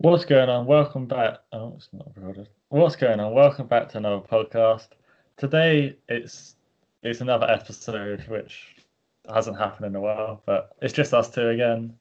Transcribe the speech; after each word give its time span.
What's 0.00 0.24
going 0.24 0.48
on? 0.48 0.64
Welcome 0.66 1.06
back. 1.06 1.38
Oh, 1.52 1.72
it's 1.76 1.88
not 1.92 2.06
recorded. 2.14 2.48
What's 2.68 2.94
going 2.94 3.18
on? 3.18 3.34
Welcome 3.34 3.66
back 3.66 3.88
to 3.88 3.98
another 3.98 4.24
podcast. 4.24 4.90
Today 5.36 5.96
it's 6.08 6.54
it's 7.02 7.20
another 7.20 7.50
episode 7.50 8.24
which 8.28 8.76
hasn't 9.28 9.58
happened 9.58 9.86
in 9.86 9.96
a 9.96 10.00
while, 10.00 10.40
but 10.46 10.76
it's 10.80 10.92
just 10.92 11.12
us 11.14 11.28
two 11.28 11.48
again. 11.48 11.94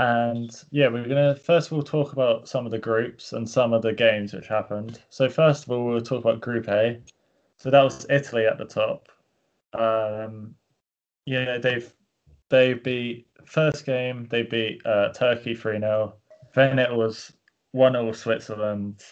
And 0.00 0.50
yeah, 0.72 0.88
we're 0.88 1.06
gonna 1.06 1.36
first 1.36 1.68
of 1.68 1.74
all 1.74 1.82
talk 1.84 2.12
about 2.12 2.48
some 2.48 2.66
of 2.66 2.72
the 2.72 2.78
groups 2.80 3.32
and 3.32 3.48
some 3.48 3.72
of 3.72 3.82
the 3.82 3.92
games 3.92 4.32
which 4.32 4.48
happened. 4.48 5.00
So 5.08 5.28
first 5.28 5.62
of 5.62 5.70
all, 5.70 5.86
we'll 5.86 6.00
talk 6.00 6.24
about 6.24 6.40
Group 6.40 6.66
A. 6.66 7.00
So 7.58 7.70
that 7.70 7.84
was 7.84 8.04
Italy 8.10 8.46
at 8.46 8.58
the 8.58 8.64
top. 8.64 9.08
Um, 9.74 10.56
yeah, 11.24 11.58
they've 11.58 11.88
they 12.48 12.74
beat 12.74 13.28
first 13.44 13.86
game. 13.86 14.26
They 14.28 14.42
beat 14.42 14.84
uh, 14.84 15.12
Turkey 15.12 15.54
three 15.54 15.78
0 15.78 16.12
Then 16.56 16.78
it 16.78 16.90
was 16.90 17.32
one 17.72 17.92
0 17.92 18.10
Switzerland, 18.12 19.02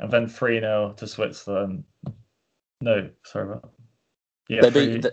and 0.00 0.10
then 0.10 0.26
three 0.26 0.58
0 0.58 0.92
to 0.96 1.06
Switzerland. 1.06 1.84
No, 2.80 3.08
sorry 3.24 3.46
about. 3.46 3.62
that. 3.62 3.70
Yeah, 4.48 4.60
they 4.62 4.70
three- 4.70 4.94
beat. 4.94 5.02
They, 5.02 5.10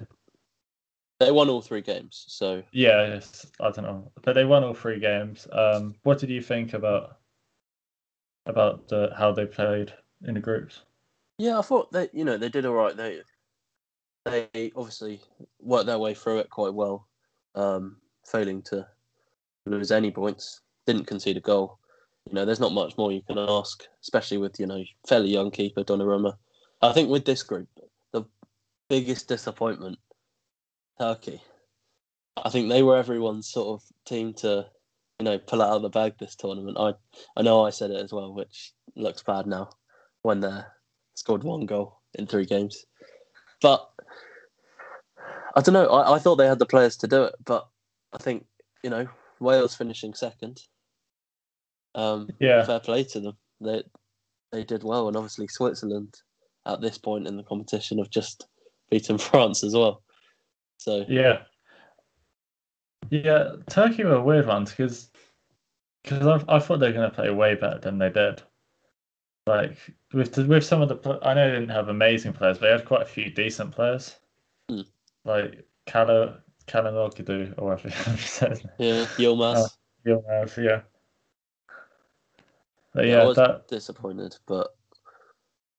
they 1.19 1.31
won 1.31 1.49
all 1.49 1.61
three 1.61 1.81
games. 1.81 2.25
So 2.27 2.63
Yeah, 2.71 3.05
yes, 3.07 3.45
I 3.59 3.69
don't 3.69 3.85
know, 3.85 4.11
but 4.23 4.33
they 4.33 4.43
won 4.43 4.63
all 4.63 4.73
three 4.73 4.99
games. 4.99 5.47
Um, 5.51 5.93
what 6.01 6.17
did 6.17 6.31
you 6.31 6.41
think 6.41 6.73
about 6.73 7.19
about 8.47 8.87
the, 8.87 9.13
how 9.15 9.31
they 9.31 9.45
played 9.45 9.93
in 10.25 10.33
the 10.33 10.39
groups? 10.39 10.81
yeah, 11.37 11.59
I 11.59 11.61
thought 11.61 11.91
they, 11.91 12.09
you 12.11 12.25
know, 12.25 12.37
they 12.37 12.49
did 12.49 12.65
all 12.65 12.73
right. 12.73 12.97
They 12.97 13.21
they 14.25 14.71
obviously 14.75 15.21
worked 15.59 15.85
their 15.85 15.99
way 15.99 16.15
through 16.15 16.39
it 16.39 16.49
quite 16.49 16.73
well, 16.73 17.07
um, 17.53 17.97
failing 18.25 18.63
to 18.63 18.87
lose 19.67 19.91
any 19.91 20.09
points. 20.09 20.61
Didn't 20.85 21.07
concede 21.07 21.37
a 21.37 21.41
goal. 21.41 21.79
You 22.27 22.35
know, 22.35 22.45
there's 22.45 22.59
not 22.59 22.73
much 22.73 22.97
more 22.97 23.11
you 23.11 23.21
can 23.21 23.37
ask, 23.37 23.83
especially 24.01 24.37
with 24.37 24.59
you 24.59 24.67
know 24.67 24.83
fairly 25.07 25.29
young 25.29 25.51
keeper 25.51 25.83
Donnarumma. 25.83 26.35
I 26.81 26.93
think 26.93 27.09
with 27.09 27.25
this 27.25 27.43
group, 27.43 27.67
the 28.11 28.23
biggest 28.89 29.27
disappointment, 29.27 29.97
Turkey. 30.99 31.41
I 32.43 32.49
think 32.49 32.69
they 32.69 32.83
were 32.83 32.97
everyone's 32.97 33.49
sort 33.49 33.81
of 33.81 33.87
team 34.05 34.33
to, 34.35 34.65
you 35.19 35.25
know, 35.25 35.37
pull 35.37 35.61
out 35.61 35.75
of 35.75 35.81
the 35.81 35.89
bag 35.89 36.13
this 36.19 36.35
tournament. 36.35 36.77
I 36.79 36.93
I 37.35 37.41
know 37.41 37.65
I 37.65 37.69
said 37.69 37.91
it 37.91 38.03
as 38.03 38.11
well, 38.11 38.33
which 38.33 38.73
looks 38.95 39.23
bad 39.23 39.47
now 39.47 39.69
when 40.21 40.39
they 40.39 40.61
scored 41.15 41.43
one 41.43 41.65
goal 41.65 41.99
in 42.15 42.27
three 42.27 42.45
games. 42.45 42.85
But 43.61 43.87
I 45.55 45.61
don't 45.61 45.73
know. 45.73 45.87
I, 45.87 46.15
I 46.15 46.19
thought 46.19 46.35
they 46.35 46.47
had 46.47 46.59
the 46.59 46.65
players 46.65 46.97
to 46.97 47.07
do 47.07 47.23
it, 47.23 47.35
but 47.45 47.67
I 48.13 48.17
think 48.17 48.45
you 48.83 48.89
know 48.89 49.07
Wales 49.39 49.75
finishing 49.75 50.13
second. 50.13 50.61
Um, 51.95 52.29
Yeah. 52.39 52.63
fair 52.63 52.79
play 52.79 53.03
to 53.05 53.19
them. 53.19 53.37
They 53.59 53.83
they 54.51 54.63
did 54.63 54.83
well, 54.83 55.07
and 55.07 55.15
obviously 55.15 55.47
Switzerland 55.47 56.15
at 56.65 56.81
this 56.81 56.97
point 56.97 57.27
in 57.27 57.37
the 57.37 57.43
competition 57.43 57.97
have 57.97 58.09
just 58.09 58.47
beaten 58.89 59.17
France 59.17 59.63
as 59.63 59.73
well. 59.73 60.03
So 60.77 61.05
Yeah, 61.07 61.43
yeah. 63.09 63.55
Turkey 63.69 64.03
were 64.03 64.21
weird 64.21 64.47
ones 64.47 64.71
because 64.71 65.09
because 66.03 66.25
I, 66.25 66.55
I 66.55 66.59
thought 66.59 66.79
they 66.79 66.87
were 66.87 66.93
going 66.93 67.09
to 67.09 67.15
play 67.15 67.29
way 67.29 67.55
better 67.55 67.79
than 67.79 67.97
they 67.97 68.09
did. 68.09 68.41
Like 69.47 69.77
with 70.13 70.33
the, 70.33 70.45
with 70.45 70.63
some 70.63 70.81
of 70.81 70.89
the 70.89 71.19
I 71.23 71.33
know 71.33 71.47
they 71.47 71.59
didn't 71.59 71.75
have 71.75 71.89
amazing 71.89 72.33
players, 72.33 72.57
but 72.57 72.67
they 72.67 72.71
had 72.71 72.85
quite 72.85 73.01
a 73.01 73.05
few 73.05 73.29
decent 73.29 73.71
players. 73.71 74.15
Hmm. 74.69 74.81
Like 75.25 75.65
Kala 75.87 76.39
Calhanoglu 76.67 77.55
or 77.57 77.75
whatever 77.75 77.89
yeah, 78.77 79.05
Yilmaz. 79.17 79.55
Oh, 79.57 79.67
Yilmaz, 80.05 80.63
yeah. 80.63 80.81
But 82.93 83.07
Yeah, 83.07 83.21
I 83.21 83.25
was 83.25 83.37
that 83.37 83.67
disappointed, 83.67 84.37
but 84.47 84.75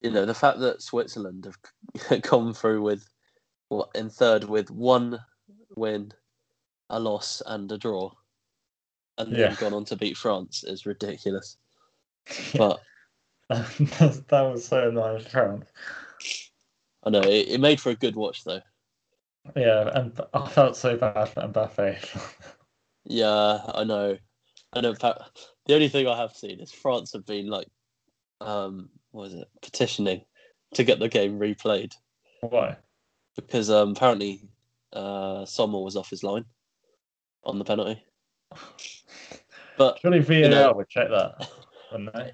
you 0.01 0.11
know 0.11 0.25
the 0.25 0.35
fact 0.35 0.59
that 0.61 0.83
Switzerland 0.83 1.47
have 1.47 2.23
come 2.23 2.55
through 2.55 2.83
with 2.83 3.07
what 3.69 3.91
in 3.95 4.09
third 4.11 4.45
with 4.45 4.71
one 4.71 5.19
win, 5.77 6.13
a 6.91 6.99
loss, 6.99 7.43
and 7.47 7.71
a 7.71 7.79
draw, 7.79 8.11
and 9.19 9.35
then 9.35 9.55
gone 9.57 9.75
on 9.75 9.85
to 9.87 9.97
beat 9.97 10.17
France 10.17 10.65
is 10.65 10.87
ridiculous. 10.87 11.57
But 12.57 12.81
that 13.49 14.31
was 14.31 14.65
so 14.65 14.91
nice, 14.91 15.27
France. 15.27 15.67
I 17.05 17.11
know 17.11 17.21
it, 17.21 17.49
it 17.49 17.61
made 17.61 17.81
for 17.81 17.91
a 17.91 17.97
good 17.97 18.17
watch 18.17 18.45
though. 18.45 18.61
Yeah, 19.57 19.91
and 19.93 20.19
I 20.33 20.49
felt 20.49 20.77
so 20.77 20.97
bad 20.97 21.29
for 21.29 21.43
Mbappe. 21.43 22.57
Yeah, 23.05 23.59
I 23.75 23.85
know. 23.85 24.17
I 24.73 24.81
know. 24.81 24.91
in 24.91 24.97
fact, 24.97 25.52
The 25.67 25.75
only 25.75 25.89
thing 25.89 26.07
I 26.09 26.17
have 26.17 26.33
seen 26.33 26.61
is 26.61 26.73
France 26.73 27.13
have 27.13 27.27
been 27.27 27.47
like, 27.49 27.69
um, 28.41 28.89
what 29.13 29.29
is 29.29 29.35
it, 29.35 29.49
petitioning 29.63 30.23
to 30.75 30.85
get 30.85 30.99
the 30.99 31.09
game 31.09 31.39
replayed 31.39 31.93
Why? 32.41 32.77
because 33.37 33.71
um, 33.71 33.91
apparently 33.91 34.43
uh, 34.93 35.45
Sommer 35.45 35.79
was 35.81 35.97
off 35.97 36.11
his 36.11 36.25
line 36.25 36.45
on 37.45 37.59
the 37.59 37.65
penalty. 37.65 38.03
But 39.79 39.99
Surely 40.01 40.21
VAR 40.21 40.49
know- 40.49 40.73
would 40.75 40.89
check 40.89 41.09
that, 41.09 41.49
wouldn't 41.91 42.13
they? 42.15 42.33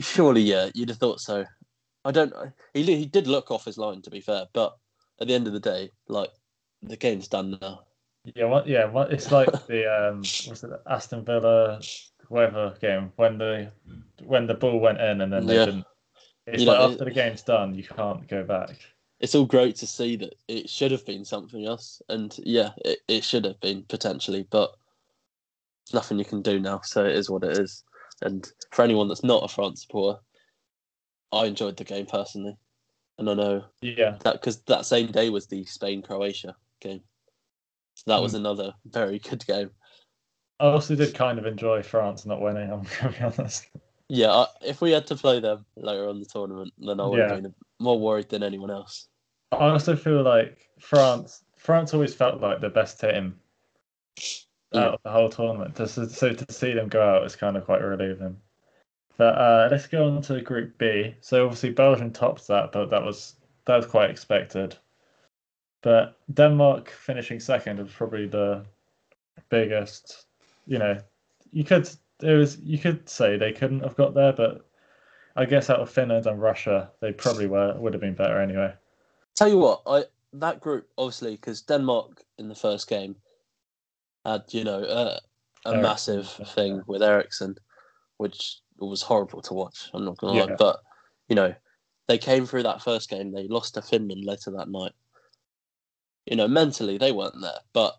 surely, 0.00 0.42
yeah, 0.42 0.68
you'd 0.74 0.88
have 0.88 0.98
thought 0.98 1.20
so. 1.20 1.44
I 2.04 2.10
don't. 2.12 2.32
He 2.74 2.82
he 2.82 3.04
did 3.06 3.26
look 3.26 3.50
off 3.50 3.66
his 3.66 3.76
line, 3.78 4.00
to 4.02 4.10
be 4.10 4.20
fair. 4.20 4.46
But 4.54 4.74
at 5.20 5.28
the 5.28 5.34
end 5.34 5.46
of 5.46 5.52
the 5.52 5.60
day, 5.60 5.90
like 6.08 6.30
the 6.82 6.96
game's 6.96 7.28
done 7.28 7.58
now. 7.60 7.80
Yeah, 8.34 8.46
what? 8.46 8.66
Yeah, 8.66 8.86
what? 8.86 9.12
It's 9.12 9.30
like 9.30 9.48
the 9.66 10.08
um, 10.08 10.18
was 10.20 10.64
it 10.64 10.70
Aston 10.88 11.24
Villa, 11.24 11.80
whatever 12.30 12.74
game 12.80 13.12
when 13.16 13.36
the 13.38 13.70
when 14.24 14.46
the 14.46 14.54
ball 14.54 14.78
went 14.78 15.00
in 15.00 15.20
and 15.20 15.32
then 15.32 15.46
they 15.46 15.56
Yeah. 15.56 15.64
didn't. 15.66 15.84
It's 16.46 16.60
You 16.62 16.68
like 16.68 16.78
know, 16.78 16.84
after 16.86 17.04
the 17.04 17.10
game's 17.10 17.42
done, 17.42 17.74
you 17.74 17.82
can't 17.82 18.26
go 18.28 18.44
back. 18.44 18.78
It's 19.18 19.34
all 19.34 19.44
great 19.44 19.76
to 19.76 19.86
see 19.86 20.16
that 20.16 20.34
it 20.48 20.70
should 20.70 20.92
have 20.92 21.04
been 21.04 21.24
something 21.24 21.66
else, 21.66 22.00
and 22.08 22.34
yeah, 22.38 22.70
it, 22.84 23.00
it 23.06 23.24
should 23.24 23.44
have 23.44 23.60
been 23.60 23.82
potentially, 23.82 24.46
but 24.50 24.70
there's 25.84 25.94
nothing 25.94 26.18
you 26.18 26.24
can 26.24 26.40
do 26.40 26.58
now. 26.58 26.80
So 26.84 27.04
it 27.04 27.14
is 27.14 27.28
what 27.28 27.44
it 27.44 27.58
is. 27.58 27.84
And 28.22 28.50
for 28.70 28.82
anyone 28.82 29.08
that's 29.08 29.24
not 29.24 29.44
a 29.44 29.48
France 29.48 29.82
supporter, 29.82 30.20
I 31.32 31.46
enjoyed 31.46 31.76
the 31.76 31.84
game 31.84 32.06
personally, 32.06 32.56
and 33.18 33.28
I 33.28 33.34
know 33.34 33.64
Yeah, 33.82 34.16
that 34.22 34.34
because 34.34 34.62
that 34.62 34.86
same 34.86 35.10
day 35.10 35.30
was 35.30 35.46
the 35.46 35.64
Spain 35.64 36.00
Croatia 36.00 36.56
game, 36.80 37.02
so 37.94 38.04
that 38.06 38.22
was 38.22 38.32
Hmm. 38.32 38.38
another 38.38 38.72
very 38.86 39.18
good 39.18 39.44
game. 39.46 39.70
I 40.60 40.66
also 40.66 40.94
did 40.94 41.14
kind 41.14 41.38
of 41.38 41.46
enjoy 41.46 41.82
France 41.82 42.26
not 42.26 42.40
winning. 42.40 42.70
I'm 42.70 42.82
gonna 43.00 43.12
be 43.12 43.24
honest. 43.24 43.66
Yeah, 44.08 44.30
I, 44.30 44.46
if 44.62 44.80
we 44.80 44.90
had 44.90 45.06
to 45.06 45.16
play 45.16 45.40
them 45.40 45.64
later 45.76 46.08
on 46.08 46.20
the 46.20 46.26
tournament, 46.26 46.72
then 46.78 47.00
I 47.00 47.06
would 47.06 47.18
Yeah. 47.18 47.34
have 47.34 47.42
been 47.42 47.54
more 47.78 47.98
worried 47.98 48.28
than 48.28 48.42
anyone 48.42 48.70
else. 48.70 49.08
I 49.52 49.68
also 49.70 49.96
feel 49.96 50.22
like 50.22 50.68
France. 50.80 51.42
France 51.56 51.94
always 51.94 52.14
felt 52.14 52.40
like 52.40 52.60
the 52.60 52.68
best 52.68 53.00
team 53.00 53.38
Yeah. 54.72 54.80
out 54.80 54.94
of 54.94 55.02
the 55.02 55.10
whole 55.10 55.28
tournament. 55.28 55.76
So, 55.76 56.06
so 56.06 56.32
to 56.32 56.52
see 56.52 56.72
them 56.72 56.88
go 56.88 57.02
out 57.02 57.24
is 57.24 57.36
kind 57.36 57.56
of 57.56 57.64
quite 57.64 57.82
relieving. 57.82 58.36
But 59.16 59.38
uh, 59.38 59.68
let's 59.70 59.86
go 59.86 60.06
on 60.06 60.22
to 60.22 60.40
Group 60.40 60.78
B. 60.78 61.14
So 61.20 61.44
obviously 61.44 61.70
Belgium 61.70 62.10
tops 62.10 62.46
that, 62.46 62.72
but 62.72 62.90
that 62.90 63.02
was 63.02 63.36
that 63.66 63.76
was 63.76 63.86
quite 63.86 64.10
expected. 64.10 64.76
But 65.82 66.18
Denmark 66.32 66.90
finishing 66.90 67.38
second 67.40 67.78
is 67.78 67.92
probably 67.92 68.26
the 68.26 68.64
biggest. 69.48 70.26
You 70.70 70.78
know, 70.78 70.96
you 71.50 71.64
could 71.64 71.90
it 72.22 72.32
was 72.32 72.58
you 72.60 72.78
could 72.78 73.08
say 73.08 73.36
they 73.36 73.50
couldn't 73.50 73.80
have 73.82 73.96
got 73.96 74.14
there, 74.14 74.32
but 74.32 74.64
I 75.34 75.44
guess 75.44 75.68
out 75.68 75.80
of 75.80 75.90
Finland 75.90 76.26
and 76.26 76.40
Russia, 76.40 76.92
they 77.00 77.12
probably 77.12 77.48
were 77.48 77.76
would 77.76 77.92
have 77.92 78.00
been 78.00 78.14
better 78.14 78.40
anyway. 78.40 78.72
Tell 79.34 79.48
you 79.48 79.58
what, 79.58 79.82
I 79.84 80.04
that 80.34 80.60
group 80.60 80.88
obviously 80.96 81.32
because 81.32 81.62
Denmark 81.62 82.22
in 82.38 82.48
the 82.48 82.54
first 82.54 82.88
game 82.88 83.16
had 84.24 84.44
you 84.50 84.62
know 84.62 84.80
uh, 84.84 85.18
a 85.64 85.76
massive 85.82 86.32
yeah. 86.38 86.44
thing 86.46 86.82
with 86.86 87.02
Eriksen, 87.02 87.56
which 88.18 88.60
was 88.78 89.02
horrible 89.02 89.42
to 89.42 89.54
watch. 89.54 89.90
I'm 89.92 90.04
not 90.04 90.18
gonna 90.18 90.38
lie, 90.38 90.54
but 90.56 90.78
you 91.28 91.34
know 91.34 91.52
they 92.06 92.18
came 92.18 92.46
through 92.46 92.62
that 92.62 92.80
first 92.80 93.10
game. 93.10 93.32
They 93.32 93.48
lost 93.48 93.74
to 93.74 93.82
Finland 93.82 94.24
later 94.24 94.52
that 94.52 94.68
night. 94.68 94.92
You 96.26 96.36
know, 96.36 96.46
mentally 96.46 96.96
they 96.96 97.10
weren't 97.10 97.40
there, 97.40 97.58
but 97.72 97.96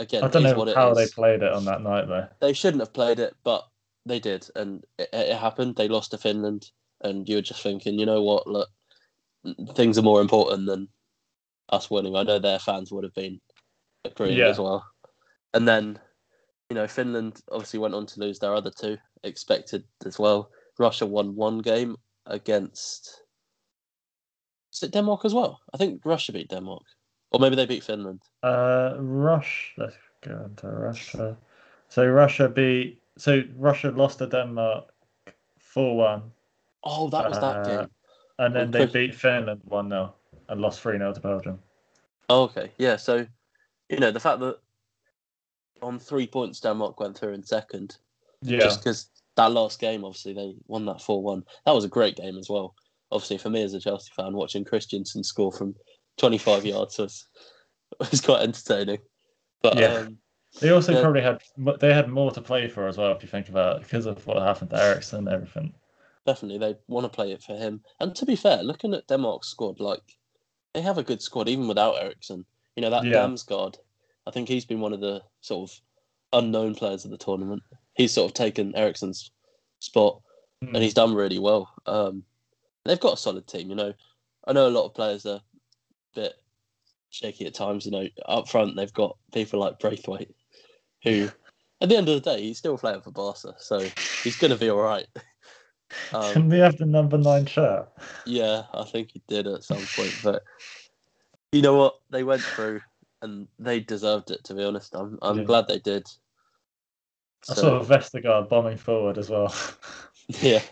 again, 0.00 0.24
I 0.24 0.28
don't 0.28 0.42
know 0.42 0.74
how 0.74 0.94
they 0.94 1.06
played 1.06 1.42
it 1.42 1.52
on 1.52 1.64
that 1.66 1.82
night 1.82 2.08
though. 2.08 2.26
They 2.40 2.52
shouldn't 2.52 2.80
have 2.80 2.92
played 2.92 3.20
it, 3.20 3.34
but 3.44 3.64
they 4.06 4.18
did, 4.18 4.48
and 4.56 4.84
it, 4.98 5.08
it 5.12 5.36
happened. 5.36 5.76
They 5.76 5.88
lost 5.88 6.10
to 6.10 6.18
Finland, 6.18 6.70
and 7.02 7.28
you 7.28 7.36
were 7.36 7.42
just 7.42 7.62
thinking, 7.62 7.98
you 7.98 8.06
know 8.06 8.22
what? 8.22 8.46
Look, 8.46 8.68
things 9.74 9.98
are 9.98 10.02
more 10.02 10.20
important 10.20 10.66
than 10.66 10.88
us 11.68 11.90
winning. 11.90 12.16
I 12.16 12.24
know 12.24 12.38
their 12.38 12.58
fans 12.58 12.90
would 12.90 13.04
have 13.04 13.14
been 13.14 13.40
agreeing 14.04 14.38
Yeah. 14.38 14.48
as 14.48 14.58
well. 14.58 14.84
And 15.54 15.68
then, 15.68 16.00
you 16.68 16.74
know, 16.74 16.86
Finland 16.86 17.40
obviously 17.52 17.78
went 17.78 17.94
on 17.94 18.06
to 18.06 18.20
lose 18.20 18.38
their 18.38 18.54
other 18.54 18.70
two, 18.70 18.96
expected 19.22 19.84
as 20.06 20.18
well. 20.18 20.50
Russia 20.78 21.06
won 21.06 21.36
one 21.36 21.58
game 21.58 21.96
against. 22.26 23.22
Is 24.72 24.82
it 24.82 24.92
Denmark 24.92 25.24
as 25.24 25.34
well? 25.34 25.60
I 25.74 25.76
think 25.76 26.02
Russia 26.04 26.32
beat 26.32 26.48
Denmark, 26.48 26.82
or 27.30 27.40
maybe 27.40 27.56
they 27.56 27.66
beat 27.66 27.84
Finland. 27.84 28.20
Uh, 28.42 28.94
Rush. 28.98 29.74
Let's 29.76 29.96
go 30.22 30.42
into 30.44 30.66
Russia. 30.68 31.36
So 31.88 32.06
Russia 32.06 32.48
beat 32.48 33.00
so 33.16 33.42
Russia 33.56 33.90
lost 33.90 34.18
to 34.18 34.26
Denmark 34.26 34.92
four 35.58 35.96
one. 35.96 36.32
Oh, 36.82 37.08
that 37.10 37.28
was 37.28 37.38
that 37.40 37.56
Uh, 37.56 37.64
game. 37.64 37.90
and 38.38 38.54
then 38.54 38.68
Oh, 38.68 38.70
they 38.70 38.86
beat 38.86 39.14
Finland 39.14 39.60
one 39.64 39.90
0 39.90 40.14
and 40.48 40.60
lost 40.60 40.80
three 40.80 40.96
0 40.98 41.12
to 41.12 41.20
Belgium. 41.20 41.58
Oh, 42.28 42.44
okay, 42.44 42.72
yeah. 42.78 42.96
So, 42.96 43.26
you 43.88 43.98
know, 43.98 44.10
the 44.10 44.20
fact 44.20 44.40
that 44.40 44.58
on 45.82 45.98
three 45.98 46.26
points 46.26 46.60
Denmark 46.60 46.98
went 47.00 47.18
through 47.18 47.34
in 47.34 47.42
second, 47.42 47.98
Yeah, 48.42 48.60
just 48.60 48.80
because 48.80 49.10
that 49.36 49.52
last 49.52 49.80
game, 49.80 50.04
obviously 50.04 50.32
they 50.32 50.54
won 50.66 50.86
that 50.86 51.02
four 51.02 51.22
one. 51.22 51.42
That 51.66 51.74
was 51.74 51.84
a 51.84 51.88
great 51.88 52.16
game 52.16 52.38
as 52.38 52.48
well. 52.48 52.74
Obviously, 53.12 53.38
for 53.38 53.50
me 53.50 53.62
as 53.62 53.74
a 53.74 53.80
Chelsea 53.80 54.12
fan, 54.16 54.32
watching 54.34 54.64
Christensen 54.64 55.24
score 55.24 55.52
from 55.52 55.74
twenty 56.20 56.38
five 56.38 56.64
yards 56.64 56.98
was 56.98 57.26
was 57.98 58.20
quite 58.20 58.42
entertaining. 58.42 58.98
But 59.62 59.78
Yeah. 59.78 59.94
um, 59.94 60.18
they 60.60 60.70
also 60.70 60.92
Yeah. 60.92 61.00
probably 61.02 61.22
had 61.22 61.42
they 61.80 61.92
had 61.94 62.08
more 62.08 62.30
to 62.32 62.40
play 62.42 62.68
for 62.68 62.86
as 62.88 62.96
well 62.98 63.12
if 63.12 63.22
you 63.22 63.28
think 63.28 63.48
about 63.48 63.76
it 63.76 63.82
because 63.82 64.06
of 64.06 64.26
what 64.26 64.36
happened 64.42 64.70
to 64.70 64.76
Eriksen 64.82 65.18
and 65.20 65.28
everything. 65.28 65.74
definitely 66.26 66.58
they 66.58 66.76
want 66.86 67.04
to 67.04 67.16
play 67.16 67.32
it 67.32 67.42
for 67.42 67.56
him. 67.56 67.82
And 67.98 68.14
to 68.14 68.26
be 68.26 68.36
fair, 68.36 68.62
looking 68.62 68.94
at 68.94 69.08
Denmark's 69.08 69.48
squad, 69.48 69.80
like 69.80 70.06
they 70.74 70.82
have 70.82 70.98
a 70.98 71.02
good 71.02 71.22
squad 71.22 71.48
even 71.48 71.66
without 71.66 71.96
Eriksen. 72.02 72.44
You 72.76 72.82
know 72.82 72.90
that 72.90 73.04
Yeah. 73.04 73.14
Damsgaard, 73.16 73.76
I 74.26 74.30
think 74.30 74.48
he's 74.48 74.66
been 74.66 74.80
one 74.80 74.92
of 74.92 75.00
the 75.00 75.22
sort 75.40 75.70
of 75.70 75.80
unknown 76.32 76.74
players 76.74 77.04
of 77.04 77.10
the 77.10 77.16
tournament. 77.26 77.62
He's 77.94 78.12
sort 78.12 78.30
of 78.30 78.34
taken 78.34 78.76
Eriksen's 78.76 79.30
spot, 79.80 80.20
Hmm. 80.62 80.74
and 80.74 80.84
he's 80.84 80.94
done 80.94 81.14
really 81.14 81.38
well. 81.38 81.72
Um, 81.86 82.24
they've 82.84 83.00
got 83.06 83.14
a 83.14 83.24
solid 83.26 83.46
team. 83.46 83.70
You 83.70 83.76
know, 83.76 83.92
I 84.46 84.52
know 84.52 84.66
a 84.68 84.76
lot 84.78 84.84
of 84.86 84.94
players 84.94 85.24
are 85.26 85.40
bit 86.14 86.34
shaky 87.10 87.46
at 87.46 87.54
times. 87.54 87.84
You 87.84 87.92
know, 87.92 88.06
up 88.26 88.48
front 88.48 88.76
they've 88.76 88.92
got 88.92 89.16
people 89.32 89.60
like 89.60 89.78
Braithwaite, 89.78 90.34
who, 91.02 91.28
at 91.80 91.88
the 91.88 91.96
end 91.96 92.08
of 92.08 92.14
the 92.14 92.20
day, 92.36 92.42
he's 92.42 92.58
still 92.58 92.78
playing 92.78 93.02
for 93.02 93.10
Barca, 93.10 93.54
so 93.58 93.80
he's 94.24 94.36
going 94.36 94.52
to 94.52 94.58
be 94.58 94.70
all 94.70 94.80
right. 94.80 95.06
Um, 96.12 96.32
Can 96.32 96.48
we 96.48 96.58
have 96.58 96.76
the 96.76 96.86
number 96.86 97.16
nine 97.16 97.46
shirt? 97.46 97.88
yeah, 98.26 98.62
I 98.74 98.82
think 98.82 99.10
he 99.12 99.22
did 99.28 99.46
at 99.46 99.62
some 99.62 99.86
point, 99.94 100.12
but 100.24 100.42
you 101.52 101.62
know 101.62 101.76
what? 101.76 102.00
They 102.10 102.24
went 102.24 102.42
through, 102.42 102.80
and 103.22 103.46
they 103.60 103.78
deserved 103.78 104.32
it. 104.32 104.42
To 104.44 104.54
be 104.54 104.64
honest, 104.64 104.94
I'm 104.96 105.18
I'm 105.22 105.38
Yeah. 105.38 105.44
glad 105.44 105.68
they 105.68 105.78
did. 105.78 106.04
I 107.48 107.54
So, 107.54 107.62
saw 107.62 107.84
Vestergaard 107.84 108.48
bombing 108.48 108.76
forward 108.76 109.18
as 109.18 109.30
well. 109.30 109.54
yeah, 110.28 110.62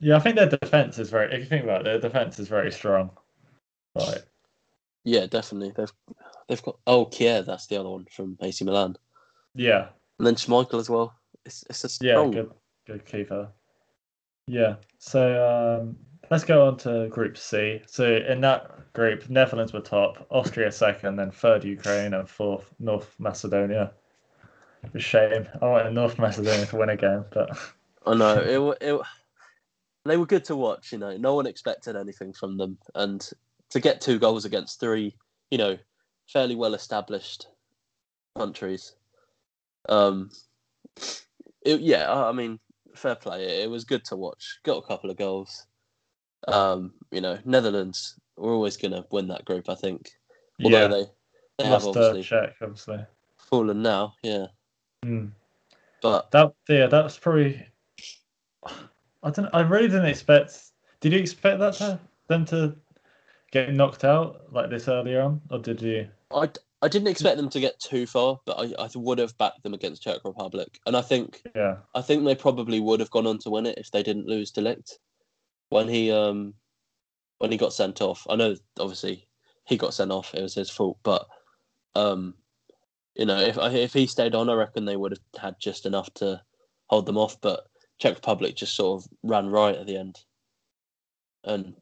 yeah, 0.00 0.16
I 0.16 0.20
think 0.20 0.36
their 0.36 0.48
defense 0.48 0.98
is 0.98 1.10
very. 1.10 1.32
If 1.32 1.40
you 1.40 1.46
think 1.46 1.64
about 1.64 1.82
it, 1.82 1.84
their 1.84 2.00
defense 2.00 2.38
is 2.40 2.48
very 2.48 2.72
strong. 2.72 3.10
Right. 3.98 4.22
yeah, 5.04 5.26
definitely. 5.26 5.72
They've 5.76 5.92
they've 6.48 6.62
got 6.62 6.78
oh 6.86 7.06
Kjaer, 7.06 7.44
that's 7.44 7.66
the 7.66 7.78
other 7.80 7.90
one 7.90 8.06
from 8.10 8.36
AC 8.40 8.64
Milan, 8.64 8.96
Yeah. 9.54 9.88
and 10.18 10.26
then 10.26 10.34
Schmeichel 10.36 10.78
as 10.80 10.88
well. 10.90 11.14
It's 11.44 11.64
it's 11.68 12.00
a 12.00 12.04
Yeah. 12.04 12.28
Good. 12.32 12.50
Good 12.86 13.04
keeper. 13.04 13.48
Yeah. 14.46 14.76
So 14.98 15.80
um, 15.82 15.96
let's 16.30 16.44
go 16.44 16.66
on 16.66 16.76
to 16.78 17.08
Group 17.08 17.36
C. 17.36 17.82
So 17.86 18.16
in 18.16 18.40
that 18.40 18.92
group, 18.94 19.28
Netherlands 19.28 19.72
were 19.74 19.80
top, 19.80 20.26
Austria 20.30 20.72
second, 20.72 21.16
then 21.16 21.30
third 21.30 21.64
Ukraine, 21.64 22.14
and 22.14 22.28
fourth 22.28 22.72
North 22.78 23.14
Macedonia. 23.18 23.92
A 24.94 24.98
shame. 24.98 25.46
I 25.60 25.66
wanted 25.66 25.92
North 25.92 26.18
Macedonia 26.18 26.64
to 26.66 26.76
win 26.76 26.88
again, 26.90 27.24
but 27.32 27.50
I 28.06 28.14
know 28.14 28.38
it, 28.80 28.88
it. 28.88 29.00
They 30.04 30.16
were 30.16 30.24
good 30.24 30.44
to 30.46 30.56
watch. 30.56 30.92
You 30.92 30.98
know, 30.98 31.16
no 31.18 31.34
one 31.34 31.46
expected 31.46 31.94
anything 31.96 32.32
from 32.32 32.56
them, 32.56 32.78
and 32.94 33.28
to 33.70 33.80
get 33.80 34.00
two 34.00 34.18
goals 34.18 34.44
against 34.44 34.80
three, 34.80 35.14
you 35.50 35.58
know, 35.58 35.76
fairly 36.32 36.54
well 36.54 36.74
established 36.74 37.46
countries. 38.36 38.94
Um, 39.88 40.30
it, 41.64 41.80
yeah, 41.80 42.12
I 42.12 42.32
mean, 42.32 42.58
fair 42.94 43.14
play. 43.14 43.44
It, 43.44 43.64
it 43.64 43.70
was 43.70 43.84
good 43.84 44.04
to 44.06 44.16
watch. 44.16 44.60
Got 44.64 44.78
a 44.82 44.86
couple 44.86 45.10
of 45.10 45.16
goals. 45.16 45.66
Um, 46.46 46.92
you 47.10 47.20
know, 47.20 47.38
Netherlands 47.44 48.18
were 48.36 48.52
always 48.52 48.76
going 48.76 48.92
to 48.92 49.04
win 49.10 49.28
that 49.28 49.44
group. 49.44 49.68
I 49.68 49.74
think, 49.74 50.10
although 50.62 50.82
yeah, 50.82 50.88
they 50.88 51.04
they 51.58 51.64
have 51.64 51.84
lost 51.84 51.96
obviously 51.98 52.22
Czech, 52.22 52.54
obviously. 52.62 53.04
fallen 53.36 53.82
now. 53.82 54.14
Yeah, 54.22 54.46
Mm. 55.04 55.30
but 56.02 56.30
That 56.30 56.52
yeah, 56.68 56.86
that's 56.86 57.18
probably. 57.18 57.66
I 59.22 59.30
don't. 59.30 59.48
I 59.52 59.60
really 59.60 59.88
didn't 59.88 60.06
expect. 60.06 60.60
Did 61.00 61.12
you 61.12 61.18
expect 61.18 61.58
that 61.60 61.74
to 61.74 61.98
them 62.28 62.44
to 62.46 62.76
get 63.50 63.72
knocked 63.72 64.04
out 64.04 64.52
like 64.52 64.70
this 64.70 64.88
earlier 64.88 65.22
on, 65.22 65.40
or 65.50 65.58
did 65.58 65.80
you? 65.82 66.08
I, 66.32 66.48
I 66.82 66.88
didn't 66.88 67.08
expect 67.08 67.36
them 67.36 67.48
to 67.50 67.60
get 67.60 67.80
too 67.80 68.06
far, 68.06 68.38
but 68.44 68.58
I, 68.58 68.84
I 68.84 68.88
would 68.94 69.18
have 69.18 69.36
backed 69.38 69.62
them 69.62 69.74
against 69.74 70.02
Czech 70.02 70.24
Republic, 70.24 70.78
and 70.86 70.96
I 70.96 71.02
think 71.02 71.42
Yeah. 71.54 71.76
I 71.94 72.02
think 72.02 72.24
they 72.24 72.34
probably 72.34 72.80
would 72.80 73.00
have 73.00 73.10
gone 73.10 73.26
on 73.26 73.38
to 73.38 73.50
win 73.50 73.66
it 73.66 73.78
if 73.78 73.90
they 73.90 74.02
didn't 74.02 74.26
lose 74.26 74.50
to 74.52 74.62
De 74.62 74.74
Ligt 74.74 74.98
when 75.70 75.88
he 75.88 76.10
um 76.12 76.54
when 77.38 77.50
he 77.50 77.58
got 77.58 77.72
sent 77.72 78.00
off. 78.00 78.26
I 78.28 78.36
know 78.36 78.56
obviously 78.78 79.26
he 79.64 79.76
got 79.76 79.94
sent 79.94 80.12
off; 80.12 80.34
it 80.34 80.42
was 80.42 80.54
his 80.54 80.70
fault, 80.70 80.98
but 81.02 81.26
um 81.94 82.34
you 83.14 83.26
know 83.26 83.40
if 83.40 83.56
if 83.58 83.92
he 83.92 84.06
stayed 84.06 84.34
on, 84.34 84.48
I 84.48 84.54
reckon 84.54 84.84
they 84.84 84.96
would 84.96 85.12
have 85.12 85.42
had 85.42 85.56
just 85.60 85.86
enough 85.86 86.12
to 86.14 86.40
hold 86.86 87.06
them 87.06 87.18
off. 87.18 87.40
But 87.40 87.66
Czech 87.98 88.14
Republic 88.14 88.54
just 88.54 88.76
sort 88.76 89.02
of 89.02 89.10
ran 89.22 89.48
right 89.48 89.74
at 89.74 89.86
the 89.86 89.96
end, 89.96 90.18
and 91.44 91.74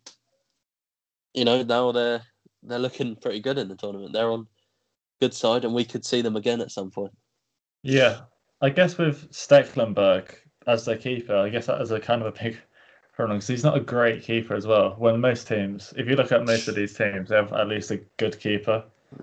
you 1.36 1.44
know 1.44 1.62
now 1.62 1.92
they're 1.92 2.22
they're 2.64 2.80
looking 2.80 3.14
pretty 3.14 3.38
good 3.40 3.58
in 3.58 3.68
the 3.68 3.76
tournament. 3.76 4.12
They're 4.12 4.30
on 4.32 4.48
good 5.20 5.32
side, 5.34 5.64
and 5.64 5.72
we 5.74 5.84
could 5.84 6.04
see 6.04 6.22
them 6.22 6.34
again 6.36 6.60
at 6.60 6.72
some 6.72 6.90
point. 6.90 7.12
Yeah, 7.82 8.22
I 8.60 8.70
guess 8.70 8.98
with 8.98 9.30
Stekelenburg 9.30 10.34
as 10.66 10.84
their 10.84 10.96
keeper, 10.98 11.36
I 11.36 11.48
guess 11.50 11.66
that 11.66 11.80
is 11.80 11.92
a 11.92 12.00
kind 12.00 12.22
of 12.22 12.28
a 12.28 12.42
big 12.42 12.58
problem 13.14 13.38
because 13.38 13.48
he's 13.48 13.64
not 13.64 13.76
a 13.76 13.80
great 13.80 14.22
keeper 14.24 14.54
as 14.54 14.66
well. 14.66 14.96
When 14.98 15.20
most 15.20 15.46
teams, 15.46 15.94
if 15.96 16.08
you 16.08 16.16
look 16.16 16.32
at 16.32 16.44
most 16.44 16.66
of 16.68 16.74
these 16.74 16.94
teams, 16.94 17.28
they 17.28 17.36
have 17.36 17.52
at 17.52 17.68
least 17.68 17.90
a 17.92 17.98
good 18.16 18.40
keeper. 18.40 18.82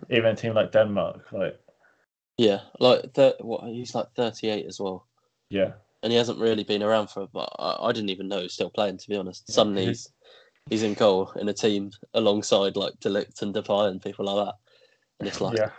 Even 0.09 0.31
a 0.31 0.35
team 0.35 0.53
like 0.53 0.71
Denmark, 0.71 1.31
like 1.33 1.59
Yeah, 2.37 2.61
like 2.79 3.13
th- 3.13 3.35
what 3.41 3.65
he's 3.65 3.93
like 3.93 4.07
thirty 4.15 4.49
eight 4.49 4.65
as 4.65 4.79
well. 4.79 5.05
yeah, 5.49 5.73
and 6.01 6.11
he 6.11 6.17
hasn't 6.17 6.39
really 6.39 6.63
been 6.63 6.81
around 6.81 7.09
for. 7.09 7.27
But 7.27 7.49
I, 7.59 7.75
I 7.89 7.91
didn't 7.91 8.09
even 8.09 8.29
know 8.29 8.37
he 8.37 8.43
was 8.43 8.53
still 8.53 8.69
playing. 8.69 8.97
To 8.97 9.09
be 9.09 9.17
honest, 9.17 9.51
suddenly 9.51 9.87
he's- 9.87 10.07
he's, 10.69 10.83
in 10.83 10.93
goal 10.93 11.31
in 11.39 11.49
a 11.49 11.53
team 11.53 11.91
alongside 12.13 12.75
like 12.75 12.99
De 12.99 13.09
Ligt 13.09 13.41
and 13.41 13.53
Depay 13.53 13.89
and 13.89 14.01
people 14.01 14.25
like 14.25 14.45
that, 14.45 14.55
and 15.19 15.27
it's 15.27 15.41
like 15.41 15.57
yeah. 15.57 15.69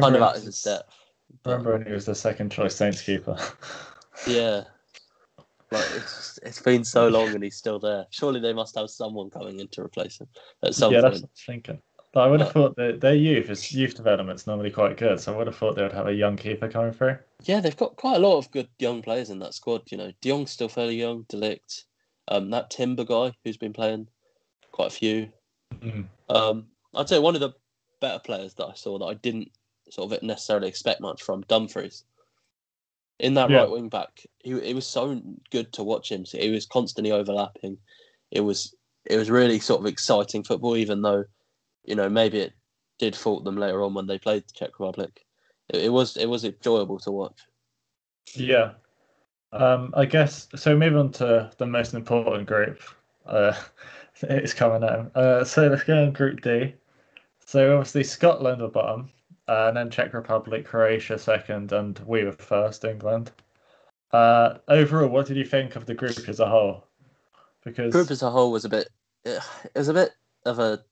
kind 0.00 0.16
of 0.16 0.22
out 0.22 0.36
of 0.36 0.42
his- 0.42 0.62
depth. 0.62 0.94
Remember 1.46 1.72
when 1.72 1.86
he 1.86 1.92
was 1.92 2.04
the 2.04 2.14
second 2.14 2.52
choice 2.52 2.76
Saints 2.76 3.00
keeper? 3.00 3.36
yeah, 4.26 4.64
like 5.70 5.86
it's 5.94 6.16
just, 6.16 6.40
it's 6.42 6.60
been 6.60 6.84
so 6.84 7.08
long 7.08 7.28
and 7.28 7.42
he's 7.42 7.56
still 7.56 7.78
there. 7.78 8.06
Surely 8.10 8.38
they 8.38 8.52
must 8.52 8.76
have 8.76 8.90
someone 8.90 9.30
coming 9.30 9.58
in 9.58 9.68
to 9.68 9.80
replace 9.80 10.20
him 10.20 10.28
at 10.62 10.74
some 10.74 10.92
yeah, 10.92 11.00
that's 11.00 11.22
what 11.22 11.28
I 11.28 11.30
was 11.32 11.44
thinking. 11.46 11.82
But 12.12 12.20
I 12.20 12.26
would 12.26 12.40
have 12.40 12.52
But- 12.52 12.60
thought 12.60 12.76
that 12.76 13.00
their 13.00 13.14
youth 13.14 13.48
is 13.48 13.72
youth 13.72 13.94
development's 13.94 14.46
normally 14.46 14.70
quite 14.70 14.98
good, 14.98 15.18
so 15.18 15.32
I 15.32 15.36
would 15.38 15.46
have 15.46 15.56
thought 15.56 15.74
they 15.74 15.82
would 15.82 15.92
have 15.92 16.06
a 16.06 16.14
young 16.14 16.36
keeper 16.36 16.68
coming 16.68 16.92
through. 16.92 17.16
Yeah, 17.44 17.60
they've 17.60 17.76
got 17.76 17.96
quite 17.96 18.16
a 18.16 18.26
lot 18.26 18.36
of 18.36 18.50
good 18.50 18.68
young 18.78 19.00
players 19.00 19.30
in 19.30 19.38
that 19.38 19.54
squad. 19.54 19.90
You 19.90 19.96
know, 19.96 20.12
De 20.20 20.28
Jong's 20.28 20.50
still 20.50 20.68
fairly 20.68 20.96
young. 20.96 21.24
De 21.30 21.38
Ligt, 21.38 21.84
um, 22.32 22.50
that 22.50 22.70
Timber 22.70 23.04
guy 23.04 23.32
who's 23.44 23.56
been 23.56 23.72
playing 23.72 24.08
quite 24.72 24.88
a 24.88 24.90
few. 24.90 25.28
Mm. 25.74 26.06
Um, 26.28 26.66
I'd 26.94 27.08
say 27.08 27.18
one 27.18 27.34
of 27.34 27.40
the 27.40 27.52
better 28.00 28.18
players 28.18 28.54
that 28.54 28.66
I 28.66 28.74
saw 28.74 28.98
that 28.98 29.04
I 29.04 29.14
didn't 29.14 29.50
sort 29.90 30.12
of 30.12 30.22
necessarily 30.22 30.68
expect 30.68 31.00
much 31.00 31.22
from 31.22 31.42
Dumfries. 31.42 32.04
In 33.18 33.34
that 33.34 33.50
Yeah. 33.50 33.58
right 33.58 33.70
wing 33.70 33.88
back, 33.88 34.24
he 34.38 34.52
it 34.52 34.74
was 34.74 34.86
so 34.86 35.20
good 35.50 35.72
to 35.74 35.84
watch 35.84 36.10
him. 36.10 36.24
So 36.24 36.38
he 36.38 36.50
was 36.50 36.66
constantly 36.66 37.12
overlapping. 37.12 37.78
It 38.30 38.40
was 38.40 38.74
it 39.04 39.16
was 39.16 39.30
really 39.30 39.60
sort 39.60 39.80
of 39.80 39.86
exciting 39.86 40.42
football, 40.42 40.76
even 40.76 41.02
though 41.02 41.24
you 41.84 41.94
know 41.94 42.08
maybe 42.08 42.38
it 42.38 42.54
did 42.98 43.14
fault 43.14 43.44
them 43.44 43.56
later 43.56 43.82
on 43.82 43.94
when 43.94 44.06
they 44.06 44.18
played 44.18 44.44
the 44.44 44.52
Czech 44.54 44.70
Republic. 44.80 45.24
It, 45.68 45.82
it 45.84 45.88
was 45.90 46.16
it 46.16 46.26
was 46.26 46.44
enjoyable 46.44 46.98
to 47.00 47.12
watch. 47.12 47.38
Yeah. 48.34 48.72
Um, 49.52 49.92
I 49.96 50.06
guess 50.06 50.48
so. 50.56 50.76
Move 50.76 50.96
on 50.96 51.12
to 51.12 51.50
the 51.58 51.66
most 51.66 51.94
important 51.94 52.46
group. 52.46 52.80
Uh, 53.26 53.54
it's 54.22 54.54
coming 54.54 54.88
out. 54.88 55.14
Uh, 55.14 55.44
so 55.44 55.68
let's 55.68 55.84
go 55.84 56.02
on 56.02 56.12
Group 56.12 56.40
D. 56.40 56.74
So 57.44 57.76
obviously 57.76 58.04
Scotland 58.04 58.62
were 58.62 58.68
bottom, 58.68 59.10
uh, 59.48 59.66
and 59.68 59.76
then 59.76 59.90
Czech 59.90 60.14
Republic, 60.14 60.64
Croatia 60.64 61.18
second, 61.18 61.72
and 61.72 61.98
we 62.06 62.24
were 62.24 62.32
first, 62.32 62.84
England. 62.84 63.30
Uh, 64.12 64.58
overall, 64.68 65.08
what 65.08 65.26
did 65.26 65.36
you 65.36 65.44
think 65.44 65.76
of 65.76 65.86
the 65.86 65.94
group 65.94 66.28
as 66.28 66.40
a 66.40 66.48
whole? 66.48 66.84
Because 67.64 67.92
group 67.92 68.10
as 68.10 68.22
a 68.22 68.30
whole 68.30 68.52
was 68.52 68.64
a 68.64 68.68
bit 68.68 68.88
it 69.24 69.40
was 69.74 69.88
a 69.88 69.94
bit 69.94 70.12
of 70.44 70.58
a 70.58 70.82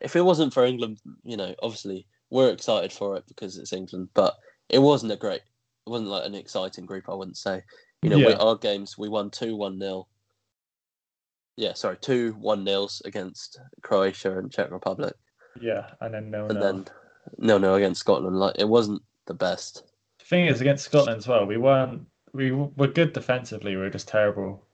if 0.00 0.16
it 0.16 0.22
wasn't 0.22 0.54
for 0.54 0.64
England, 0.64 0.98
you 1.22 1.36
know, 1.36 1.54
obviously 1.62 2.06
we're 2.30 2.50
excited 2.50 2.92
for 2.92 3.16
it 3.16 3.24
because 3.28 3.58
it's 3.58 3.72
England, 3.72 4.08
but 4.14 4.38
it 4.68 4.78
wasn't 4.78 5.12
a 5.12 5.16
great 5.16 5.42
it 5.86 5.90
wasn't 5.90 6.10
like 6.10 6.26
an 6.26 6.34
exciting 6.34 6.86
group, 6.86 7.08
I 7.08 7.14
wouldn't 7.14 7.36
say. 7.36 7.62
You 8.02 8.10
know, 8.10 8.16
we, 8.18 8.32
our 8.34 8.56
games 8.56 8.98
we 8.98 9.08
won 9.08 9.30
two 9.30 9.56
one 9.56 9.78
nil. 9.78 10.08
Yeah, 11.56 11.74
sorry, 11.74 11.96
two 12.00 12.32
one 12.40 12.64
nils 12.64 13.02
against 13.04 13.60
Croatia 13.82 14.38
and 14.38 14.50
Czech 14.50 14.70
Republic. 14.70 15.14
yeah, 15.60 15.90
and 16.00 16.12
then 16.14 16.30
no, 16.30 16.46
And 16.46 16.54
no. 16.54 16.60
then 16.60 16.84
no 17.38 17.58
no 17.58 17.74
against 17.74 18.00
Scotland. 18.00 18.36
Like 18.38 18.56
it 18.58 18.68
wasn't 18.68 19.02
the 19.26 19.34
best. 19.34 19.84
to 20.18 20.26
thing 20.26 20.46
is 20.46 20.60
against 20.60 20.84
Scotland 20.84 21.18
as 21.18 21.28
well. 21.28 21.44
We 21.46 21.58
weren't. 21.58 22.06
We 22.32 22.50
were 22.52 22.88
good 22.88 23.12
defensively. 23.12 23.76
We 23.76 23.82
were 23.82 23.90
just 23.90 24.08
terrible 24.08 24.64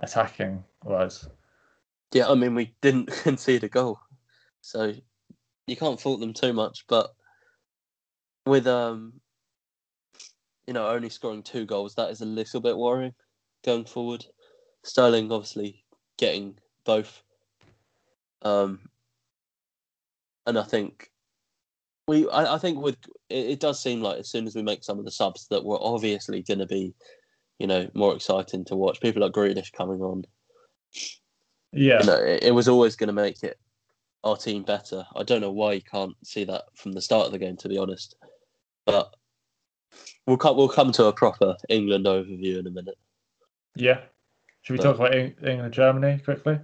attacking 0.00 0.62
wise. 0.84 1.26
Yeah, 2.12 2.28
I 2.30 2.34
mean, 2.34 2.54
we 2.54 2.74
didn't 2.80 3.06
concede 3.24 3.64
a 3.64 3.68
goal, 3.68 3.98
so 4.60 4.92
you 5.66 5.76
can't 5.76 6.00
fault 6.00 6.20
them 6.20 6.32
too 6.32 6.52
much. 6.52 6.84
But 6.88 7.10
with 8.46 8.66
um, 8.68 9.14
you 10.66 10.74
know, 10.74 10.88
only 10.88 11.10
scoring 11.10 11.42
two 11.42 11.66
goals, 11.66 11.94
that 11.94 12.10
is 12.10 12.20
a 12.20 12.26
little 12.26 12.60
bit 12.60 12.76
worrying 12.76 13.14
going 13.64 13.84
forward. 13.84 14.24
Sterling 14.82 15.32
obviously 15.32 15.84
getting 16.18 16.58
both, 16.84 17.22
um, 18.42 18.80
and 20.46 20.58
I 20.58 20.62
think 20.62 21.10
we, 22.06 22.28
I, 22.28 22.54
I 22.54 22.58
think 22.58 22.78
with 22.78 22.96
it, 23.30 23.46
it 23.46 23.60
does 23.60 23.82
seem 23.82 24.02
like 24.02 24.18
as 24.18 24.30
soon 24.30 24.46
as 24.46 24.54
we 24.54 24.62
make 24.62 24.84
some 24.84 24.98
of 24.98 25.04
the 25.04 25.10
subs 25.10 25.46
that 25.48 25.64
we're 25.64 25.80
obviously 25.80 26.42
going 26.42 26.58
to 26.58 26.66
be, 26.66 26.94
you 27.58 27.66
know, 27.66 27.88
more 27.94 28.14
exciting 28.14 28.64
to 28.66 28.76
watch. 28.76 29.00
People 29.00 29.22
like 29.22 29.32
Grealish 29.32 29.72
coming 29.72 30.02
on. 30.02 30.24
Yeah, 31.72 32.00
You 32.00 32.06
know, 32.06 32.22
it, 32.22 32.44
it 32.44 32.54
was 32.54 32.68
always 32.68 32.96
going 32.96 33.08
to 33.08 33.14
make 33.14 33.42
it 33.42 33.58
our 34.22 34.36
team 34.36 34.62
better. 34.62 35.04
I 35.16 35.22
don't 35.22 35.40
know 35.40 35.52
why 35.52 35.72
you 35.72 35.82
can't 35.82 36.14
see 36.24 36.44
that 36.44 36.64
from 36.74 36.92
the 36.92 37.00
start 37.00 37.26
of 37.26 37.32
the 37.32 37.38
game, 37.38 37.56
to 37.58 37.68
be 37.68 37.78
honest. 37.78 38.16
But 38.86 39.14
we'll 40.26 40.36
come 40.36 40.56
we'll 40.56 40.68
come 40.68 40.92
to 40.92 41.06
a 41.06 41.12
proper 41.12 41.56
England 41.68 42.06
overview 42.06 42.58
in 42.58 42.66
a 42.66 42.70
minute. 42.70 42.98
yeah. 43.76 44.00
Should 44.62 44.78
we 44.78 44.82
talk 44.82 44.96
about 44.96 45.14
Eng- 45.14 45.36
England 45.46 45.74
Germany 45.74 46.18
quickly? 46.24 46.58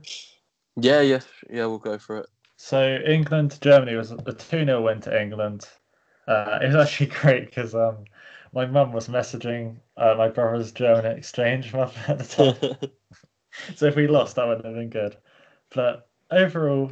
Yeah, 0.77 1.03
yeah, 1.03 1.21
yeah. 1.51 1.67
We'll 1.67 1.79
go 1.79 1.99
for 1.99 2.17
it. 2.17 2.27
So 2.57 2.99
England 3.07 3.59
Germany 3.61 3.95
was 3.95 4.11
a 4.11 4.17
2 4.17 4.35
0 4.65 4.83
win 4.83 5.01
to 5.03 5.21
England. 5.21 5.69
Uh, 6.27 6.59
it 6.63 6.69
was 6.69 6.77
actually 6.77 7.07
great 7.21 7.47
because 7.47 7.75
um, 7.75 8.05
my 8.53 8.65
mum 8.65 8.93
was 8.93 9.09
messaging 9.09 9.77
uh, 9.97 10.15
my 10.17 10.29
brother's 10.29 10.73
German 10.73 11.05
exchange 11.07 11.73
mum 11.75 11.91
at 12.09 12.19
the 12.19 12.25
time. 12.25 12.91
so 13.77 13.87
if 13.87 13.97
we 13.97 14.07
lost, 14.07 14.37
that 14.37 14.47
wouldn't 14.47 14.65
have 14.65 14.75
been 14.75 14.91
good. 14.91 15.17
But 15.75 16.09
overall, 16.31 16.91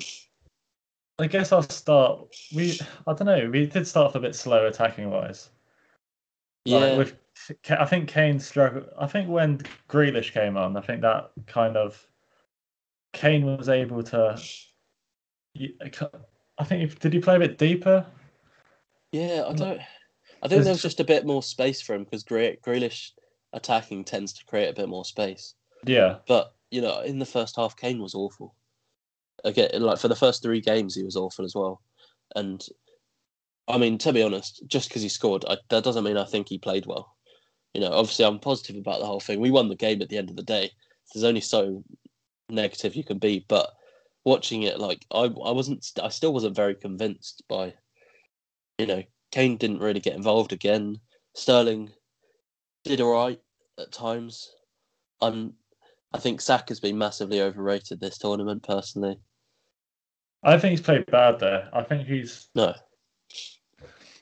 I 1.18 1.26
guess 1.26 1.52
I'll 1.52 1.62
start. 1.62 2.35
We 2.54 2.78
I 3.07 3.14
don't 3.14 3.26
know. 3.26 3.50
We 3.50 3.66
did 3.66 3.87
start 3.87 4.09
off 4.09 4.14
a 4.14 4.21
bit 4.21 4.35
slow 4.35 4.66
attacking 4.66 5.11
wise. 5.11 5.50
Yeah, 6.68 6.78
Like 6.78 6.98
with, 6.98 7.14
I 7.70 7.84
think 7.87 8.08
Kane 8.08 8.38
struggled. 8.40 8.87
I 8.98 9.06
think 9.06 9.28
when 9.28 9.58
Grealish 9.88 10.32
came 10.32 10.56
on, 10.56 10.76
I 10.76 10.80
think 10.80 11.02
that 11.02 11.30
kind 11.46 11.76
of 11.76 12.06
Kane 13.12 13.44
was 13.56 13.68
able 13.68 14.02
to. 14.04 14.40
I 16.58 16.64
think 16.64 16.98
did 16.98 17.12
he 17.12 17.20
play 17.20 17.37
a 17.37 17.40
bit 17.40 17.58
deeper? 17.58 18.06
yeah. 19.12 19.44
I 19.46 19.52
Mm. 19.52 19.56
don't. 19.58 19.80
I 19.80 20.46
think 20.46 20.50
There's- 20.50 20.64
there 20.64 20.72
was 20.75 20.82
just 20.82 21.00
a 21.00 21.04
bit 21.04 21.26
more 21.26 21.42
space 21.42 21.80
for 21.82 21.94
him 21.94 22.04
because 22.04 22.22
Gre- 22.22 22.58
Grealish 22.64 23.10
attacking 23.52 24.04
tends 24.04 24.32
to 24.34 24.44
create 24.44 24.68
a 24.68 24.72
bit 24.75 24.88
more 24.88 25.04
space. 25.04 25.54
Yeah, 25.87 26.18
But 26.28 26.54
you 26.70 26.80
know, 26.82 27.00
in 27.00 27.18
the 27.18 27.26
first 27.26 27.56
half, 27.56 27.76
Kane 27.76 28.00
was 28.02 28.14
awful. 28.14 28.54
Again, 29.44 29.70
like 29.80 29.98
for 29.98 30.08
the 30.08 30.16
first 30.16 30.42
three 30.42 30.60
games, 30.60 30.94
he 30.94 31.02
was 31.02 31.16
awful 31.16 31.44
as 31.44 31.54
well. 31.54 31.80
And 32.37 32.64
I 33.68 33.78
mean, 33.78 33.98
to 33.98 34.12
be 34.12 34.22
honest, 34.22 34.62
just 34.66 34.88
because 34.88 35.02
he 35.02 35.08
scored, 35.08 35.44
I, 35.48 35.58
that 35.68 35.84
doesn't 35.84 36.04
mean 36.04 36.16
I 36.16 36.25
think 36.25 36.48
he 36.48 36.58
played 36.58 36.87
well. 36.87 37.14
You 37.75 37.82
know, 37.82 37.92
obviously, 37.92 38.25
I'm 38.25 38.38
positive 38.38 38.76
about 38.76 39.00
the 39.00 39.06
whole 39.06 39.20
thing. 39.20 39.40
We 39.40 39.50
won 39.50 39.68
the 39.68 39.76
game 39.76 40.00
at 40.00 40.08
the 40.08 40.16
end 40.16 40.30
of 40.30 40.37
the 40.37 40.42
day. 40.42 40.70
There's 41.12 41.25
only 41.25 41.40
so 41.40 41.84
negative 42.48 42.96
you 42.96 43.04
can 43.04 43.18
be, 43.18 43.44
but 43.48 43.70
watching 44.25 44.62
it, 44.62 44.78
like 44.78 45.04
I, 45.12 45.25
I 45.25 45.52
wasn't, 45.52 45.87
I 46.02 46.08
still 46.08 46.32
wasn't 46.32 46.56
very 46.56 46.75
convinced 46.75 47.42
by. 47.48 47.75
You 48.78 48.87
know, 48.87 49.02
Kane 49.32 49.56
didn't 49.56 49.80
really 49.80 50.00
get 50.00 50.16
involved 50.16 50.52
again. 50.52 51.00
Sterling 51.34 51.90
did 52.84 53.00
all 53.00 53.12
right 53.12 53.40
at 53.78 53.92
times. 53.92 54.50
I'm 55.20 55.54
I 56.12 56.18
think 56.18 56.40
Saka 56.40 56.70
has 56.70 56.80
been 56.80 56.96
massively 56.96 57.42
overrated 57.42 58.00
this 58.00 58.18
tournament, 58.18 58.62
personally. 58.62 59.18
I 60.42 60.58
think 60.58 60.70
he's 60.70 60.80
played 60.80 61.06
bad 61.06 61.38
there. 61.38 61.68
I 61.72 61.82
think 61.82 62.06
he's. 62.06 62.48
No. 62.54 62.75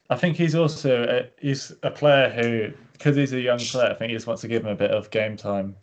I 0.08 0.16
think 0.16 0.36
he's 0.36 0.54
also 0.54 1.04
a, 1.04 1.30
he's 1.40 1.72
a 1.82 1.90
player 1.90 2.30
who, 2.30 2.72
because 2.92 3.16
he's 3.16 3.32
a 3.32 3.40
young 3.40 3.58
player, 3.58 3.90
I 3.90 3.94
think 3.94 4.10
he 4.10 4.16
just 4.16 4.26
wants 4.26 4.42
to 4.42 4.48
give 4.48 4.62
him 4.62 4.70
a 4.70 4.76
bit 4.76 4.90
of 4.90 5.10
game 5.10 5.36
time, 5.36 5.76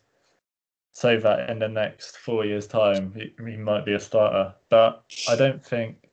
so 0.92 1.20
that 1.20 1.50
in 1.50 1.60
the 1.60 1.68
next 1.68 2.18
four 2.18 2.46
years' 2.46 2.68
time 2.68 3.14
he, 3.16 3.34
he 3.46 3.58
might 3.58 3.86
be 3.86 3.94
a 3.94 4.00
starter. 4.00 4.54
But 4.70 5.04
I 5.28 5.36
don't 5.36 5.64
think, 5.66 6.10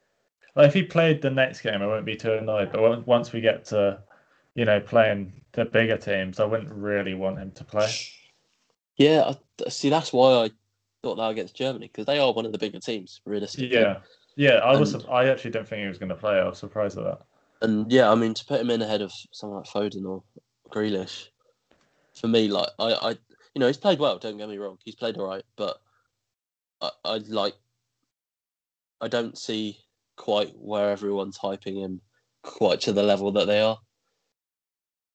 like, 0.56 0.68
if 0.68 0.74
he 0.74 0.82
played 0.82 1.22
the 1.22 1.30
next 1.30 1.60
game, 1.60 1.82
I 1.82 1.86
wouldn't 1.86 2.06
be 2.06 2.16
too 2.16 2.32
annoyed. 2.32 2.72
But 2.72 3.06
once 3.06 3.32
we 3.32 3.40
get 3.40 3.64
to, 3.66 4.00
you 4.54 4.64
know, 4.64 4.80
playing 4.80 5.32
the 5.52 5.64
bigger 5.64 5.96
teams, 5.96 6.40
I 6.40 6.44
wouldn't 6.44 6.72
really 6.72 7.14
want 7.14 7.38
him 7.38 7.52
to 7.52 7.64
play. 7.64 7.90
Yeah, 8.96 9.32
I, 9.64 9.68
see, 9.68 9.88
that's 9.88 10.12
why 10.12 10.44
I 10.44 10.50
thought 11.02 11.16
that 11.16 11.30
against 11.30 11.54
Germany 11.54 11.86
because 11.86 12.06
they 12.06 12.18
are 12.18 12.32
one 12.32 12.44
of 12.44 12.52
the 12.52 12.58
bigger 12.58 12.80
teams, 12.80 13.20
realistically. 13.24 13.72
Yeah, 13.72 13.98
yeah. 14.36 14.56
I 14.56 14.76
was. 14.76 14.94
And- 14.94 15.06
I 15.08 15.28
actually 15.28 15.52
don't 15.52 15.66
think 15.66 15.82
he 15.82 15.88
was 15.88 15.98
going 15.98 16.10
to 16.10 16.14
play. 16.16 16.38
I 16.38 16.48
was 16.48 16.58
surprised 16.58 16.98
at 16.98 17.04
that. 17.04 17.20
And 17.62 17.90
yeah, 17.90 18.10
I 18.10 18.14
mean 18.14 18.34
to 18.34 18.44
put 18.44 18.60
him 18.60 18.70
in 18.70 18.82
ahead 18.82 19.02
of 19.02 19.12
someone 19.32 19.58
like 19.58 19.68
Foden 19.68 20.06
or 20.06 20.22
Grealish, 20.70 21.28
for 22.14 22.28
me, 22.28 22.48
like 22.48 22.68
I, 22.78 22.92
I, 22.92 23.10
you 23.54 23.60
know, 23.60 23.66
he's 23.66 23.76
played 23.76 23.98
well. 23.98 24.18
Don't 24.18 24.38
get 24.38 24.48
me 24.48 24.58
wrong, 24.58 24.78
he's 24.84 24.94
played 24.94 25.16
all 25.16 25.26
right, 25.26 25.44
but 25.56 25.80
I, 26.80 26.90
I 27.04 27.16
like, 27.28 27.54
I 29.00 29.08
don't 29.08 29.36
see 29.36 29.78
quite 30.16 30.52
where 30.56 30.90
everyone's 30.90 31.38
hyping 31.38 31.78
him 31.82 32.00
quite 32.42 32.80
to 32.82 32.92
the 32.92 33.02
level 33.02 33.32
that 33.32 33.46
they 33.46 33.60
are. 33.60 33.78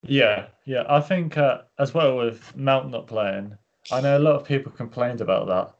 Yeah, 0.02 0.46
yeah. 0.64 0.84
I 0.88 1.00
think 1.00 1.36
uh, 1.36 1.62
as 1.78 1.94
well 1.94 2.16
with 2.16 2.56
Mount 2.56 2.90
not 2.90 3.06
playing, 3.06 3.56
I 3.90 4.00
know 4.00 4.16
a 4.16 4.20
lot 4.20 4.36
of 4.36 4.44
people 4.44 4.72
complained 4.72 5.20
about 5.20 5.46
that, 5.48 5.74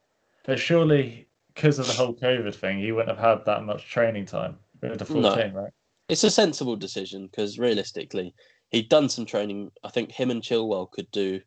but 0.45 0.59
surely 0.59 1.29
because 1.55 1.79
of 1.79 1.87
the 1.87 1.93
whole 1.93 2.15
COVID 2.15 2.55
thing, 2.55 2.79
he 2.79 2.93
wouldn't 2.93 3.17
have 3.17 3.39
had 3.39 3.45
that 3.47 3.65
much 3.65 3.89
training 3.89 4.27
time 4.27 4.59
with 4.81 4.99
the 4.99 5.05
full 5.05 5.21
No. 5.23 5.35
team, 5.35 5.55
right? 5.55 5.73
It's 6.09 6.25
a 6.25 6.31
sensible 6.31 6.77
decision 6.77 7.27
because 7.27 7.59
realistically, 7.59 8.35
he'd 8.71 8.89
done 8.89 9.09
some 9.09 9.27
training. 9.27 9.71
I 9.83 9.91
think 9.91 10.13
him 10.13 10.31
and 10.31 10.43
Chilwell 10.43 10.91
could 10.91 11.11
do 11.11 11.41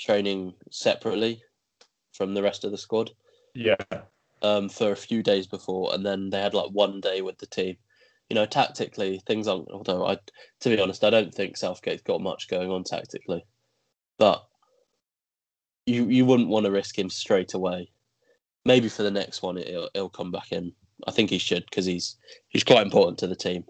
training 0.00 0.54
separately 0.70 1.42
from 2.12 2.34
the 2.34 2.42
rest 2.42 2.64
of 2.64 2.70
the 2.70 2.78
squad 2.78 3.10
Yeah, 3.54 3.76
um, 4.40 4.68
for 4.68 4.92
a 4.92 4.96
few 4.96 5.22
days 5.22 5.46
before, 5.46 5.94
and 5.94 6.04
then 6.04 6.30
they 6.30 6.40
had 6.40 6.54
like 6.54 6.70
one 6.70 7.00
day 7.00 7.20
with 7.22 7.38
the 7.38 7.46
team. 7.46 7.76
You 8.30 8.34
know, 8.34 8.46
tactically, 8.46 9.20
things 9.26 9.46
aren't. 9.46 9.68
Although 9.70 10.06
I, 10.06 10.18
to 10.60 10.68
be 10.68 10.80
honest, 10.80 11.04
I 11.04 11.10
don't 11.10 11.34
think 11.34 11.56
Southgate's 11.56 12.02
got 12.02 12.22
much 12.22 12.48
going 12.48 12.70
on 12.70 12.84
tactically, 12.84 13.44
but 14.18 14.42
you 15.84 16.06
you 16.06 16.24
wouldn't 16.24 16.48
want 16.48 16.64
to 16.64 16.72
risk 16.72 16.98
him 16.98 17.10
straight 17.10 17.52
away. 17.52 17.90
Maybe 18.64 18.88
for 18.88 19.02
the 19.02 19.10
next 19.10 19.42
one, 19.42 19.58
it'll, 19.58 19.90
it'll 19.92 20.08
come 20.08 20.30
back 20.30 20.52
in. 20.52 20.72
I 21.06 21.10
think 21.10 21.30
he 21.30 21.38
should 21.38 21.64
because 21.66 21.84
he's 21.84 22.16
he's 22.48 22.64
quite 22.64 22.86
important 22.86 23.18
to 23.18 23.26
the 23.26 23.36
team. 23.36 23.64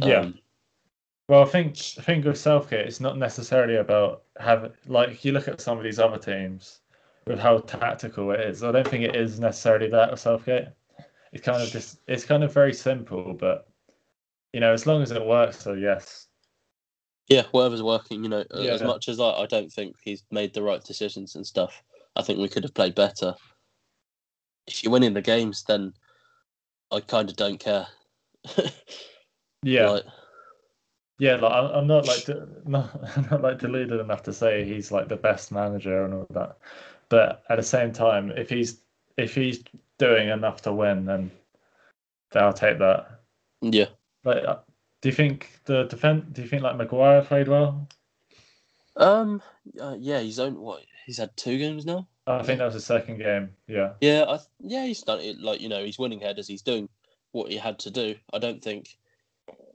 Yeah. 0.00 0.20
Um, 0.20 0.38
Well, 1.28 1.42
I 1.42 1.46
think 1.46 1.76
I 1.98 2.02
think 2.02 2.24
with 2.24 2.38
Southgate, 2.38 2.86
it's 2.86 3.00
not 3.00 3.18
necessarily 3.18 3.76
about 3.76 4.24
having 4.38 4.72
like 4.86 5.24
you 5.24 5.32
look 5.32 5.48
at 5.48 5.60
some 5.60 5.78
of 5.78 5.84
these 5.84 5.98
other 5.98 6.18
teams 6.18 6.80
with 7.26 7.38
how 7.38 7.58
tactical 7.58 8.30
it 8.30 8.40
is. 8.40 8.62
I 8.62 8.72
don't 8.72 8.86
think 8.86 9.04
it 9.04 9.16
is 9.16 9.40
necessarily 9.40 9.88
that 9.90 10.10
with 10.10 10.20
Southgate. 10.20 10.68
It's 11.32 11.44
kind 11.44 11.62
of 11.62 11.70
just 11.70 11.98
it's 12.06 12.24
kind 12.24 12.44
of 12.44 12.52
very 12.52 12.72
simple, 12.72 13.34
but 13.34 13.68
you 14.52 14.60
know, 14.60 14.72
as 14.72 14.86
long 14.86 15.02
as 15.02 15.10
it 15.10 15.24
works, 15.24 15.58
so 15.58 15.72
yes. 15.74 16.28
Yeah, 17.28 17.42
whatever's 17.50 17.82
working, 17.82 18.22
you 18.22 18.30
know, 18.30 18.44
uh, 18.54 18.58
as 18.58 18.80
Yeah. 18.80 18.86
much 18.86 19.08
as 19.08 19.18
I, 19.18 19.30
I 19.30 19.46
don't 19.46 19.72
think 19.72 19.96
he's 20.02 20.22
made 20.30 20.54
the 20.54 20.62
right 20.62 20.82
decisions 20.84 21.34
and 21.34 21.44
stuff, 21.44 21.82
I 22.14 22.22
think 22.22 22.38
we 22.38 22.48
could 22.48 22.62
have 22.62 22.72
played 22.74 22.94
better. 22.94 23.34
If 24.68 24.84
you're 24.84 24.92
winning 24.92 25.12
the 25.14 25.22
games, 25.22 25.64
then 25.64 25.92
I 26.92 27.00
kind 27.00 27.28
of 27.28 27.36
don't 27.36 27.58
care. 27.58 27.88
Yeah. 29.62 29.90
Like, 29.90 30.04
Yeah, 31.18 31.36
like 31.36 31.52
I'm 31.52 31.86
not 31.86 32.06
like 32.06 32.24
de- 32.24 32.46
not, 32.66 32.90
I'm 33.16 33.28
not 33.30 33.42
like 33.42 33.58
deluded 33.58 34.00
enough 34.00 34.22
to 34.24 34.32
say 34.32 34.64
he's 34.64 34.92
like 34.92 35.08
the 35.08 35.16
best 35.16 35.50
manager 35.52 36.04
and 36.04 36.14
all 36.14 36.26
that, 36.30 36.58
but 37.08 37.42
at 37.48 37.56
the 37.56 37.62
same 37.62 37.92
time, 37.92 38.30
if 38.32 38.48
he's 38.50 38.80
if 39.16 39.34
he's 39.34 39.64
doing 39.98 40.28
enough 40.28 40.60
to 40.62 40.72
win, 40.72 41.06
then, 41.06 41.30
I'll 42.34 42.52
take 42.52 42.78
that. 42.80 43.20
yeah. 43.62 43.86
Like, 44.24 44.44
uh, 44.44 44.56
do 45.00 45.08
you 45.08 45.14
think 45.14 45.60
the 45.64 45.84
defense? 45.84 46.24
Do 46.32 46.42
you 46.42 46.48
think 46.48 46.62
like 46.62 46.76
Maguire 46.76 47.22
played 47.22 47.48
well? 47.48 47.88
Um. 48.96 49.40
Uh, 49.80 49.96
yeah, 49.98 50.20
he's 50.20 50.38
owned 50.38 50.58
what? 50.58 50.82
He's 51.06 51.18
had 51.18 51.36
two 51.36 51.58
games 51.58 51.86
now. 51.86 52.06
I 52.26 52.42
think 52.42 52.58
that 52.58 52.64
was 52.64 52.74
his 52.74 52.84
second 52.84 53.18
game. 53.18 53.50
Yeah, 53.68 53.92
Yeah. 54.00 54.24
I, 54.28 54.38
yeah, 54.60 54.84
he's 54.84 55.02
done 55.02 55.20
it. 55.20 55.40
Like 55.40 55.60
you 55.60 55.68
know, 55.68 55.84
he's 55.84 55.98
winning 55.98 56.20
headers. 56.20 56.48
He's 56.48 56.62
doing 56.62 56.88
what 57.32 57.50
he 57.50 57.56
had 57.56 57.78
to 57.80 57.90
do. 57.90 58.16
I 58.32 58.38
don't 58.38 58.62
think 58.62 58.96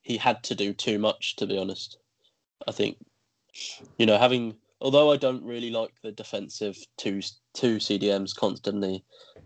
he 0.01 0.17
had 0.17 0.43
to 0.43 0.55
do 0.55 0.73
too 0.73 0.99
much, 0.99 1.35
to 1.37 1.47
be 1.47 1.57
honest. 1.57 1.97
I 2.67 2.71
think 2.71 2.97
you 3.97 4.05
know 4.05 4.17
having. 4.17 4.55
Although 4.83 5.11
I 5.11 5.17
don't 5.17 5.43
really 5.43 5.69
like 5.69 5.93
the 6.01 6.11
defensive 6.11 6.75
two 6.97 7.21
two 7.53 7.77
CDMs 7.77 8.35
constantly 8.35 9.03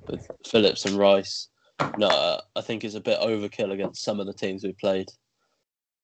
with 0.08 0.26
Phillips 0.48 0.86
and 0.86 0.98
Rice, 0.98 1.50
no, 1.98 2.40
I 2.56 2.62
think 2.62 2.84
it's 2.84 2.96
a 2.96 3.02
bit 3.02 3.20
overkill 3.20 3.74
against 3.74 4.04
some 4.04 4.20
of 4.20 4.28
the 4.28 4.34
teams 4.34 4.64
we 4.64 4.74
played. 4.74 5.08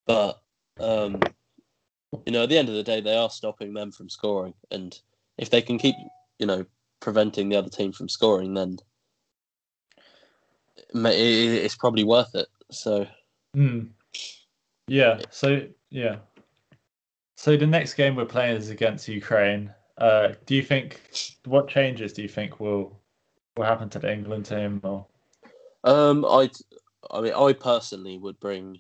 But 0.06 0.42
um, 0.80 1.22
you 2.26 2.34
know, 2.34 2.44
at 2.44 2.50
the 2.50 2.58
end 2.58 2.70
of 2.70 2.76
the 2.76 2.84
day, 2.84 3.02
they 3.02 3.16
are 3.16 3.30
stopping 3.30 3.74
them 3.74 3.92
from 3.92 4.10
scoring, 4.10 4.54
and 4.70 5.00
if 5.38 5.50
they 5.50 5.62
can 5.62 5.78
keep, 5.78 5.96
you 6.40 6.46
know, 6.46 6.66
preventing 7.00 7.50
the 7.50 7.56
other 7.56 7.70
team 7.70 7.92
from 7.92 8.10
scoring, 8.10 8.54
then 8.54 8.78
it's 10.94 11.76
probably 11.76 12.04
worth 12.04 12.36
it. 12.36 12.48
So, 12.72 13.08
mm. 13.56 13.90
Yeah. 14.88 15.20
So 15.30 15.68
yeah. 15.90 16.18
So 17.36 17.58
the 17.58 17.68
next 17.68 17.96
game 17.96 18.16
we're 18.16 18.26
playing 18.26 18.58
is 18.58 18.70
against 18.70 19.08
Ukraine. 19.08 19.74
Uh, 19.98 20.34
do 20.46 20.56
you 20.56 20.64
think 20.64 21.02
what 21.46 21.68
changes 21.68 22.14
do 22.14 22.22
you 22.22 22.28
think 22.28 22.60
will 22.60 23.00
will 23.58 23.66
happen 23.66 23.90
to 23.90 24.00
the 24.00 24.12
England 24.12 24.46
team? 24.46 24.80
Or 24.84 25.06
um, 25.84 26.26
I, 26.26 26.50
I 27.10 27.22
mean, 27.22 27.34
I 27.34 27.54
personally 27.54 28.18
would 28.18 28.40
bring 28.40 28.80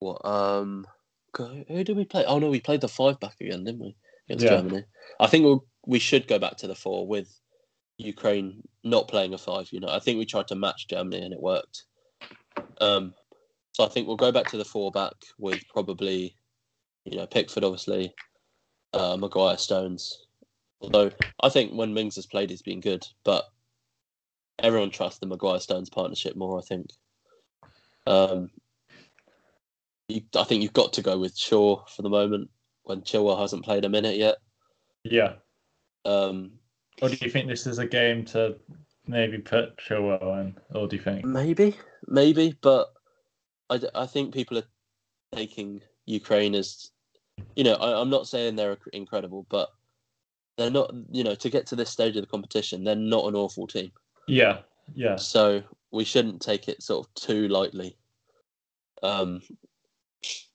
what 0.00 0.24
um, 0.24 0.86
who 1.36 1.84
did 1.84 1.96
we 1.96 2.04
play? 2.04 2.24
Oh 2.26 2.38
no, 2.38 2.50
we 2.50 2.60
played 2.60 2.80
the 2.80 2.88
five 2.88 3.20
back 3.20 3.36
again, 3.40 3.64
didn't 3.64 3.80
we? 3.80 3.96
Against 4.28 4.44
yeah. 4.44 4.56
Germany. 4.56 4.84
I 5.18 5.26
think 5.26 5.44
we'll, 5.44 5.64
we 5.86 5.98
should 5.98 6.26
go 6.28 6.38
back 6.38 6.56
to 6.58 6.66
the 6.66 6.74
four 6.74 7.06
with 7.06 7.28
Ukraine 7.98 8.62
not 8.84 9.08
playing 9.08 9.34
a 9.34 9.38
five. 9.38 9.68
You 9.72 9.80
know, 9.80 9.88
I 9.88 9.98
think 9.98 10.18
we 10.18 10.26
tried 10.26 10.48
to 10.48 10.54
match 10.54 10.88
Germany 10.88 11.22
and 11.22 11.34
it 11.34 11.40
worked. 11.40 11.84
Um, 12.80 13.14
so 13.72 13.84
I 13.84 13.88
think 13.88 14.06
we'll 14.06 14.16
go 14.16 14.32
back 14.32 14.48
to 14.50 14.56
the 14.56 14.64
four 14.64 14.90
back 14.90 15.14
with 15.38 15.62
probably, 15.68 16.34
you 17.04 17.16
know, 17.16 17.26
Pickford 17.26 17.64
obviously, 17.64 18.14
uh, 18.92 19.16
Maguire, 19.16 19.58
Stones. 19.58 20.26
Although 20.80 21.10
I 21.42 21.48
think 21.48 21.72
when 21.72 21.94
Mings 21.94 22.16
has 22.16 22.26
played, 22.26 22.50
he's 22.50 22.62
been 22.62 22.80
good, 22.80 23.06
but 23.24 23.44
everyone 24.58 24.90
trusts 24.90 25.18
the 25.18 25.26
Maguire 25.26 25.60
Stones 25.60 25.90
partnership 25.90 26.36
more. 26.36 26.58
I 26.58 26.62
think. 26.62 26.86
Um, 28.06 28.50
you, 30.08 30.22
I 30.36 30.44
think 30.44 30.62
you've 30.62 30.72
got 30.72 30.92
to 30.94 31.02
go 31.02 31.18
with 31.18 31.36
Shaw 31.36 31.84
for 31.86 32.02
the 32.02 32.08
moment 32.08 32.50
when 32.82 33.02
Chilwell 33.02 33.40
hasn't 33.40 33.64
played 33.64 33.84
a 33.84 33.88
minute 33.88 34.16
yet. 34.16 34.36
Yeah. 35.04 35.34
Um, 36.04 36.52
or 37.00 37.08
do 37.08 37.16
you 37.20 37.30
think 37.30 37.46
this 37.46 37.66
is 37.66 37.78
a 37.78 37.86
game 37.86 38.24
to 38.26 38.56
maybe 39.06 39.38
put 39.38 39.76
Chilwell 39.78 40.40
in, 40.40 40.56
or 40.74 40.88
do 40.88 40.96
you 40.96 41.02
think 41.02 41.24
maybe, 41.24 41.76
maybe? 42.06 42.56
But 42.60 42.92
I, 43.70 43.80
I 43.94 44.06
think 44.06 44.34
people 44.34 44.58
are 44.58 44.64
taking 45.34 45.80
Ukraine 46.06 46.54
as, 46.54 46.90
you 47.54 47.64
know, 47.64 47.74
I, 47.74 48.00
I'm 48.00 48.10
not 48.10 48.26
saying 48.26 48.56
they're 48.56 48.76
incredible, 48.92 49.46
but 49.48 49.70
they're 50.58 50.70
not. 50.70 50.92
You 51.10 51.24
know, 51.24 51.34
to 51.36 51.48
get 51.48 51.66
to 51.68 51.76
this 51.76 51.90
stage 51.90 52.16
of 52.16 52.22
the 52.22 52.30
competition, 52.30 52.84
they're 52.84 52.96
not 52.96 53.26
an 53.26 53.34
awful 53.34 53.66
team. 53.66 53.92
Yeah, 54.26 54.58
yeah. 54.94 55.16
So 55.16 55.62
we 55.90 56.04
shouldn't 56.04 56.42
take 56.42 56.68
it 56.68 56.82
sort 56.82 57.06
of 57.06 57.14
too 57.14 57.48
lightly. 57.48 57.96
Um, 59.02 59.40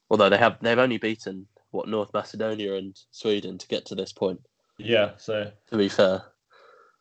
although 0.09 0.29
they 0.29 0.37
have 0.37 0.57
they've 0.61 0.77
only 0.77 0.97
beaten 0.97 1.47
what 1.71 1.87
North 1.89 2.13
Macedonia 2.13 2.75
and 2.75 2.95
Sweden 3.11 3.57
to 3.57 3.67
get 3.67 3.85
to 3.87 3.95
this 3.95 4.13
point. 4.13 4.39
Yeah, 4.77 5.11
so 5.17 5.51
to 5.69 5.77
be 5.77 5.89
fair, 5.89 6.23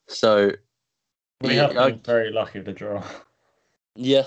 so 0.06 0.52
we 1.40 1.54
yeah, 1.54 1.62
have 1.62 1.71
been 1.71 1.78
I, 1.78 1.90
very 2.04 2.33
lucky 2.33 2.61
with 2.61 2.66
the 2.66 2.73
draw. 2.73 3.04
Yeah, 3.97 4.26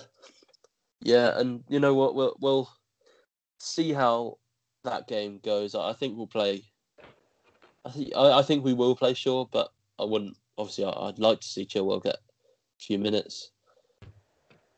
yeah, 1.01 1.37
and 1.39 1.63
you 1.69 1.79
know 1.79 1.93
what? 1.93 2.15
We'll 2.15 2.35
we'll 2.39 2.69
see 3.59 3.93
how 3.93 4.37
that 4.83 5.07
game 5.07 5.39
goes. 5.43 5.75
I 5.75 5.93
think 5.93 6.17
we'll 6.17 6.27
play. 6.27 6.63
I 7.85 7.91
think 7.91 8.11
I, 8.15 8.39
I 8.39 8.41
think 8.41 8.63
we 8.63 8.73
will 8.73 8.95
play 8.95 9.13
Shaw, 9.13 9.45
but 9.45 9.71
I 9.99 10.03
wouldn't. 10.03 10.37
Obviously, 10.57 10.85
I, 10.85 11.05
would 11.05 11.19
like 11.19 11.41
to 11.41 11.47
see 11.47 11.65
Chilwell 11.65 12.03
get 12.03 12.15
a 12.15 12.79
few 12.79 12.97
minutes. 12.97 13.51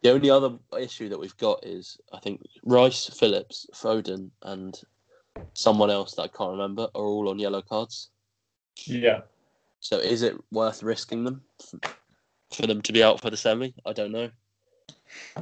The 0.01 0.11
only 0.11 0.29
other 0.29 0.57
issue 0.77 1.09
that 1.09 1.19
we've 1.19 1.37
got 1.37 1.65
is 1.65 1.97
I 2.13 2.19
think 2.19 2.41
Rice, 2.63 3.09
Phillips, 3.17 3.67
Foden, 3.73 4.31
and 4.43 4.79
someone 5.53 5.89
else 5.89 6.15
that 6.15 6.23
I 6.23 6.27
can't 6.27 6.51
remember 6.51 6.83
are 6.95 7.03
all 7.03 7.29
on 7.29 7.39
yellow 7.39 7.61
cards. 7.61 8.09
Yeah. 8.85 9.21
So 9.79 9.97
is 9.97 10.21
it 10.21 10.35
worth 10.51 10.83
risking 10.83 11.23
them 11.23 11.41
for 12.51 12.67
them 12.67 12.81
to 12.81 12.93
be 12.93 13.03
out 13.03 13.21
for 13.21 13.29
the 13.29 13.37
semi? 13.37 13.73
I 13.85 13.93
don't 13.93 14.11
know. 14.11 14.29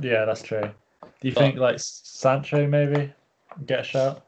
Yeah, 0.02 0.26
that's 0.26 0.42
true. 0.42 0.70
Do 1.02 1.28
you 1.28 1.34
but, 1.34 1.42
think 1.42 1.58
like 1.58 1.80
Sancho 1.80 2.68
maybe 2.68 3.14
get 3.66 3.82
a 3.82 3.84
shot? 3.84 4.26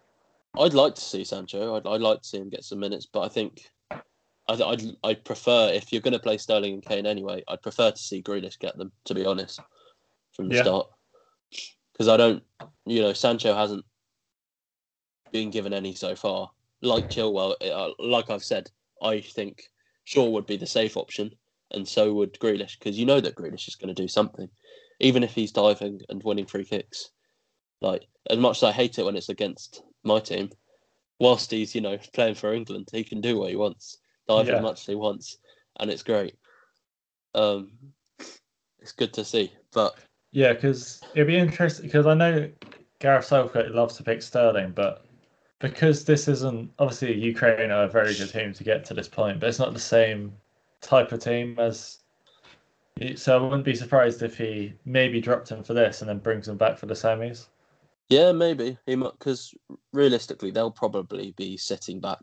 I'd 0.58 0.74
like 0.74 0.96
to 0.96 1.02
see 1.02 1.24
Sancho. 1.24 1.76
I'd, 1.76 1.88
I'd 1.88 2.02
like 2.02 2.22
to 2.22 2.28
see 2.28 2.38
him 2.38 2.50
get 2.50 2.64
some 2.64 2.80
minutes, 2.80 3.06
but 3.06 3.22
I 3.22 3.30
think 3.30 3.70
I'd, 3.92 4.62
I'd, 4.62 4.82
I'd 5.04 5.24
prefer 5.24 5.72
if 5.72 5.94
you're 5.94 6.02
going 6.02 6.14
to 6.14 6.20
play 6.20 6.38
Sterling 6.38 6.74
and 6.74 6.86
Kane 6.86 7.06
anyway. 7.06 7.44
I'd 7.48 7.62
prefer 7.62 7.92
to 7.92 7.98
see 7.98 8.24
Grealish 8.24 8.60
get 8.60 8.78
them. 8.78 8.92
To 9.06 9.14
be 9.14 9.26
honest, 9.26 9.60
from 10.34 10.50
the 10.50 10.56
yeah. 10.56 10.64
start, 10.64 10.88
because 11.94 12.08
I 12.08 12.18
don't, 12.18 12.44
you 12.86 13.02
know, 13.02 13.14
Sancho 13.14 13.54
hasn't 13.54 13.86
been 15.32 15.52
given 15.52 15.74
any 15.74 15.94
so 15.94 16.16
far. 16.16 16.50
Like 16.82 17.10
Chilwell, 17.10 17.54
uh, 17.62 17.92
like 18.00 18.30
I've 18.30 18.44
said, 18.44 18.72
I 19.02 19.22
think 19.22 19.62
Shaw 20.06 20.30
would 20.30 20.48
be 20.48 20.58
the 20.58 20.66
safe 20.66 20.98
option, 20.98 21.32
and 21.72 21.88
so 21.88 22.14
would 22.14 22.40
Grealish, 22.40 22.80
because 22.80 22.98
you 22.98 23.06
know 23.06 23.22
that 23.22 23.36
Grealish 23.36 23.68
is 23.68 23.76
going 23.76 23.94
to 23.94 24.02
do 24.02 24.08
something, 24.08 24.50
even 25.00 25.24
if 25.24 25.34
he's 25.34 25.52
diving 25.52 26.02
and 26.10 26.24
winning 26.24 26.46
free 26.46 26.66
kicks. 26.66 27.12
Like 27.82 28.08
as 28.30 28.38
much 28.38 28.58
as 28.58 28.64
I 28.64 28.72
hate 28.72 29.00
it 29.00 29.06
when 29.06 29.16
it's 29.16 29.30
against 29.30 29.84
my 30.04 30.20
team, 30.20 30.50
whilst 31.20 31.52
he's 31.52 31.74
you 31.74 31.82
know 31.82 31.98
playing 32.14 32.36
for 32.36 32.54
England, 32.54 32.90
he 32.92 33.04
can 33.04 33.22
do 33.22 33.38
what 33.38 33.50
he 33.50 33.56
wants, 33.56 33.98
dive 34.28 34.48
yeah. 34.48 34.56
as 34.56 34.62
much 34.62 34.82
as 34.82 34.86
he 34.86 34.96
wants, 34.96 35.38
and 35.80 35.90
it's 35.90 36.04
great. 36.04 36.36
Um, 37.36 37.72
it's 38.80 38.92
good 38.92 39.14
to 39.14 39.24
see, 39.24 39.52
but 39.74 39.98
yeah, 40.32 40.54
because 40.54 41.02
it'd 41.16 41.28
be 41.28 41.38
interesting 41.38 41.86
because 41.86 42.06
I 42.06 42.14
know 42.14 42.50
Gareth 43.00 43.26
Southgate 43.26 43.72
loves 43.72 43.96
to 43.98 44.04
pick 44.04 44.22
Sterling, 44.22 44.72
but 44.72 45.06
because 45.60 46.06
this 46.06 46.28
isn't 46.28 46.72
obviously 46.80 47.14
Ukraine 47.14 47.72
are 47.72 47.84
a 47.84 47.90
very 47.90 48.16
good 48.16 48.32
team 48.32 48.54
to 48.54 48.64
get 48.64 48.86
to 48.86 48.94
this 48.94 49.08
point, 49.08 49.40
but 49.40 49.50
it's 49.50 49.60
not 49.60 49.74
the 49.74 49.80
same 49.80 50.34
type 50.82 51.12
of 51.12 51.22
team 51.22 51.58
as. 51.60 51.99
So 53.16 53.38
I 53.38 53.42
wouldn't 53.42 53.64
be 53.64 53.76
surprised 53.76 54.22
if 54.24 54.38
he 54.38 54.74
maybe 54.86 55.22
dropped 55.22 55.50
him 55.50 55.64
for 55.64 55.74
this 55.74 56.02
and 56.02 56.10
then 56.10 56.20
brings 56.20 56.48
him 56.48 56.58
back 56.58 56.78
for 56.78 56.86
the 56.86 56.94
semis. 56.94 57.48
Yeah, 58.10 58.32
maybe 58.32 58.78
he 58.86 58.96
might 58.96 59.18
because 59.20 59.54
realistically 59.94 60.52
they'll 60.52 60.72
probably 60.72 61.34
be 61.38 61.58
sitting 61.58 62.00
back 62.00 62.20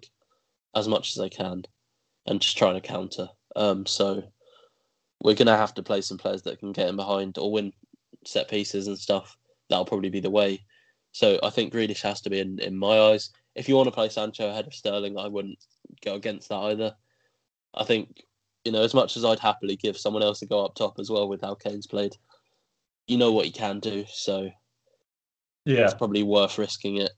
as 0.75 0.89
much 0.89 1.11
as 1.11 1.15
they 1.15 1.29
can 1.29 1.63
and 2.27 2.41
just 2.41 2.59
trying 2.59 2.75
to 2.75 2.81
counter. 2.81 3.29
Um, 3.55 3.87
so 3.87 4.23
we're 5.23 5.35
gonna 5.35 5.57
have 5.57 5.75
to 5.75 5.83
play 5.83 6.01
some 6.01 6.19
players 6.19 6.43
that 6.43 6.59
can 6.59 6.73
get 6.73 6.89
in 6.89 6.97
behind 6.97 7.39
or 7.39 7.53
win 7.53 7.73
set 8.27 8.49
pieces 8.49 8.89
and 8.89 8.99
stuff. 8.99 9.37
That'll 9.71 9.85
probably 9.85 10.11
be 10.11 10.21
the 10.21 10.31
way. 10.31 10.65
So 11.13 11.39
I 11.43 11.51
think 11.51 11.73
Grealish 11.73 12.03
has 12.03 12.21
to 12.23 12.31
be 12.31 12.41
in, 12.41 12.59
in 12.59 12.77
my 12.77 12.99
eyes. 12.99 13.31
If 13.55 13.69
you 13.69 13.77
want 13.77 13.87
to 13.87 13.93
play 13.93 14.11
Sancho 14.11 14.51
ahead 14.51 14.67
of 14.67 14.75
Sterling, 14.75 15.17
I 15.17 15.29
wouldn't 15.29 15.59
go 16.05 16.15
against 16.15 16.51
that 16.51 16.57
either. 16.57 16.95
I 17.75 17.85
think, 17.85 18.23
you 18.67 18.73
know, 18.73 18.83
as 18.83 18.93
much 18.93 19.17
as 19.17 19.25
I'd 19.25 19.39
happily 19.39 19.77
give 19.77 19.97
someone 19.97 20.25
else 20.25 20.43
a 20.43 20.47
go 20.47 20.65
up 20.65 20.75
top 20.75 20.99
as 20.99 21.09
well 21.09 21.29
with 21.29 21.41
how 21.41 21.55
Kane's 21.55 21.87
played, 21.87 22.17
you 23.07 23.17
know 23.17 23.31
what 23.31 23.47
he 23.47 23.53
can 23.53 23.79
do. 23.79 24.05
So 24.09 24.51
yeah, 25.65 25.85
it's 25.85 25.95
probably 25.95 26.25
worth 26.25 26.59
risking 26.59 26.97
it. 26.97 27.13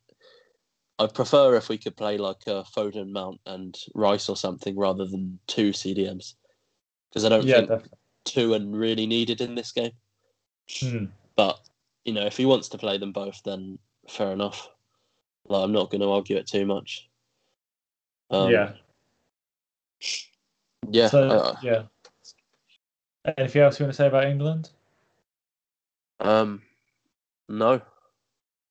I'd 0.99 1.15
prefer 1.15 1.57
if 1.57 1.71
we 1.71 1.79
could 1.79 1.97
play 1.97 2.19
like 2.19 2.43
a 2.47 2.65
Foden, 2.77 3.13
Mount, 3.13 3.41
and 3.47 3.77
Rice 3.95 4.29
or 4.29 4.37
something 4.37 4.77
rather 4.77 5.07
than 5.07 5.39
two 5.47 5.71
CDMs 5.71 6.35
because 7.09 7.25
I 7.25 7.31
don't 7.31 7.47
yeah, 7.47 7.57
think 7.57 7.69
definitely. 7.69 7.99
two 8.25 8.53
are 8.53 8.61
really 8.61 9.07
needed 9.07 9.41
in 9.41 9.55
this 9.55 9.73
game. 9.73 9.93
Hmm. 10.81 11.07
But 11.35 11.59
you 12.05 12.13
know, 12.13 12.27
if 12.27 12.37
he 12.37 12.45
wants 12.45 12.69
to 12.69 12.79
play 12.79 12.99
them 12.99 13.13
both, 13.13 13.41
then 13.45 13.79
fair 14.07 14.33
enough. 14.33 14.69
Like, 15.47 15.65
I'm 15.65 15.73
not 15.73 15.91
going 15.91 16.03
to 16.03 16.11
argue 16.11 16.37
it 16.37 16.47
too 16.47 16.67
much. 16.67 17.09
Um, 18.31 18.51
yeah. 18.51 18.73
Yeah. 20.87 21.09
So, 21.09 21.29
uh, 21.29 21.57
yeah. 21.63 21.83
Anything 23.37 23.63
else 23.63 23.79
you 23.79 23.85
want 23.85 23.95
to 23.95 23.97
say 23.97 24.07
about 24.07 24.25
England? 24.25 24.71
Um, 26.21 26.63
no. 27.49 27.81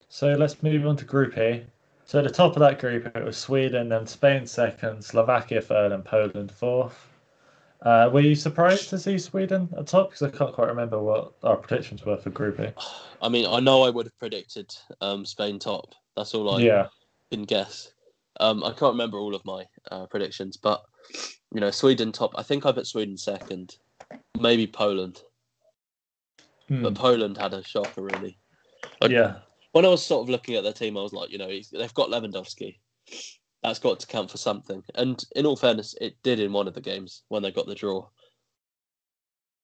So 0.09 0.33
let's 0.33 0.63
move 0.63 0.85
on 0.85 0.97
to 0.97 1.05
Group 1.05 1.37
E. 1.37 1.63
So 2.05 2.19
at 2.19 2.23
the 2.23 2.31
top 2.31 2.53
of 2.53 2.61
that 2.61 2.79
group, 2.79 3.05
it 3.05 3.23
was 3.23 3.35
Sweden, 3.35 3.89
then 3.89 4.07
Spain 4.07 4.47
second, 4.47 5.03
Slovakia 5.03 5.61
third, 5.61 5.91
and 5.91 6.05
Poland 6.05 6.51
fourth. 6.51 7.09
Uh, 7.81 8.09
were 8.11 8.21
you 8.21 8.33
surprised 8.33 8.89
to 8.89 8.97
see 8.97 9.17
Sweden 9.17 9.69
at 9.77 9.87
top? 9.87 10.09
Because 10.09 10.23
I 10.23 10.35
can't 10.35 10.53
quite 10.53 10.69
remember 10.69 10.99
what 10.99 11.33
our 11.43 11.57
predictions 11.57 12.05
were 12.05 12.17
for 12.17 12.29
Group 12.29 12.59
E. 12.59 12.69
I 13.21 13.29
mean, 13.29 13.45
I 13.45 13.59
know 13.59 13.83
I 13.83 13.89
would 13.89 14.05
have 14.05 14.17
predicted 14.17 14.73
um, 15.01 15.25
Spain 15.25 15.59
top. 15.59 15.93
That's 16.15 16.33
all 16.33 16.55
I 16.55 16.61
yeah. 16.61 16.87
can 17.31 17.43
guess. 17.43 17.91
Um, 18.39 18.63
I 18.63 18.69
can't 18.69 18.93
remember 18.93 19.19
all 19.19 19.35
of 19.35 19.43
my 19.45 19.65
uh, 19.91 20.05
predictions, 20.05 20.57
but 20.57 20.83
you 21.53 21.61
know, 21.61 21.71
Sweden 21.71 22.11
top. 22.11 22.31
I 22.35 22.43
think 22.43 22.65
I 22.65 22.71
put 22.71 22.87
Sweden 22.87 23.17
second, 23.17 23.77
maybe 24.39 24.67
Poland, 24.67 25.21
hmm. 26.67 26.83
but 26.83 26.95
Poland 26.95 27.37
had 27.37 27.53
a 27.53 27.63
shocker 27.63 28.01
really. 28.01 28.37
Like, 29.01 29.11
yeah. 29.11 29.37
When 29.71 29.85
I 29.85 29.89
was 29.89 30.05
sort 30.05 30.23
of 30.23 30.29
looking 30.29 30.55
at 30.55 30.63
their 30.63 30.73
team, 30.73 30.97
I 30.97 31.01
was 31.01 31.13
like, 31.13 31.31
you 31.31 31.37
know, 31.37 31.47
they've 31.47 31.93
got 31.93 32.09
Lewandowski. 32.09 32.77
That's 33.61 33.79
got 33.79 33.99
to 33.99 34.07
count 34.07 34.31
for 34.31 34.37
something. 34.37 34.83
And 34.95 35.23
in 35.35 35.45
all 35.45 35.55
fairness, 35.55 35.93
it 35.99 36.15
did 36.23 36.39
in 36.39 36.53
one 36.53 36.67
of 36.67 36.73
the 36.73 36.81
games 36.81 37.23
when 37.27 37.43
they 37.43 37.51
got 37.51 37.67
the 37.67 37.75
draw. 37.75 38.07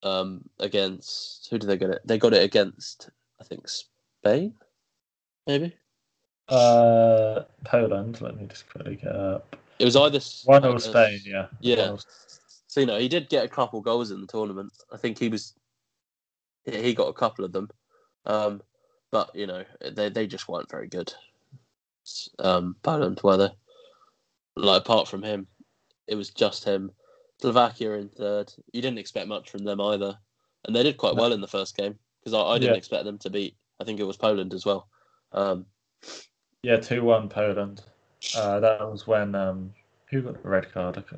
Um, 0.04 0.42
against 0.60 1.48
who 1.50 1.58
did 1.58 1.68
they 1.68 1.78
get 1.78 1.90
it? 1.90 2.02
They 2.06 2.18
got 2.18 2.34
it 2.34 2.44
against 2.44 3.10
I 3.44 3.46
think 3.46 3.68
Spain, 3.68 4.54
maybe. 5.46 5.76
Uh, 6.48 6.54
uh, 6.54 7.46
Poland. 7.66 8.22
Let 8.22 8.38
me 8.38 8.48
just 8.48 8.70
quickly 8.70 8.96
get 8.96 9.14
up. 9.14 9.56
It 9.80 9.86
was 9.86 9.96
either 9.96 10.20
One 10.46 10.64
uh, 10.66 10.72
or 10.72 10.80
Spain, 10.80 11.20
yeah. 11.26 11.48
yeah. 11.60 11.92
Or- 11.92 12.00
So 12.68 12.80
you 12.80 12.86
know, 12.88 12.98
he 12.98 13.08
did 13.08 13.30
get 13.30 13.46
a 13.46 13.50
couple 13.50 13.82
goals 13.82 14.12
in 14.12 14.22
the 14.22 14.28
tournament. 14.28 14.72
I 14.92 14.98
think 14.98 15.20
he 15.20 15.30
was 15.30 15.54
he 16.66 16.82
he 16.82 16.94
got 16.94 17.08
a 17.10 17.14
couple 17.14 17.46
of 17.46 17.52
them, 17.52 17.70
um, 18.26 18.62
but 19.12 19.30
you 19.36 19.46
know 19.48 19.64
they 19.92 20.10
they 20.10 20.26
just 20.28 20.48
weren't 20.48 20.70
very 20.72 20.88
good. 20.88 21.14
Um, 22.40 22.76
Poland 22.82 23.22
were 23.24 23.38
they? 23.38 23.50
Like 24.56 24.82
apart 24.82 25.08
from 25.08 25.22
him, 25.24 25.48
it 26.08 26.16
was 26.16 26.30
just 26.30 26.64
him. 26.64 26.92
Slovakia 27.42 27.92
in 27.94 28.10
third. 28.10 28.54
You 28.72 28.82
didn't 28.82 29.00
expect 29.00 29.28
much 29.28 29.50
from 29.50 29.64
them 29.66 29.80
either, 29.82 30.18
and 30.66 30.76
they 30.76 30.84
did 30.84 30.98
quite 30.98 31.16
well 31.16 31.34
in 31.34 31.42
the 31.42 31.48
first 31.48 31.76
game 31.78 31.98
because 32.20 32.34
I, 32.34 32.42
I 32.42 32.58
didn't 32.58 32.74
Yeah. 32.74 32.78
expect 32.78 33.06
them 33.06 33.18
to 33.20 33.30
beat. 33.30 33.56
I 33.80 33.84
think 33.84 34.00
it 34.00 34.08
was 34.08 34.18
Poland 34.18 34.54
as 34.54 34.66
well. 34.66 34.88
Um, 35.32 35.66
Yeah, 36.64 36.78
two 36.78 37.04
one 37.04 37.28
Poland. 37.30 37.84
Uh, 38.36 38.60
that 38.60 38.80
was 38.80 39.06
when 39.06 39.36
um, 39.36 39.74
who 40.10 40.22
got 40.22 40.42
the 40.42 40.50
red 40.50 40.72
card? 40.72 40.98
I. 40.98 41.16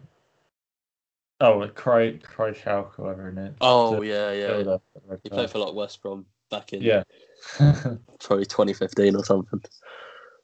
Oh, 1.41 1.68
Cry 1.68 2.13
Krychowiak, 2.13 2.94
whoever 2.96 3.30
it 3.30 3.38
is. 3.38 3.56
oh 3.62 4.00
The- 4.00 4.08
yeah, 4.08 4.32
yeah. 4.32 4.78
He 5.24 5.30
played 5.30 5.50
for 5.50 5.60
like 5.60 5.74
West 5.74 6.02
Brom 6.02 6.26
back 6.50 6.74
in 6.74 6.82
Yeah. 6.82 7.04
probably 7.58 8.46
2015 8.46 9.15
or 9.15 9.26
something. 9.26 9.62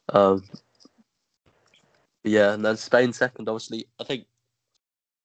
Um, 0.09 0.43
yeah, 2.23 2.53
and 2.53 2.63
then 2.63 2.77
Spain 2.77 3.13
second. 3.13 3.47
Obviously, 3.47 3.87
I 3.99 4.03
think 4.03 4.25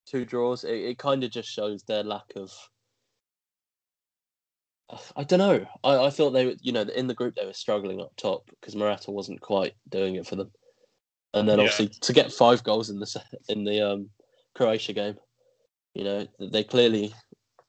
two 0.06 0.24
draws. 0.24 0.64
It, 0.64 0.74
it 0.74 0.98
kind 0.98 1.24
of 1.24 1.30
just 1.30 1.48
shows 1.48 1.82
their 1.82 2.04
lack 2.04 2.32
of. 2.36 2.52
I 5.16 5.24
don't 5.24 5.40
know. 5.40 5.66
I, 5.82 6.04
I 6.06 6.10
thought 6.10 6.30
they, 6.30 6.46
were, 6.46 6.54
you 6.62 6.70
know, 6.70 6.82
in 6.82 7.08
the 7.08 7.14
group 7.14 7.34
they 7.34 7.44
were 7.44 7.52
struggling 7.52 8.00
up 8.00 8.12
top 8.16 8.48
because 8.60 8.76
Morata 8.76 9.10
wasn't 9.10 9.40
quite 9.40 9.74
doing 9.88 10.14
it 10.14 10.28
for 10.28 10.36
them, 10.36 10.52
and 11.34 11.48
then 11.48 11.58
Yeah. 11.58 11.64
obviously 11.64 11.88
to 11.88 12.12
get 12.12 12.32
five 12.32 12.62
goals 12.64 12.90
in 12.90 12.98
the 12.98 13.22
in 13.48 13.64
the 13.64 13.80
um, 13.80 14.10
Croatia 14.54 14.92
game, 14.92 15.16
you 15.94 16.04
know, 16.04 16.26
they 16.38 16.64
clearly 16.64 17.14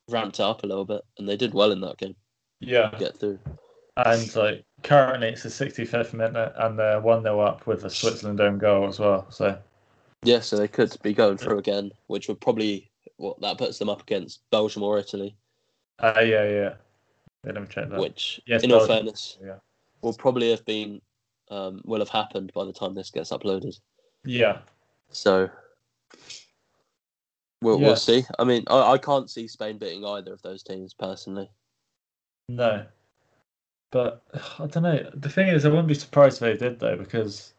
ramped 0.09 0.39
up 0.39 0.63
a 0.63 0.67
little 0.67 0.85
bit, 0.85 1.01
and 1.17 1.27
they 1.27 1.37
did 1.37 1.53
well 1.53 1.71
in 1.71 1.81
that 1.81 1.97
game. 1.97 2.15
yeah. 2.59 2.91
Get 2.97 3.17
through. 3.17 3.39
And 3.97 4.35
like 4.35 4.63
currently 4.83 5.29
it's 5.29 5.43
the 5.43 5.49
65th 5.49 6.13
minute 6.13 6.53
and 6.57 6.77
they're 6.77 7.01
1 7.01 7.23
0 7.23 7.39
up 7.39 7.65
with 7.65 7.83
a 7.83 7.89
Switzerland 7.89 8.39
own 8.39 8.59
goal 8.59 8.87
as 8.87 8.99
well. 8.99 9.29
So 9.31 9.57
Yeah, 10.23 10.39
so 10.41 10.55
they 10.55 10.67
could 10.67 10.95
be 11.01 11.13
going 11.13 11.37
through 11.37 11.57
again, 11.57 11.91
which 12.05 12.27
would 12.27 12.39
probably 12.39 12.91
what 13.17 13.41
that 13.41 13.57
puts 13.57 13.79
them 13.79 13.89
up 13.89 14.01
against 14.03 14.41
Belgium 14.51 14.83
or 14.83 14.99
Italy, 14.99 15.35
uh, 15.99 16.13
yeah, 16.19 16.47
yeah. 16.47 16.73
Let 17.43 17.55
me 17.55 17.67
check 17.67 17.89
that. 17.89 17.99
which, 17.99 18.39
Yes, 18.45 18.63
in 18.63 18.71
all 18.71 18.85
fairness, 18.85 19.37
Yeah. 19.43 19.55
will 20.01 20.13
probably 20.13 20.51
have 20.51 20.63
been 20.65 21.01
um, 21.49 21.81
will 21.85 21.99
have 21.99 22.09
happened 22.09 22.51
by 22.53 22.65
the 22.65 22.73
time 22.73 22.93
this 22.93 23.11
gets 23.11 23.31
uploaded. 23.31 23.79
Yeah. 24.25 24.59
So 25.09 25.49
we'll 27.61 27.79
Yeah. 27.79 27.87
we'll 27.87 27.95
see. 27.95 28.25
I 28.37 28.43
mean, 28.43 28.63
I, 28.67 28.93
I 28.93 28.97
can't 28.97 29.29
see 29.29 29.47
Spain 29.47 29.77
beating 29.77 30.05
either 30.05 30.33
of 30.33 30.41
those 30.41 30.63
teams 30.63 30.93
personally. 30.93 31.49
No. 32.49 32.85
But 33.91 34.21
I 34.59 34.67
don't 34.67 34.83
know. 34.83 35.09
The 35.13 35.29
thing 35.29 35.47
is, 35.47 35.65
I 35.65 35.69
wouldn't 35.69 35.87
be 35.87 35.93
surprised 35.93 36.41
if 36.41 36.59
they 36.59 36.65
did 36.65 36.79
though, 36.79 36.97
because 36.97 37.53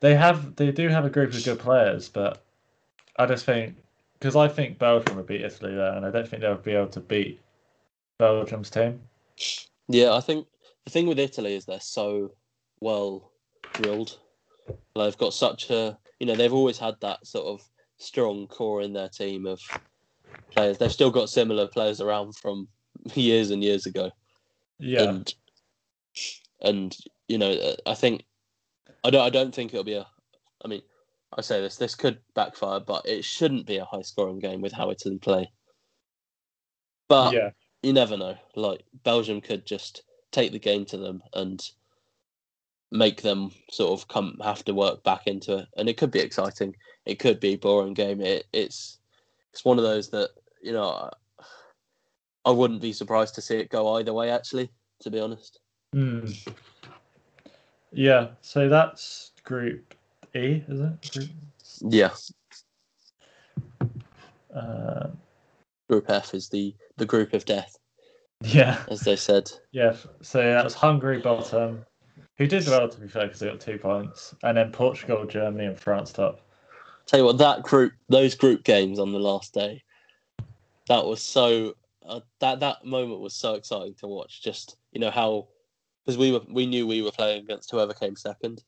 they 0.00 0.14
have 0.14 0.56
they 0.56 0.70
do 0.70 0.88
have 0.88 1.04
a 1.04 1.10
group 1.10 1.32
of 1.32 1.44
good 1.44 1.58
players, 1.58 2.08
but 2.08 2.42
I 3.16 3.26
just 3.26 3.44
think 3.44 3.76
because 4.18 4.36
I 4.36 4.48
think 4.48 4.78
Belgium 4.78 5.16
would 5.16 5.26
beat 5.26 5.42
Italy 5.42 5.74
there, 5.74 5.94
and 5.94 6.04
I 6.04 6.10
don't 6.10 6.28
think 6.28 6.42
they 6.42 6.48
would 6.48 6.62
be 6.62 6.72
able 6.72 6.88
to 6.88 7.00
beat 7.00 7.40
Belgium's 8.18 8.70
team. 8.70 9.00
Yeah, 9.88 10.12
I 10.12 10.20
think 10.20 10.46
the 10.84 10.90
thing 10.90 11.06
with 11.06 11.18
Italy 11.18 11.54
is 11.54 11.64
they're 11.64 11.80
so 11.80 12.32
well 12.80 13.32
drilled. 13.74 14.18
They've 14.94 15.18
got 15.18 15.34
such 15.34 15.70
a, 15.70 15.98
you 16.18 16.26
know, 16.26 16.34
they've 16.34 16.52
always 16.52 16.78
had 16.78 16.94
that 17.00 17.26
sort 17.26 17.46
of 17.46 17.66
strong 17.98 18.46
core 18.46 18.82
in 18.82 18.92
their 18.92 19.08
team 19.08 19.46
of 19.46 19.60
players. 20.50 20.78
They've 20.78 20.92
still 20.92 21.10
got 21.10 21.30
similar 21.30 21.66
players 21.66 22.00
around 22.00 22.36
from 22.36 22.68
years 23.14 23.50
and 23.50 23.62
years 23.62 23.86
ago. 23.86 24.10
Yeah, 24.78 25.02
And 25.02 25.34
and 26.62 26.96
you 27.28 27.38
know, 27.38 27.74
I 27.86 27.94
think 27.94 28.24
I 29.04 29.10
don't 29.10 29.24
I 29.24 29.30
don't 29.30 29.54
think 29.54 29.72
it'll 29.72 29.84
be 29.84 29.94
a 29.94 30.06
I 30.64 30.68
mean, 30.68 30.82
I 31.36 31.42
say 31.42 31.60
this, 31.60 31.76
this 31.76 31.94
could 31.94 32.18
backfire, 32.34 32.80
but 32.80 33.06
it 33.06 33.24
shouldn't 33.24 33.66
be 33.66 33.76
a 33.76 33.84
high 33.84 34.02
scoring 34.02 34.38
game 34.38 34.60
with 34.60 34.72
how 34.72 34.90
Italy 34.90 35.18
play. 35.18 35.50
But 37.08 37.34
yeah, 37.34 37.50
you 37.82 37.92
never 37.92 38.16
know. 38.16 38.36
Like 38.56 38.84
Belgium 39.04 39.40
could 39.40 39.66
just 39.66 40.02
take 40.32 40.52
the 40.52 40.58
game 40.58 40.84
to 40.86 40.96
them 40.96 41.22
and 41.34 41.60
make 42.92 43.22
them 43.22 43.52
sort 43.70 43.98
of 43.98 44.08
come 44.08 44.36
have 44.42 44.64
to 44.64 44.74
work 44.74 45.02
back 45.04 45.26
into 45.26 45.58
it, 45.58 45.68
and 45.76 45.88
it 45.88 45.96
could 45.96 46.10
be 46.10 46.20
exciting. 46.20 46.74
It 47.06 47.18
could 47.18 47.40
be 47.40 47.54
a 47.54 47.58
boring 47.58 47.94
game. 47.94 48.20
It, 48.20 48.46
it's 48.52 48.98
it's 49.52 49.64
one 49.64 49.78
of 49.78 49.84
those 49.84 50.10
that 50.10 50.30
you 50.62 50.72
know 50.72 50.88
I, 50.88 51.10
I 52.46 52.50
wouldn't 52.50 52.82
be 52.82 52.92
surprised 52.92 53.34
to 53.36 53.42
see 53.42 53.56
it 53.56 53.70
go 53.70 53.94
either 53.96 54.12
way. 54.12 54.30
Actually, 54.30 54.70
to 55.00 55.10
be 55.10 55.20
honest. 55.20 55.60
Hmm. 55.92 56.26
yeah. 57.92 58.28
So 58.42 58.68
that's 58.68 59.32
Group 59.44 59.94
E, 60.34 60.62
is 60.68 60.80
it? 60.80 61.10
Group, 61.12 61.28
Yeah, 61.80 62.10
uh, 64.54 65.08
Group 65.88 66.08
F 66.08 66.34
is 66.34 66.48
the 66.48 66.74
the 66.96 67.06
group 67.06 67.32
of 67.32 67.44
death, 67.44 67.76
yeah, 68.42 68.82
as 68.88 69.00
they 69.00 69.16
said. 69.16 69.50
yeah. 69.72 69.96
So 70.22 70.38
that 70.42 70.62
was 70.64 70.74
Hungary 70.74 71.18
bottom, 71.20 71.84
who 72.40 72.46
did 72.46 72.66
well 72.66 72.88
to 72.88 72.98
be 72.98 73.06
fair 73.06 73.24
because 73.26 73.38
they 73.38 73.48
got 73.48 73.60
two 73.60 73.76
points, 73.76 74.34
and 74.42 74.56
then 74.56 74.72
Portugal, 74.72 75.26
Germany, 75.26 75.66
and 75.66 75.78
France 75.78 76.10
top. 76.10 76.40
Tell 77.04 77.20
you 77.20 77.26
what, 77.26 77.36
that 77.36 77.62
group, 77.62 77.92
those 78.08 78.34
group 78.34 78.64
games 78.64 78.98
on 78.98 79.12
the 79.12 79.18
last 79.18 79.52
day, 79.52 79.82
that 80.88 81.04
was 81.04 81.22
so. 81.22 81.74
Uh, 82.02 82.20
that 82.38 82.60
that 82.60 82.82
moment 82.82 83.20
was 83.20 83.34
so 83.34 83.54
exciting 83.54 83.94
to 83.96 84.06
watch. 84.06 84.42
Just 84.42 84.76
you 84.90 85.00
know 85.00 85.10
how, 85.10 85.48
because 86.04 86.16
we 86.16 86.32
were 86.32 86.40
we 86.50 86.64
knew 86.64 86.86
we 86.86 87.02
were 87.02 87.10
playing 87.10 87.44
against 87.44 87.70
whoever 87.70 87.92
came 87.92 88.16
second. 88.16 88.64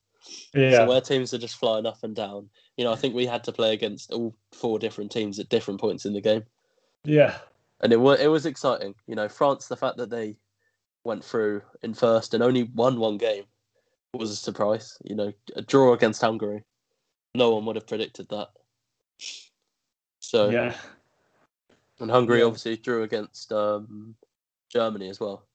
Yeah, 0.54 0.72
So 0.72 0.86
where 0.86 1.00
teams 1.00 1.32
are 1.32 1.38
just 1.38 1.56
flying 1.56 1.86
up 1.86 2.04
and 2.04 2.14
down. 2.14 2.50
You 2.76 2.84
know, 2.84 2.92
I 2.92 2.96
think 2.96 3.14
we 3.14 3.24
had 3.24 3.42
to 3.44 3.52
play 3.52 3.72
against 3.72 4.12
all 4.12 4.36
four 4.52 4.78
different 4.78 5.10
teams 5.10 5.38
at 5.38 5.48
different 5.48 5.80
points 5.80 6.04
in 6.04 6.12
the 6.12 6.20
game, 6.20 6.44
yeah, 7.04 7.38
and 7.80 7.90
it 7.90 8.00
was 8.00 8.20
it 8.20 8.28
was 8.28 8.44
exciting. 8.44 8.94
You 9.06 9.14
know, 9.14 9.30
France, 9.30 9.66
the 9.66 9.78
fact 9.78 9.96
that 9.96 10.10
they 10.10 10.36
went 11.04 11.24
through 11.24 11.62
in 11.82 11.94
first 11.94 12.34
and 12.34 12.42
only 12.42 12.64
won 12.64 13.00
one 13.00 13.16
game 13.16 13.44
was 14.14 14.30
a 14.30 14.36
surprise. 14.36 14.98
You 15.04 15.16
know, 15.16 15.32
a 15.56 15.62
draw 15.62 15.92
against 15.94 16.20
Hungary, 16.20 16.64
no 17.34 17.54
one 17.54 17.64
would 17.66 17.76
have 17.76 17.86
predicted 17.86 18.28
that. 18.30 18.48
So 20.20 20.50
yeah. 20.50 20.74
And 22.00 22.10
Hungary 22.10 22.40
Yeah. 22.40 22.46
obviously 22.46 22.76
drew 22.76 23.02
against 23.02 23.52
um, 23.52 24.16
Germany 24.70 25.08
as 25.08 25.20
well. 25.20 25.46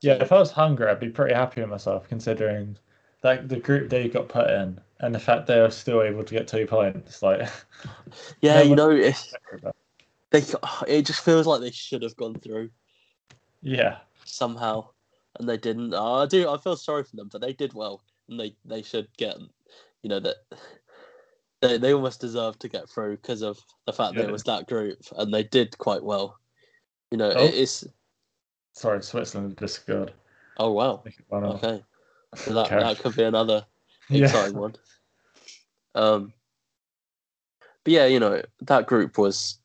Yeah, 0.00 0.14
if 0.14 0.32
I 0.32 0.38
was 0.38 0.50
Hungary, 0.50 0.88
I'd 0.90 1.00
be 1.00 1.08
pretty 1.08 1.34
happy 1.34 1.60
with 1.60 1.70
myself 1.70 2.08
considering 2.08 2.78
like 3.22 3.48
the 3.48 3.58
group 3.58 3.90
they 3.90 4.08
got 4.08 4.28
put 4.28 4.48
in 4.50 4.80
and 5.00 5.14
the 5.14 5.18
fact 5.18 5.46
they 5.46 5.60
were 5.60 5.70
still 5.70 6.02
able 6.02 6.24
to 6.24 6.34
get 6.34 6.48
two 6.48 6.66
points. 6.66 7.22
Like, 7.22 7.48
Yeah, 8.40 8.54
No 8.62 8.62
you 8.62 8.74
know, 8.76 8.90
it, 8.90 9.16
they 10.30 10.42
it 10.88 11.02
just 11.02 11.24
feels 11.24 11.46
like 11.46 11.60
they 11.60 11.70
should 11.70 12.02
have 12.02 12.16
gone 12.16 12.34
through 12.36 12.70
yeah, 13.62 13.98
somehow, 14.24 14.90
and 15.38 15.48
they 15.48 15.56
didn't. 15.56 15.94
Oh, 15.94 16.14
I 16.22 16.26
do. 16.26 16.48
I 16.48 16.58
feel 16.58 16.76
sorry 16.76 17.04
for 17.04 17.16
them, 17.16 17.28
but 17.30 17.40
they 17.40 17.52
did 17.52 17.74
well, 17.74 18.02
and 18.28 18.38
they 18.38 18.56
they 18.64 18.82
should 18.82 19.08
get. 19.16 19.36
You 20.02 20.10
know 20.10 20.20
that 20.20 20.36
they 21.62 21.78
they 21.78 21.92
almost 21.94 22.20
deserve 22.20 22.58
to 22.60 22.68
get 22.68 22.88
through 22.88 23.16
because 23.16 23.42
of 23.42 23.58
the 23.86 23.92
fact 23.92 24.14
that 24.14 24.24
it 24.28 24.32
was 24.32 24.44
that 24.44 24.68
group, 24.68 24.98
and 25.16 25.32
they 25.32 25.42
did 25.44 25.76
quite 25.78 26.02
well. 26.04 26.38
You 27.10 27.18
know, 27.18 27.32
Oh. 27.34 27.44
it, 27.46 27.54
it's 27.54 27.84
sorry, 28.72 29.02
Switzerland 29.02 29.58
scored. 29.68 30.12
oh 30.58 30.72
wow, 30.72 30.98
I 30.98 31.02
think 31.02 31.18
it 31.18 31.26
won 31.28 31.44
off. 31.44 31.62
okay, 31.64 31.82
so 32.36 32.52
that 32.54 32.68
that 32.70 32.98
could 32.98 33.16
be 33.16 33.24
another 33.24 33.66
Yeah, 34.10 34.26
exciting 34.26 34.58
one. 34.58 34.74
Um, 35.94 36.32
but 37.84 37.92
yeah, 37.92 38.06
you 38.06 38.20
know 38.20 38.42
that 38.62 38.86
group 38.86 39.18
was. 39.18 39.58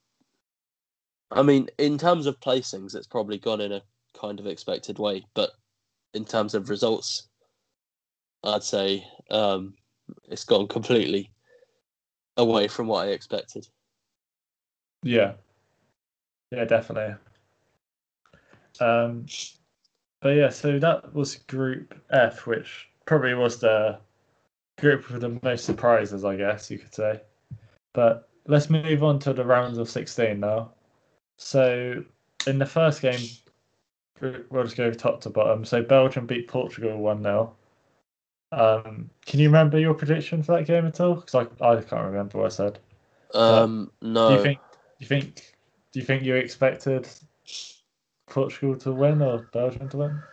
I 1.33 1.43
mean, 1.43 1.69
in 1.77 1.97
terms 1.97 2.25
of 2.25 2.39
placings, 2.41 2.93
it's 2.93 3.07
probably 3.07 3.37
gone 3.37 3.61
in 3.61 3.71
a 3.71 3.81
kind 4.19 4.39
of 4.39 4.47
expected 4.47 4.99
way, 4.99 5.25
but 5.33 5.51
in 6.13 6.25
terms 6.25 6.53
of 6.53 6.69
results, 6.69 7.27
I'd 8.43 8.63
say 8.63 9.05
um, 9.29 9.73
it's 10.29 10.43
gone 10.43 10.67
completely 10.67 11.31
away 12.37 12.67
from 12.67 12.87
what 12.87 13.07
I 13.07 13.11
expected. 13.11 13.67
yeah, 15.03 15.33
yeah, 16.51 16.65
definitely. 16.65 17.15
Um, 18.79 19.25
but 20.21 20.29
yeah, 20.29 20.49
so 20.49 20.79
that 20.79 21.13
was 21.13 21.35
Group 21.35 21.99
F, 22.09 22.45
which 22.47 22.89
probably 23.05 23.33
was 23.33 23.59
the 23.59 23.97
group 24.79 25.09
with 25.09 25.21
the 25.21 25.39
most 25.43 25.65
surprises, 25.65 26.25
I 26.25 26.35
guess 26.35 26.71
you 26.71 26.79
could 26.79 26.93
say. 26.93 27.21
But 27.93 28.29
let's 28.47 28.69
move 28.69 29.03
on 29.03 29.19
to 29.19 29.33
the 29.33 29.45
rounds 29.45 29.77
of 29.77 29.89
16 29.89 30.39
now. 30.39 30.71
So 31.37 32.03
in 32.47 32.57
the 32.57 32.65
first 32.65 33.01
game, 33.01 33.19
we'll 34.21 34.63
just 34.63 34.77
go 34.77 34.91
top 34.91 35.21
to 35.21 35.29
bottom. 35.29 35.65
So 35.65 35.81
Belgium 35.81 36.25
beat 36.25 36.47
Portugal 36.47 36.97
1 36.97 37.23
0. 37.23 37.55
Um, 38.51 39.09
can 39.25 39.39
you 39.39 39.47
remember 39.47 39.79
your 39.79 39.93
prediction 39.93 40.43
for 40.43 40.57
that 40.57 40.65
game 40.65 40.85
at 40.85 40.99
all? 40.99 41.15
Because 41.15 41.35
I, 41.35 41.65
I 41.65 41.81
can't 41.81 42.05
remember 42.05 42.39
what 42.39 42.47
I 42.47 42.49
said. 42.49 42.79
Um, 43.33 43.91
no. 44.01 44.29
Do 44.29 44.35
you 44.35 44.43
think? 44.43 44.59
Do 44.59 44.75
you 44.99 45.07
think? 45.07 45.55
Do 45.91 45.99
you 45.99 46.05
think 46.05 46.23
you 46.23 46.35
expected 46.35 47.07
Portugal 48.29 48.75
to 48.77 48.91
win 48.91 49.21
or 49.21 49.49
Belgium 49.53 49.89
to 49.89 49.97
win? 49.97 50.23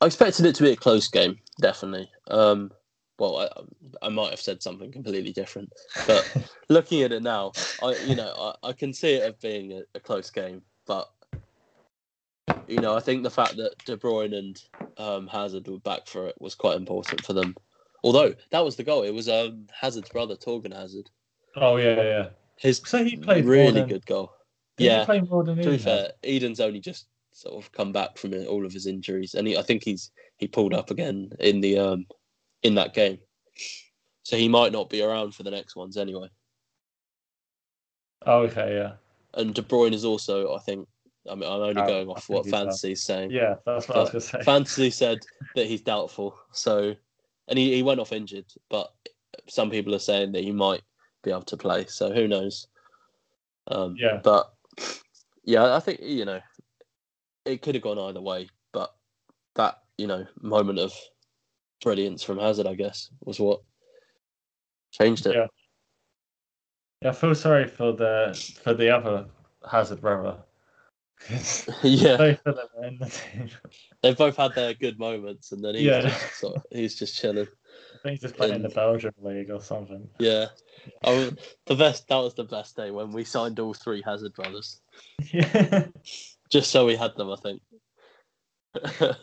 I 0.00 0.06
expected 0.06 0.46
it 0.46 0.54
to 0.56 0.62
be 0.64 0.72
a 0.72 0.76
close 0.76 1.08
game, 1.08 1.38
definitely. 1.60 2.10
Um, 2.28 2.72
well, 3.18 3.38
I, 3.38 4.06
I 4.06 4.08
might 4.08 4.30
have 4.30 4.40
said 4.40 4.62
something 4.62 4.90
completely 4.90 5.32
different, 5.32 5.72
but 6.06 6.28
looking 6.68 7.02
at 7.02 7.12
it 7.12 7.22
now, 7.22 7.52
I 7.82 7.96
you 8.04 8.16
know 8.16 8.54
I, 8.62 8.68
I 8.68 8.72
can 8.72 8.92
see 8.92 9.14
it 9.14 9.22
as 9.22 9.34
being 9.40 9.72
a, 9.72 9.82
a 9.94 10.00
close 10.00 10.28
game, 10.30 10.62
but 10.86 11.11
you 12.72 12.80
know 12.80 12.96
I 12.96 13.00
think 13.00 13.22
the 13.22 13.30
fact 13.30 13.56
that 13.56 13.72
De 13.84 13.96
Bruyne 13.96 14.34
and 14.36 14.62
um, 14.98 15.26
Hazard 15.26 15.68
were 15.68 15.78
back 15.78 16.06
for 16.06 16.26
it 16.28 16.34
was 16.40 16.54
quite 16.54 16.76
important 16.76 17.24
for 17.24 17.32
them. 17.34 17.54
Although 18.04 18.34
that 18.50 18.64
was 18.64 18.76
the 18.76 18.82
goal, 18.84 19.02
it 19.02 19.14
was 19.14 19.28
um, 19.28 19.66
Hazard's 19.72 20.08
brother, 20.10 20.34
Torgan 20.34 20.74
Hazard. 20.74 21.08
Oh 21.56 21.76
yeah, 21.76 22.02
yeah. 22.02 22.28
His 22.58 22.80
So 22.84 23.04
he 23.04 23.16
played 23.16 23.44
really 23.44 23.80
than- 23.80 23.88
good 23.88 24.06
goal. 24.06 24.32
Yeah, 24.78 25.04
he 25.04 25.20
more 25.20 25.44
than 25.44 25.56
to 25.58 25.62
be 25.62 25.68
Eden? 25.74 25.78
fair, 25.78 26.12
Eden's 26.24 26.58
only 26.60 26.80
just 26.80 27.06
sort 27.32 27.62
of 27.62 27.70
come 27.72 27.92
back 27.92 28.16
from 28.16 28.32
all 28.48 28.64
of 28.66 28.72
his 28.72 28.86
injuries, 28.86 29.34
and 29.34 29.46
he, 29.46 29.56
I 29.56 29.62
think 29.62 29.84
he's 29.84 30.10
he 30.38 30.48
pulled 30.48 30.74
up 30.74 30.90
again 30.90 31.30
in 31.38 31.60
the 31.60 31.78
um 31.78 32.06
in 32.62 32.74
that 32.76 32.94
game, 32.94 33.18
so 34.22 34.36
he 34.36 34.48
might 34.48 34.72
not 34.72 34.88
be 34.88 35.02
around 35.02 35.34
for 35.34 35.42
the 35.42 35.50
next 35.50 35.76
ones 35.76 35.96
anyway. 35.96 36.28
Oh, 38.24 38.42
okay, 38.42 38.74
yeah, 38.76 38.92
And 39.34 39.52
De 39.54 39.62
Bruyne 39.62 39.92
is 39.92 40.04
also, 40.04 40.54
I 40.54 40.58
think, 40.60 40.88
I 41.30 41.34
mean, 41.34 41.44
I'm 41.48 41.60
only 41.60 41.80
Out. 41.80 41.86
going 41.88 42.08
off 42.08 42.28
what. 42.28 42.46
Fantasy's 42.46 43.02
saying. 43.02 43.30
yeah. 43.30 43.54
That's 43.64 43.88
what 43.88 43.96
I 43.96 44.00
was 44.00 44.10
gonna 44.10 44.20
say. 44.20 44.42
Fantasy 44.42 44.90
said 45.02 45.20
that 45.54 45.66
he's 45.66 45.82
doubtful, 45.82 46.36
so 46.52 46.94
and 47.48 47.58
he, 47.58 47.74
he 47.74 47.82
went 47.82 48.00
off 48.00 48.12
injured, 48.12 48.46
but 48.68 48.92
some 49.48 49.70
people 49.70 49.94
are 49.94 50.00
saying 50.00 50.32
that 50.32 50.42
he 50.42 50.52
might 50.52 50.82
be 51.22 51.30
able 51.30 51.42
to 51.42 51.56
play, 51.56 51.86
so 51.86 52.12
who 52.12 52.26
knows? 52.26 52.66
Um, 53.68 53.96
Yeah. 53.98 54.20
but 54.22 54.52
yeah, 55.44 55.74
I 55.74 55.80
think 55.80 56.00
you 56.02 56.24
know 56.24 56.40
it 57.44 57.62
could 57.62 57.74
have 57.74 57.82
gone 57.84 57.98
either 57.98 58.20
way, 58.20 58.48
but 58.72 58.94
that 59.54 59.78
you 59.98 60.06
know 60.06 60.26
moment 60.40 60.78
of 60.78 60.92
brilliance 61.82 62.22
from 62.22 62.38
Hazard, 62.38 62.66
I 62.66 62.74
guess, 62.74 63.10
was 63.24 63.38
what 63.38 63.60
changed 64.90 65.26
it. 65.26 65.34
Yeah. 65.36 65.46
Yeah, 67.02 67.10
I 67.10 67.12
feel 67.12 67.34
sorry 67.34 67.66
for 67.66 67.92
the 67.92 68.58
for 68.62 68.74
the 68.74 68.90
other 68.90 69.26
Hazard 69.68 70.00
brother. 70.00 70.38
Yeah, 71.82 72.16
Both 72.16 72.40
of 72.46 72.56
them 72.56 72.66
are 72.78 72.84
in 72.84 72.98
the 72.98 73.06
team. 73.06 73.48
they've 74.02 74.16
both 74.16 74.36
had 74.36 74.54
their 74.54 74.74
good 74.74 74.98
moments, 74.98 75.52
and 75.52 75.64
then 75.64 75.74
he's 75.74 75.84
Yeah. 75.84 76.00
just 76.02 76.34
sort 76.38 76.56
of, 76.56 76.66
he's 76.70 76.98
just 76.98 77.16
chilling. 77.18 77.46
I 77.46 77.98
think 78.02 78.12
he's 78.12 78.20
just 78.20 78.36
playing 78.36 78.54
in 78.54 78.62
the 78.62 78.68
Belgian 78.68 79.12
league 79.20 79.50
or 79.50 79.60
something. 79.60 80.08
Yeah, 80.18 80.46
was, 81.04 81.32
the 81.66 81.74
best. 81.76 82.08
That 82.08 82.16
was 82.16 82.34
the 82.34 82.44
best 82.44 82.76
day 82.76 82.90
when 82.90 83.12
we 83.12 83.24
signed 83.24 83.58
all 83.60 83.72
three 83.74 84.02
Hazard 84.04 84.34
brothers, 84.34 84.80
Yeah. 85.32 85.86
just 86.50 86.70
so 86.70 86.86
we 86.86 86.96
had 86.96 87.14
them. 87.16 87.30
I 87.30 87.36
think. 87.36 87.62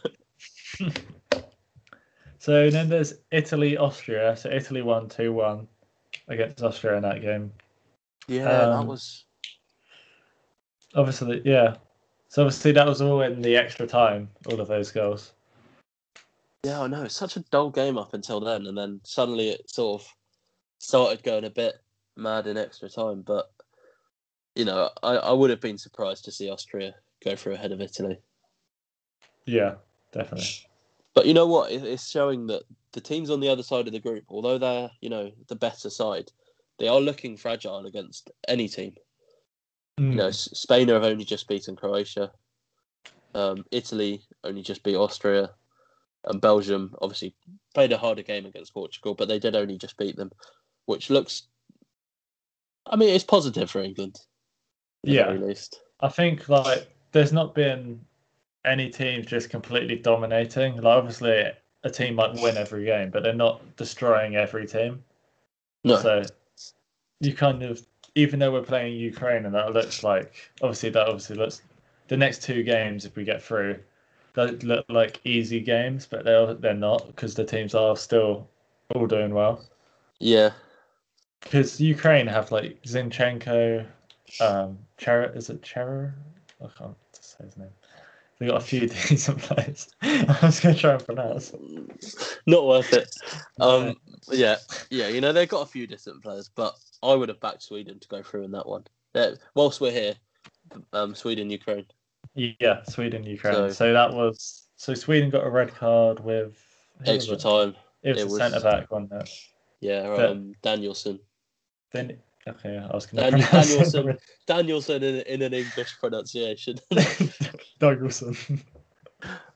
So 2.41 2.69
then 2.69 2.87
there's 2.87 3.15
Italy 3.31 3.77
Austria. 3.77 4.35
So 4.37 4.49
Italy 4.49 4.81
won 4.81 5.09
two 5.09 5.33
one 5.33 5.67
against 6.29 6.63
Austria 6.63 6.95
in 6.95 7.03
that 7.03 7.21
game. 7.21 7.51
yeah, 8.29 8.45
that 8.45 8.69
Um, 8.71 8.87
was. 8.87 9.25
Obviously, 10.95 11.41
yeah. 11.43 11.75
So 12.29 12.43
obviously 12.43 12.71
that 12.73 12.87
was 12.87 13.01
all 13.01 13.21
in 13.21 13.41
the 13.41 13.57
extra 13.57 13.87
time. 13.87 14.29
All 14.45 14.59
of 14.59 14.67
those 14.67 14.91
goals. 14.91 15.33
Yeah, 16.63 16.81
I 16.81 16.87
know. 16.87 17.03
It's 17.03 17.15
such 17.15 17.37
a 17.37 17.41
dull 17.51 17.71
game 17.71 17.97
up 17.97 18.13
until 18.13 18.39
then, 18.39 18.67
and 18.67 18.77
then 18.77 19.01
suddenly 19.03 19.49
it 19.49 19.69
sort 19.69 20.01
of 20.01 20.07
started 20.77 21.23
going 21.23 21.45
a 21.45 21.49
bit 21.49 21.75
mad 22.15 22.47
in 22.47 22.57
extra 22.57 22.89
time. 22.89 23.21
But 23.21 23.51
you 24.55 24.65
know, 24.65 24.89
I, 25.01 25.15
I 25.15 25.31
would 25.31 25.49
have 25.49 25.61
been 25.61 25.77
surprised 25.77 26.25
to 26.25 26.31
see 26.31 26.49
Austria 26.49 26.93
go 27.23 27.35
through 27.35 27.53
ahead 27.53 27.71
of 27.71 27.81
Italy. 27.81 28.19
Yeah, 29.45 29.75
definitely. 30.11 30.49
But 31.15 31.25
you 31.25 31.33
know 31.33 31.47
what? 31.47 31.71
It, 31.71 31.83
it's 31.83 32.09
showing 32.09 32.45
that 32.47 32.63
the 32.91 33.01
teams 33.01 33.31
on 33.31 33.39
the 33.39 33.49
other 33.49 33.63
side 33.63 33.87
of 33.87 33.93
the 33.93 33.99
group, 33.99 34.25
although 34.29 34.59
they're 34.59 34.91
you 35.01 35.09
know 35.09 35.31
the 35.47 35.55
better 35.55 35.89
side, 35.89 36.31
they 36.77 36.87
are 36.87 36.99
looking 36.99 37.37
fragile 37.37 37.87
against 37.87 38.29
any 38.47 38.67
team. 38.67 38.93
Mm. 39.99 40.11
You 40.11 40.15
know, 40.15 40.31
Spain 40.31 40.87
have 40.87 41.03
only 41.03 41.25
just 41.25 41.47
beaten 41.47 41.75
Croatia. 41.75 42.31
Um, 43.35 43.65
Italy 43.71 44.23
only 44.43 44.61
just 44.63 44.83
beat 44.83 44.95
Austria, 44.95 45.51
and 46.25 46.41
Belgium 46.41 46.95
obviously 47.01 47.35
played 47.73 47.91
a 47.91 47.97
harder 47.97 48.23
game 48.23 48.45
against 48.45 48.73
Portugal, 48.73 49.13
but 49.13 49.27
they 49.27 49.39
did 49.39 49.55
only 49.55 49.77
just 49.77 49.97
beat 49.97 50.15
them, 50.15 50.31
which 50.85 51.09
looks. 51.09 51.43
I 52.87 52.95
mean, 52.95 53.09
it's 53.09 53.23
positive 53.23 53.69
for 53.69 53.81
England. 53.81 54.19
Yeah. 55.03 55.29
at 55.29 55.41
least. 55.41 55.81
I 55.99 56.09
think 56.09 56.49
like 56.49 56.87
there's 57.11 57.33
not 57.33 57.53
been 57.53 57.99
any 58.65 58.89
teams 58.89 59.25
just 59.25 59.49
completely 59.49 59.97
dominating. 59.97 60.75
Like 60.75 60.97
obviously 60.97 61.45
a 61.83 61.89
team 61.89 62.15
might 62.15 62.33
win 62.41 62.57
every 62.57 62.85
game, 62.85 63.09
but 63.09 63.23
they're 63.23 63.33
not 63.33 63.61
destroying 63.75 64.35
every 64.35 64.65
team. 64.65 65.03
No, 65.83 65.97
So 65.97 66.23
you 67.21 67.33
kind 67.33 67.63
of 67.63 67.85
even 68.19 68.39
though 68.39 68.51
we're 68.51 68.61
playing 68.61 68.93
Ukraine 68.97 69.45
and 69.45 69.55
that 69.55 69.73
looks 69.73 70.03
like 70.03 70.33
obviously 70.61 70.89
that 70.91 71.07
obviously 71.07 71.35
looks 71.37 71.61
the 72.07 72.17
next 72.17 72.43
two 72.43 72.63
games 72.63 73.05
if 73.05 73.15
we 73.15 73.23
get 73.23 73.41
through 73.41 73.79
that 74.33 74.63
look 74.63 74.85
like 74.89 75.19
easy 75.23 75.59
games, 75.59 76.05
but 76.05 76.23
they're 76.23 76.53
they're 76.53 76.73
not 76.73 77.07
because 77.07 77.33
the 77.35 77.43
teams 77.43 77.73
are 77.75 77.95
still 77.97 78.47
all 78.95 79.07
doing 79.07 79.33
well. 79.33 79.63
yeah, 80.19 80.51
Because 81.41 81.79
Ukraine 81.81 82.27
have 82.27 82.51
like 82.51 82.81
Zinchenko, 82.83 83.85
um, 84.39 84.77
Cher 84.97 85.35
is 85.35 85.49
it 85.49 85.65
Cher? 85.65 86.15
I 86.63 86.67
can't 86.77 86.95
say 87.11 87.45
his 87.45 87.57
name. 87.57 87.69
They 88.39 88.47
got 88.47 88.57
a 88.57 88.65
few 88.65 88.87
decent 88.87 89.39
players. 89.39 89.93
I 90.01 90.37
was 90.41 90.59
going 90.59 90.75
to 90.75 90.81
try 90.81 90.93
and 90.93 91.05
pronounce. 91.05 91.53
not 92.45 92.65
worth 92.65 92.93
it. 92.93 93.13
Um, 93.59 93.95
yeah, 94.31 94.57
yeah. 94.89 95.09
You 95.09 95.19
know, 95.21 95.33
they've 95.33 95.49
got 95.49 95.63
a 95.63 95.65
few 95.65 95.87
decent 95.87 96.23
players, 96.23 96.49
but 96.55 96.75
I 97.03 97.13
would 97.13 97.29
have 97.29 97.39
backed 97.39 97.63
Sweden 97.63 97.99
to 97.99 98.07
go 98.07 98.21
through 98.23 98.43
in 98.43 98.51
that 98.51 98.67
one. 98.67 98.83
Yeah, 99.15 99.31
whilst 99.55 99.81
we're 99.81 99.91
here, 99.91 100.15
um, 100.93 101.15
Sweden, 101.15 101.49
Ukraine. 101.49 101.85
Yeah, 102.35 102.83
Sweden, 102.83 103.23
Ukraine. 103.23 103.53
So- 103.55 103.69
So, 103.71 103.93
that 103.93 104.13
was 104.13 104.67
so 104.75 104.93
Sweden 104.93 105.29
got 105.29 105.45
a 105.45 105.49
red 105.49 105.73
card 105.73 106.19
with 106.19 106.57
Extra 107.05 107.35
it? 107.35 107.39
time. 107.41 107.75
It 108.03 108.13
was 108.15 108.21
It 108.21 108.25
the 108.25 108.31
was- 108.31 108.37
centre 108.37 108.59
back, 108.61 108.91
wasn't 108.91 109.13
it? 109.13 109.29
Yeah, 109.81 110.07
But- 110.15 110.29
um, 110.31 110.53
Danielson. 110.61 111.19
Then 111.91 112.19
okay, 112.47 112.77
I 112.77 112.93
was 112.93 113.05
going 113.07 113.31
to 113.31 113.37
Dan- 113.37 113.51
Danielson. 113.51 114.17
Danielson 114.45 115.03
in, 115.03 115.15
in 115.21 115.41
an 115.41 115.53
English 115.53 115.97
pronunciation. 115.99 116.77
Douglason. 117.79 118.37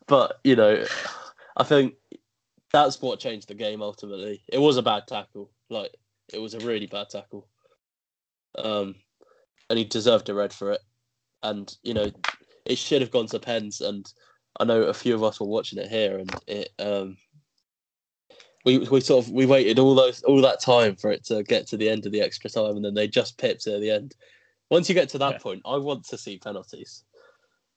but, 0.08 0.40
you 0.44 0.56
know, 0.56 0.84
I 1.58 1.64
think 1.64 1.96
that's 2.72 3.02
what 3.02 3.20
changed 3.20 3.50
the 3.50 3.54
game 3.54 3.82
ultimately. 3.82 4.44
It 4.48 4.58
was 4.58 4.78
a 4.78 4.82
bad 4.82 5.08
tackle. 5.08 5.52
Like, 5.70 5.96
it 6.34 6.40
was 6.42 6.54
a 6.54 6.60
really 6.60 6.88
bad 6.88 7.10
tackle. 7.10 7.48
Um, 8.58 8.96
and 9.70 9.80
he 9.80 9.86
deserved 9.86 10.30
a 10.30 10.34
red 10.34 10.52
for 10.52 10.72
it. 10.72 10.82
And, 11.44 11.74
you 11.84 11.94
know, 11.94 12.12
it 12.66 12.78
should 12.78 13.02
have 13.02 13.12
gone 13.12 13.28
to 13.28 13.40
pens. 13.40 13.82
And 13.82 14.12
I 14.60 14.66
know 14.66 14.84
a 14.84 14.94
few 14.94 15.16
of 15.16 15.24
us 15.24 15.40
were 15.40 15.48
watching 15.48 15.80
it 15.80 15.90
here 15.90 16.18
and 16.18 16.32
it, 16.48 16.70
um, 16.80 17.18
we, 18.66 18.80
we 18.80 19.02
sort 19.02 19.26
of 19.26 19.32
we 19.32 19.46
waited 19.46 19.78
all 19.78 19.94
those 19.94 20.24
all 20.24 20.40
that 20.42 20.62
time 20.62 20.96
for 20.96 21.12
it 21.12 21.26
to 21.26 21.44
get 21.44 21.68
to 21.68 21.76
the 21.78 21.90
end 21.90 22.06
of 22.06 22.14
the 22.14 22.22
extra 22.22 22.50
time 22.50 22.78
and 22.78 22.86
then 22.86 22.94
they 22.94 23.10
just 23.10 23.38
pipped 23.38 23.68
it 23.68 23.74
at 23.74 23.82
the 23.82 23.92
end. 23.92 24.16
Once 24.72 24.88
you 24.88 24.96
get 24.96 25.10
to 25.10 25.18
that 25.18 25.34
Yeah. 25.34 25.38
point, 25.40 25.62
I 25.66 25.76
want 25.78 26.06
to 26.06 26.18
see 26.18 26.38
penalties. 26.38 27.04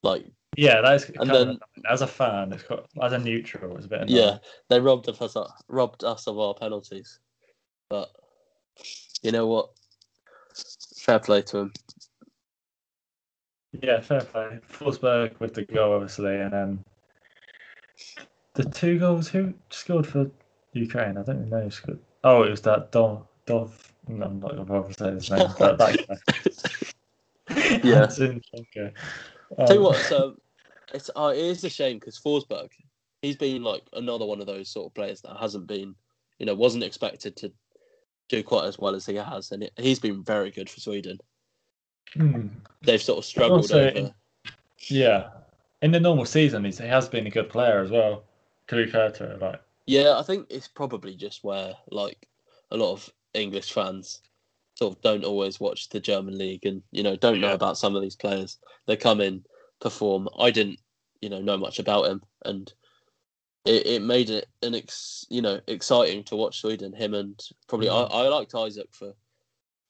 Like 0.04 0.26
Yeah, 0.56 0.80
that 0.82 0.94
is 0.94 1.10
And 1.18 1.28
then- 1.28 1.42
annoying. 1.42 1.58
as 1.90 2.02
a 2.02 2.06
fan, 2.06 2.52
as 3.02 3.12
a 3.12 3.18
neutral, 3.18 3.76
it's 3.76 3.86
a 3.86 3.88
bit 3.88 4.02
annoying. 4.02 4.16
Yeah, 4.16 4.38
they 4.68 4.78
robbed 4.78 5.08
us 5.08 5.20
of 5.34 5.50
robbed 5.68 6.04
us 6.04 6.28
of 6.28 6.38
our 6.38 6.54
penalties. 6.54 7.18
But 7.90 8.10
you 9.22 9.32
know 9.32 9.46
what? 9.46 9.70
Fair 10.98 11.18
play 11.18 11.42
to 11.42 11.58
him. 11.58 11.72
Yeah, 13.82 14.00
fair 14.00 14.20
play. 14.22 14.58
Forsberg 14.72 15.38
with 15.40 15.54
the 15.54 15.62
goal, 15.64 15.94
obviously, 15.94 16.36
and 16.36 16.52
then 16.52 16.84
the 18.54 18.64
two 18.64 18.98
goals. 18.98 19.28
Who 19.28 19.54
scored 19.70 20.06
for 20.06 20.30
Ukraine? 20.72 21.16
I 21.18 21.22
don't 21.22 21.36
even 21.38 21.50
know 21.50 21.62
who 21.62 21.70
scored. 21.70 21.98
Oh, 22.24 22.42
it 22.42 22.50
was 22.50 22.62
that 22.62 22.92
Dov. 22.92 23.26
Dov. 23.46 23.92
no, 24.08 24.26
I'm 24.26 24.40
not 24.40 24.56
going 24.56 24.66
to 24.66 24.72
bother 24.72 24.92
saying 24.92 25.14
his 25.14 25.30
name. 25.30 25.48
That, 25.58 25.78
that 25.78 26.06
guy. 26.08 26.16
Yeah. 27.84 28.06
Zinchenko. 28.06 28.92
Tell 29.66 29.72
you 29.74 29.76
Um, 29.76 29.82
what, 29.84 29.96
so 29.96 30.36
it's 30.92 31.10
uh, 31.16 31.32
it 31.34 31.38
is 31.44 31.62
a 31.64 31.70
shame 31.70 31.98
because 31.98 32.18
Forsberg, 32.18 32.70
he's 33.22 33.36
been 33.36 33.62
like 33.62 33.82
another 33.92 34.26
one 34.26 34.40
of 34.40 34.46
those 34.46 34.68
sort 34.68 34.86
of 34.86 34.94
players 34.94 35.20
that 35.22 35.36
hasn't 35.38 35.66
been, 35.66 35.94
you 36.38 36.46
know, 36.46 36.54
wasn't 36.54 36.82
expected 36.82 37.36
to 37.36 37.52
do 38.28 38.42
quite 38.42 38.64
as 38.66 38.78
well 38.78 38.94
as 38.94 39.06
he 39.06 39.14
has, 39.14 39.52
and 39.52 39.62
it, 39.64 39.72
he's 39.76 39.98
been 39.98 40.22
very 40.22 40.50
good 40.50 40.68
for 40.68 40.80
Sweden. 40.80 41.18
hmm, 42.14 42.48
They've 42.82 43.00
sort 43.02 43.18
of 43.18 43.24
struggled 43.24 43.60
Also, 43.62 43.78
over. 43.88 43.88
in- 43.88 44.14
Yeah, 44.88 45.30
in 45.82 45.90
the 45.92 46.00
normal 46.00 46.24
season, 46.26 46.64
he's, 46.64 46.78
he 46.78 46.86
has 46.86 47.08
been 47.08 47.26
a 47.26 47.30
good 47.30 47.48
player 47.48 47.80
as 47.80 47.90
well. 47.90 48.24
To 48.68 48.76
be 48.76 48.90
fair 48.90 49.10
to 49.12 49.32
it, 49.32 49.40
like 49.40 49.60
Yeah, 49.86 50.18
I 50.18 50.22
think 50.22 50.46
it's 50.50 50.68
probably 50.68 51.14
just 51.14 51.44
where 51.44 51.74
like 51.90 52.28
a 52.72 52.76
lot 52.76 52.92
of 52.92 53.08
English 53.34 53.72
fans 53.72 54.20
sort 54.74 54.94
of 54.96 55.02
don't 55.02 55.24
always 55.24 55.60
watch 55.60 55.88
the 55.88 56.00
German 56.00 56.36
league 56.36 56.66
and 56.66 56.82
you 56.90 57.02
know 57.02 57.14
don't 57.16 57.40
know 57.40 57.48
Yeah. 57.48 57.54
about 57.54 57.78
some 57.78 57.94
of 57.94 58.02
these 58.02 58.16
players. 58.16 58.58
They 58.86 58.96
come 58.96 59.20
in, 59.20 59.44
perform. 59.80 60.28
I 60.38 60.50
didn't, 60.50 60.80
you 61.20 61.28
know, 61.30 61.40
know 61.40 61.56
much 61.56 61.78
about 61.78 62.06
him, 62.06 62.22
and 62.44 62.72
it, 63.66 63.86
it 63.86 64.02
made 64.02 64.30
it 64.30 64.48
an 64.62 64.74
ex, 64.74 65.26
you 65.28 65.42
know 65.42 65.60
exciting 65.66 66.24
to 66.24 66.36
watch 66.36 66.60
Sweden. 66.60 66.92
Him 66.92 67.14
and 67.14 67.40
probably 67.68 67.88
Mhm. 67.88 68.10
I, 68.10 68.24
I 68.24 68.28
liked 68.28 68.54
Isak 68.54 68.88
for 68.92 69.12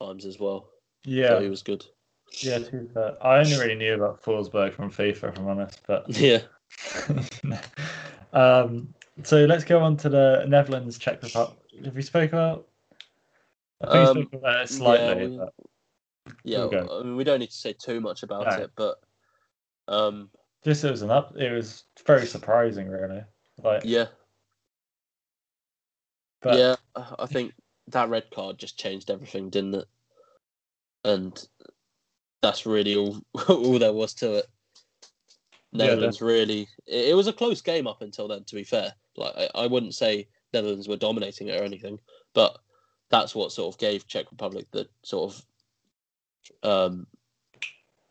times 0.01 0.25
as 0.25 0.39
well. 0.39 0.69
Yeah, 1.05 1.29
so 1.29 1.39
he 1.41 1.49
was 1.49 1.63
good. 1.63 1.85
yeah. 2.41 2.59
To 2.59 2.71
be 2.71 2.87
fair, 2.93 3.17
I 3.25 3.39
only 3.39 3.57
really 3.57 3.75
knew 3.75 3.93
about 3.95 4.21
Forsberg 4.21 4.73
from 4.73 4.91
FIFA, 4.91 5.29
if 5.29 5.37
I'm 5.39 5.47
honest. 5.47 5.79
But 5.87 6.05
Yeah, 6.19 6.41
um, 8.33 8.93
so 9.23 9.45
let's 9.45 9.63
go 9.63 9.79
on 9.79 9.97
to 9.97 10.09
the 10.09 10.45
Netherlands 10.47 10.97
Czech 10.97 11.23
Republic. 11.23 11.57
Have 11.85 11.95
we 11.95 12.01
spoke 12.01 12.33
about? 12.33 12.67
I 13.81 13.91
think 13.91 14.07
Um, 14.09 14.17
we 14.17 14.23
spoke 14.23 14.33
about 14.41 14.61
it 14.61 14.69
slightly. 14.69 15.27
we- 15.27 15.37
but 15.37 15.53
yeah. 16.43 16.65
I 16.65 17.03
mean, 17.03 17.15
we 17.15 17.23
don't 17.23 17.39
need 17.39 17.51
to 17.51 17.55
say 17.55 17.73
too 17.73 18.01
much 18.01 18.23
about 18.23 18.47
No. 18.47 18.63
it, 18.63 18.71
but 18.75 18.99
um, 19.87 20.29
it 20.65 20.83
was 20.83 21.01
an 21.01 21.11
up. 21.11 21.35
It 21.37 21.51
was 21.51 21.85
very 22.05 22.25
surprising, 22.25 22.89
really. 22.89 23.23
Like, 23.63 23.81
yeah, 23.85 24.05
but 26.41 26.57
yeah. 26.57 26.75
I 27.19 27.25
think 27.25 27.53
that 27.87 28.09
red 28.09 28.29
card 28.31 28.57
just 28.57 28.77
changed 28.77 29.09
everything, 29.09 29.49
didn't 29.49 29.75
it? 29.75 29.87
And 31.03 31.47
that's 32.41 32.65
really 32.65 32.95
all 32.95 33.17
all 33.49 33.79
there 33.79 33.93
was 33.93 34.13
to 34.15 34.35
it. 34.35 34.45
Yeah, 35.71 35.87
Netherlands 35.87 36.21
really. 36.21 36.67
It, 36.85 37.09
it 37.09 37.15
was 37.15 37.27
a 37.27 37.33
close 37.33 37.61
game 37.61 37.87
up 37.87 38.01
until 38.01 38.27
then. 38.27 38.43
To 38.45 38.55
be 38.55 38.63
fair, 38.63 38.93
like 39.15 39.33
I, 39.35 39.63
I 39.63 39.67
wouldn't 39.67 39.95
say 39.95 40.27
Netherlands 40.53 40.87
were 40.87 40.97
dominating 40.97 41.47
it 41.47 41.59
or 41.59 41.63
anything, 41.63 41.99
but 42.33 42.57
that's 43.09 43.35
what 43.35 43.51
sort 43.51 43.73
of 43.73 43.79
gave 43.79 44.07
Czech 44.07 44.25
Republic 44.31 44.67
the 44.71 44.87
sort 45.03 45.33
of 45.33 46.93
um, 46.93 47.07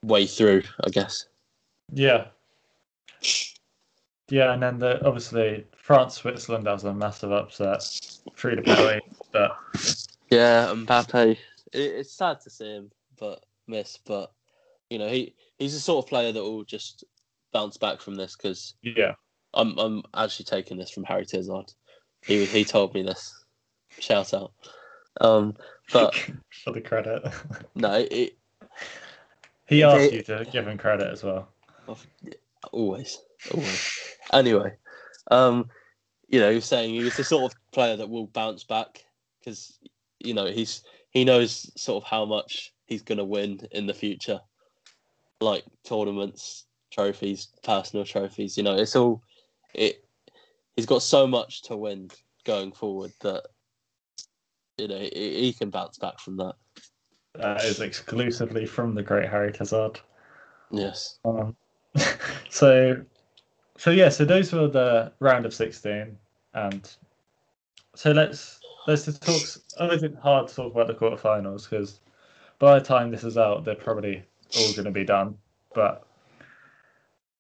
way 0.02 0.26
through, 0.26 0.62
I 0.84 0.90
guess. 0.90 1.26
Yeah. 1.92 2.26
Yeah, 4.28 4.52
and 4.52 4.62
then 4.62 4.78
the 4.78 5.04
obviously 5.06 5.64
France 5.76 6.14
Switzerland 6.14 6.66
that 6.66 6.72
was 6.72 6.84
a 6.84 6.92
massive 6.92 7.30
upset 7.32 7.82
through 8.34 8.56
the 8.56 8.62
penalty, 8.62 9.00
but 9.32 9.56
Yeah, 10.30 10.72
Mbappe. 10.74 11.32
It, 11.32 11.78
it's 11.78 12.12
sad 12.12 12.40
to 12.40 12.50
see 12.50 12.64
him, 12.66 12.90
but 13.18 13.44
miss. 13.68 13.98
But 14.04 14.32
you 14.90 14.98
know, 14.98 15.08
he 15.08 15.34
he's 15.58 15.74
the 15.74 15.80
sort 15.80 16.04
of 16.04 16.08
player 16.08 16.32
that 16.32 16.42
will 16.42 16.64
just 16.64 17.04
bounce 17.52 17.76
back 17.76 18.00
from 18.00 18.16
this 18.16 18.34
because 18.36 18.74
yeah, 18.82 19.12
I'm 19.54 19.78
I'm 19.78 20.02
actually 20.14 20.46
taking 20.46 20.76
this 20.76 20.90
from 20.90 21.04
Harry 21.04 21.24
Tizard. 21.24 21.72
He 22.24 22.44
he 22.46 22.64
told 22.64 22.94
me 22.94 23.02
this. 23.02 23.32
Shout 24.00 24.34
out. 24.34 24.52
Um, 25.20 25.54
but 25.92 26.14
for 26.64 26.72
the 26.72 26.80
credit. 26.80 27.22
no, 27.76 27.94
it, 28.10 28.36
he 29.68 29.84
asked 29.84 30.10
They- 30.10 30.16
you 30.16 30.22
to 30.24 30.46
give 30.50 30.66
him 30.66 30.78
credit 30.78 31.12
as 31.12 31.22
well. 31.22 31.48
always. 32.72 33.18
Anyway, 34.32 34.74
um, 35.30 35.68
you 36.28 36.40
know, 36.40 36.50
he 36.50 36.56
was 36.56 36.64
saying 36.64 36.94
he 36.94 37.04
was 37.04 37.16
the 37.16 37.24
sort 37.24 37.52
of 37.52 37.58
player 37.72 37.96
that 37.96 38.08
will 38.08 38.26
bounce 38.26 38.64
back 38.64 39.04
because 39.38 39.78
you 40.18 40.34
know 40.34 40.46
he's 40.46 40.82
he 41.10 41.24
knows 41.24 41.70
sort 41.80 42.02
of 42.02 42.08
how 42.08 42.24
much 42.24 42.72
he's 42.86 43.02
going 43.02 43.18
to 43.18 43.24
win 43.24 43.60
in 43.72 43.86
the 43.86 43.94
future, 43.94 44.40
like 45.40 45.64
tournaments, 45.84 46.66
trophies, 46.90 47.48
personal 47.62 48.04
trophies. 48.04 48.56
You 48.56 48.64
know, 48.64 48.76
it's 48.76 48.96
all 48.96 49.22
it. 49.74 50.04
He's 50.76 50.86
got 50.86 51.02
so 51.02 51.26
much 51.26 51.62
to 51.62 51.76
win 51.76 52.10
going 52.44 52.72
forward 52.72 53.12
that 53.22 53.44
you 54.78 54.88
know 54.88 54.98
he, 54.98 55.44
he 55.44 55.52
can 55.52 55.70
bounce 55.70 55.98
back 55.98 56.18
from 56.18 56.36
that. 56.38 56.54
That 57.34 57.64
is 57.64 57.80
exclusively 57.80 58.66
from 58.66 58.94
the 58.94 59.02
great 59.02 59.28
Harry 59.28 59.52
Tazard. 59.52 60.00
Yes. 60.70 61.18
Um, 61.24 61.54
so, 62.50 63.02
so 63.78 63.90
yeah, 63.90 64.08
so 64.08 64.24
those 64.24 64.52
were 64.52 64.68
the 64.68 65.12
round 65.20 65.46
of 65.46 65.54
sixteen, 65.54 66.16
and 66.54 66.88
so 67.94 68.12
let's 68.12 68.60
let's 68.86 69.04
just 69.04 69.22
talk. 69.22 69.42
Oh, 69.78 69.90
is 69.90 70.02
it 70.02 70.14
hard 70.22 70.48
to 70.48 70.54
talk 70.54 70.72
about 70.72 70.86
the 70.86 70.94
quarterfinals 70.94 71.68
because 71.68 72.00
by 72.58 72.78
the 72.78 72.84
time 72.84 73.10
this 73.10 73.24
is 73.24 73.36
out, 73.38 73.64
they're 73.64 73.74
probably 73.74 74.22
all 74.56 74.72
going 74.72 74.84
to 74.84 74.90
be 74.90 75.04
done. 75.04 75.36
But 75.74 76.04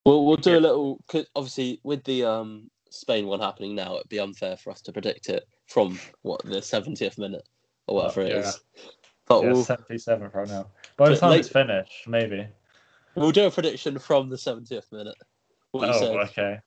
We'll 0.04 0.24
we'll 0.24 0.36
do 0.36 0.56
a 0.56 0.60
little. 0.60 1.00
'cause 1.08 1.26
obviously, 1.34 1.80
with 1.82 2.04
the 2.04 2.24
um 2.24 2.70
Spain 2.90 3.26
one 3.26 3.40
happening 3.40 3.74
now, 3.74 3.96
it'd 3.96 4.08
be 4.08 4.20
unfair 4.20 4.56
for 4.56 4.70
us 4.70 4.80
to 4.82 4.92
predict 4.92 5.28
it 5.28 5.48
from 5.66 5.98
what 6.22 6.44
the 6.44 6.62
seventieth 6.62 7.18
minute 7.18 7.46
or 7.88 7.96
whatever 7.96 8.22
it 8.22 8.28
Yeah. 8.32 8.48
is. 8.48 8.60
But 9.26 9.42
yeah, 9.42 9.52
we'll 9.52 9.64
seventy 9.64 9.98
seventh 9.98 10.34
right 10.34 10.48
now. 10.48 10.68
By 10.96 11.08
the 11.08 11.16
time 11.16 11.30
late- 11.30 11.40
it's 11.40 11.48
finished, 11.48 12.06
maybe. 12.06 12.46
we'll 13.16 13.32
do 13.32 13.46
a 13.46 13.50
prediction 13.50 13.98
from 13.98 14.28
the 14.28 14.38
seventieth 14.38 14.92
minute. 14.92 15.16
What 15.78 15.88
Oh, 15.90 16.18
okay. 16.18 16.58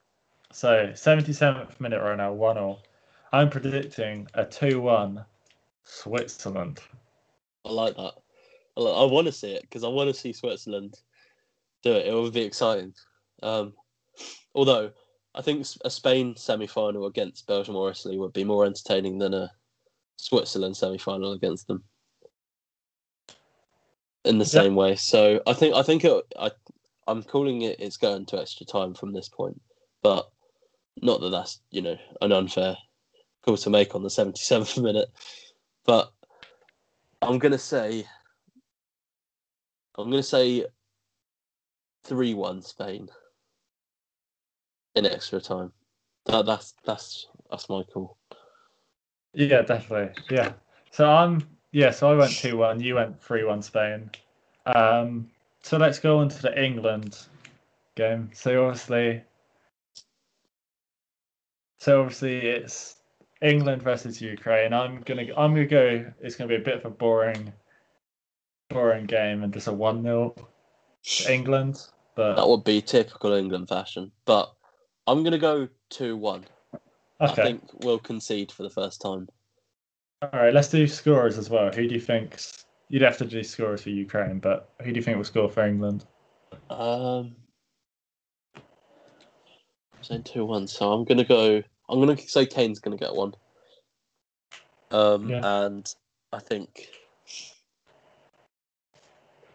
So 0.52 0.92
seventy 0.96 1.34
seventh 1.34 1.80
minute 1.80 2.02
right 2.02 2.18
now, 2.18 2.34
one 2.34 2.58
all. 2.58 2.84
I'm 3.32 3.50
predicting 3.50 4.28
a 4.34 4.46
two 4.46 4.82
one 4.82 5.26
Switzerland. 5.84 6.80
I 7.66 7.72
like 7.72 7.96
that. 7.96 8.14
I, 8.78 8.82
like, 8.82 8.98
I 8.98 9.12
want 9.12 9.28
to 9.28 9.34
see 9.34 9.52
it 9.52 9.64
because 9.64 9.84
I 9.84 9.88
want 9.88 10.10
to 10.10 10.14
see 10.20 10.34
Switzerland 10.34 11.00
do 11.84 11.94
it. 11.94 12.08
It 12.08 12.14
would 12.14 12.34
be 12.34 12.42
exciting. 12.42 12.94
Um, 13.44 13.74
although 14.56 14.92
I 15.36 15.42
think 15.42 15.66
a 15.86 15.90
Spain 15.90 16.36
semi-final 16.36 17.06
against 17.06 17.48
Belgium 17.48 17.76
or 17.76 17.92
Italy 17.92 18.18
would 18.18 18.34
be 18.34 18.44
more 18.44 18.66
entertaining 18.66 19.20
than 19.20 19.34
a 19.34 19.52
Switzerland 20.18 20.76
semi-final 20.78 21.34
against 21.34 21.68
them. 21.68 21.84
In 24.26 24.38
the 24.38 24.46
Yeah. 24.46 24.64
same 24.64 24.76
way, 24.76 24.96
so 24.96 25.42
I 25.48 25.54
think 25.54 25.74
I 25.76 25.82
think 25.82 26.04
it, 26.04 26.26
I 26.38 26.52
I'm 27.10 27.24
calling 27.24 27.64
it 27.64 27.80
it's 27.80 27.98
going 27.98 28.28
to 28.28 28.40
extra 28.40 28.68
time 28.68 28.94
from 28.94 29.14
this 29.14 29.30
point, 29.30 29.60
but 30.04 30.30
not 31.02 31.22
that 31.22 31.30
that's 31.30 31.60
you 31.72 31.82
know 31.82 31.98
an 32.22 32.32
unfair 32.32 32.78
call 33.44 33.58
to 33.58 33.70
make 33.72 33.96
on 33.96 34.04
the 34.04 34.10
77th 34.10 34.82
minute, 34.84 35.10
but 35.86 36.12
I'm 37.22 37.40
gonna 37.40 37.58
say 37.58 38.06
I'm 39.98 40.12
gonna 40.12 40.22
say 40.22 40.66
three 42.04 42.36
one 42.36 42.62
Spain 42.62 43.10
in 44.96 45.08
extra 45.08 45.42
time. 45.42 45.72
That 46.28 46.46
that's 46.46 46.76
that's 46.86 47.28
that's 47.50 47.70
my 47.70 47.82
call. 47.84 48.18
Yeah, 49.34 49.64
definitely. 49.64 50.14
Yeah. 50.30 50.54
So 50.92 51.10
I'm 51.10 51.42
yeah, 51.72 51.90
so 51.90 52.12
I 52.12 52.16
went 52.16 52.34
two 52.34 52.58
one, 52.58 52.80
you 52.80 52.96
went 52.96 53.20
three 53.20 53.44
one 53.44 53.64
Spain. 53.64 54.12
Um 54.68 55.32
so 55.62 55.78
let's 55.78 56.00
go 56.00 56.20
on 56.20 56.30
to 56.30 56.42
the 56.42 56.64
England 56.64 57.18
game. 57.96 58.30
So 58.34 58.68
obviously 58.68 59.24
so 61.80 62.02
obviously 62.02 62.38
it's 62.38 62.98
England 63.42 63.82
versus 63.82 64.22
Ukraine. 64.22 64.74
I'm 64.74 65.02
gonna 65.02 65.28
I'm 65.38 65.54
gonna 65.54 65.66
go 65.66 66.06
it's 66.22 66.36
gonna 66.36 66.50
be 66.50 66.56
a 66.56 66.60
bit 66.60 66.76
of 66.76 66.86
a 66.86 66.90
boring 66.90 67.52
boring 68.70 69.06
game 69.06 69.44
and 69.44 69.54
just 69.54 69.68
a 69.68 69.74
one 69.74 70.04
0 70.04 70.36
England. 71.28 71.88
That 72.16 72.48
would 72.48 72.66
be 72.66 72.82
typical 72.82 73.32
England 73.32 73.70
fashion, 73.70 74.12
but 74.26 74.54
I'm 75.08 75.24
gonna 75.24 75.38
go 75.38 75.70
two 75.90 76.18
one. 76.18 76.46
I 77.22 77.32
okay. 77.32 77.44
think 77.44 77.64
we'll 77.84 78.00
concede 78.00 78.52
for 78.52 78.64
the 78.64 78.70
first 78.70 79.02
time. 79.02 79.30
All 80.22 80.30
right, 80.34 80.54
let's 80.54 80.70
do 80.70 80.86
scorers 80.86 81.38
as 81.38 81.50
well. 81.50 81.72
Who 81.72 81.88
do 81.88 81.96
you 81.96 82.02
think's 82.02 82.66
you'd 82.90 83.04
have 83.04 83.18
to 83.18 83.26
do 83.26 83.44
scorers 83.44 83.84
for 83.84 83.90
Ukraine, 83.90 84.40
but 84.40 84.74
who 84.82 84.92
do 84.92 84.98
you 84.98 85.04
think 85.04 85.18
will 85.18 85.24
score 85.24 85.50
for 85.50 85.66
England? 85.66 86.06
Um, 86.70 87.36
I'm 89.96 90.04
saying 90.04 90.24
two 90.24 90.46
one, 90.46 90.68
so 90.68 90.92
I'm 90.92 91.06
gonna 91.06 91.24
go. 91.24 91.64
I'm 91.88 92.00
gonna 92.00 92.18
say 92.18 92.46
Kane's 92.46 92.80
gonna 92.80 92.98
get 92.98 93.14
one. 93.14 93.34
Um, 94.92 95.30
Yeah. 95.30 95.66
and 95.66 95.94
I 96.34 96.40
think 96.40 96.90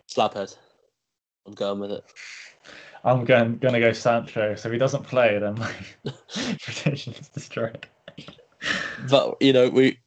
Slabhead. 0.09 0.57
I'm 1.47 1.55
going 1.55 1.81
with 1.81 1.93
it. 1.93 2.05
I'm 3.05 3.25
going 3.25 3.59
gonna 3.59 3.81
go 3.81 3.93
Sancho. 3.93 4.55
So 4.55 4.69
if 4.69 4.73
he 4.73 4.79
doesn't 4.79 5.05
play, 5.05 5.39
then 5.39 5.57
my 5.57 5.73
prediction 6.63 7.15
is 7.15 7.29
destroyed. 7.29 7.87
But 9.11 9.37
you 9.43 9.53
know, 9.53 9.69
we 9.69 9.99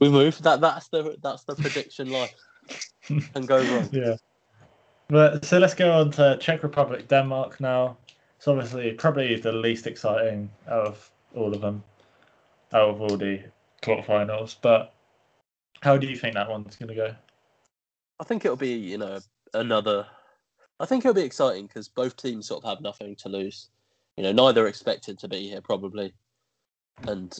we 0.00 0.10
move. 0.10 0.42
That 0.42 0.60
that's 0.60 0.88
the 0.88 1.16
that's 1.22 1.44
the 1.44 1.54
prediction 1.54 2.10
life. 2.10 2.34
Can 3.06 3.46
go 3.46 3.62
wrong. 3.62 3.88
Yeah. 3.92 4.16
But 5.08 5.44
so 5.44 5.58
let's 5.58 5.74
go 5.74 5.92
on 5.92 6.10
to 6.12 6.36
Czech 6.40 6.62
Republic, 6.64 7.06
Denmark 7.06 7.60
now. 7.60 7.96
It's 8.36 8.48
obviously 8.48 8.92
probably 8.92 9.36
the 9.36 9.52
least 9.52 9.86
exciting 9.86 10.50
out 10.68 10.86
of 10.86 11.10
all 11.34 11.54
of 11.54 11.60
them, 11.60 11.84
out 12.72 12.90
of 12.90 13.00
all 13.00 13.16
the 13.16 13.40
quarterfinals. 13.82 14.56
But 14.60 14.92
how 15.80 15.96
do 15.96 16.08
you 16.08 16.16
think 16.16 16.34
that 16.34 16.50
one's 16.50 16.74
gonna 16.74 16.94
go? 16.94 17.14
I 18.18 18.24
think 18.24 18.44
it'll 18.44 18.56
be 18.56 18.74
you 18.74 18.98
know 18.98 19.20
another. 19.54 20.06
I 20.80 20.86
think 20.86 21.04
it'll 21.04 21.14
be 21.14 21.22
exciting 21.22 21.66
because 21.68 21.88
both 21.88 22.16
teams 22.16 22.48
sort 22.48 22.64
of 22.64 22.68
have 22.68 22.80
nothing 22.80 23.14
to 23.16 23.28
lose. 23.28 23.68
You 24.16 24.24
know, 24.24 24.32
neither 24.32 24.66
expected 24.66 25.18
to 25.20 25.28
be 25.28 25.48
here 25.48 25.60
probably. 25.60 26.12
and 27.06 27.38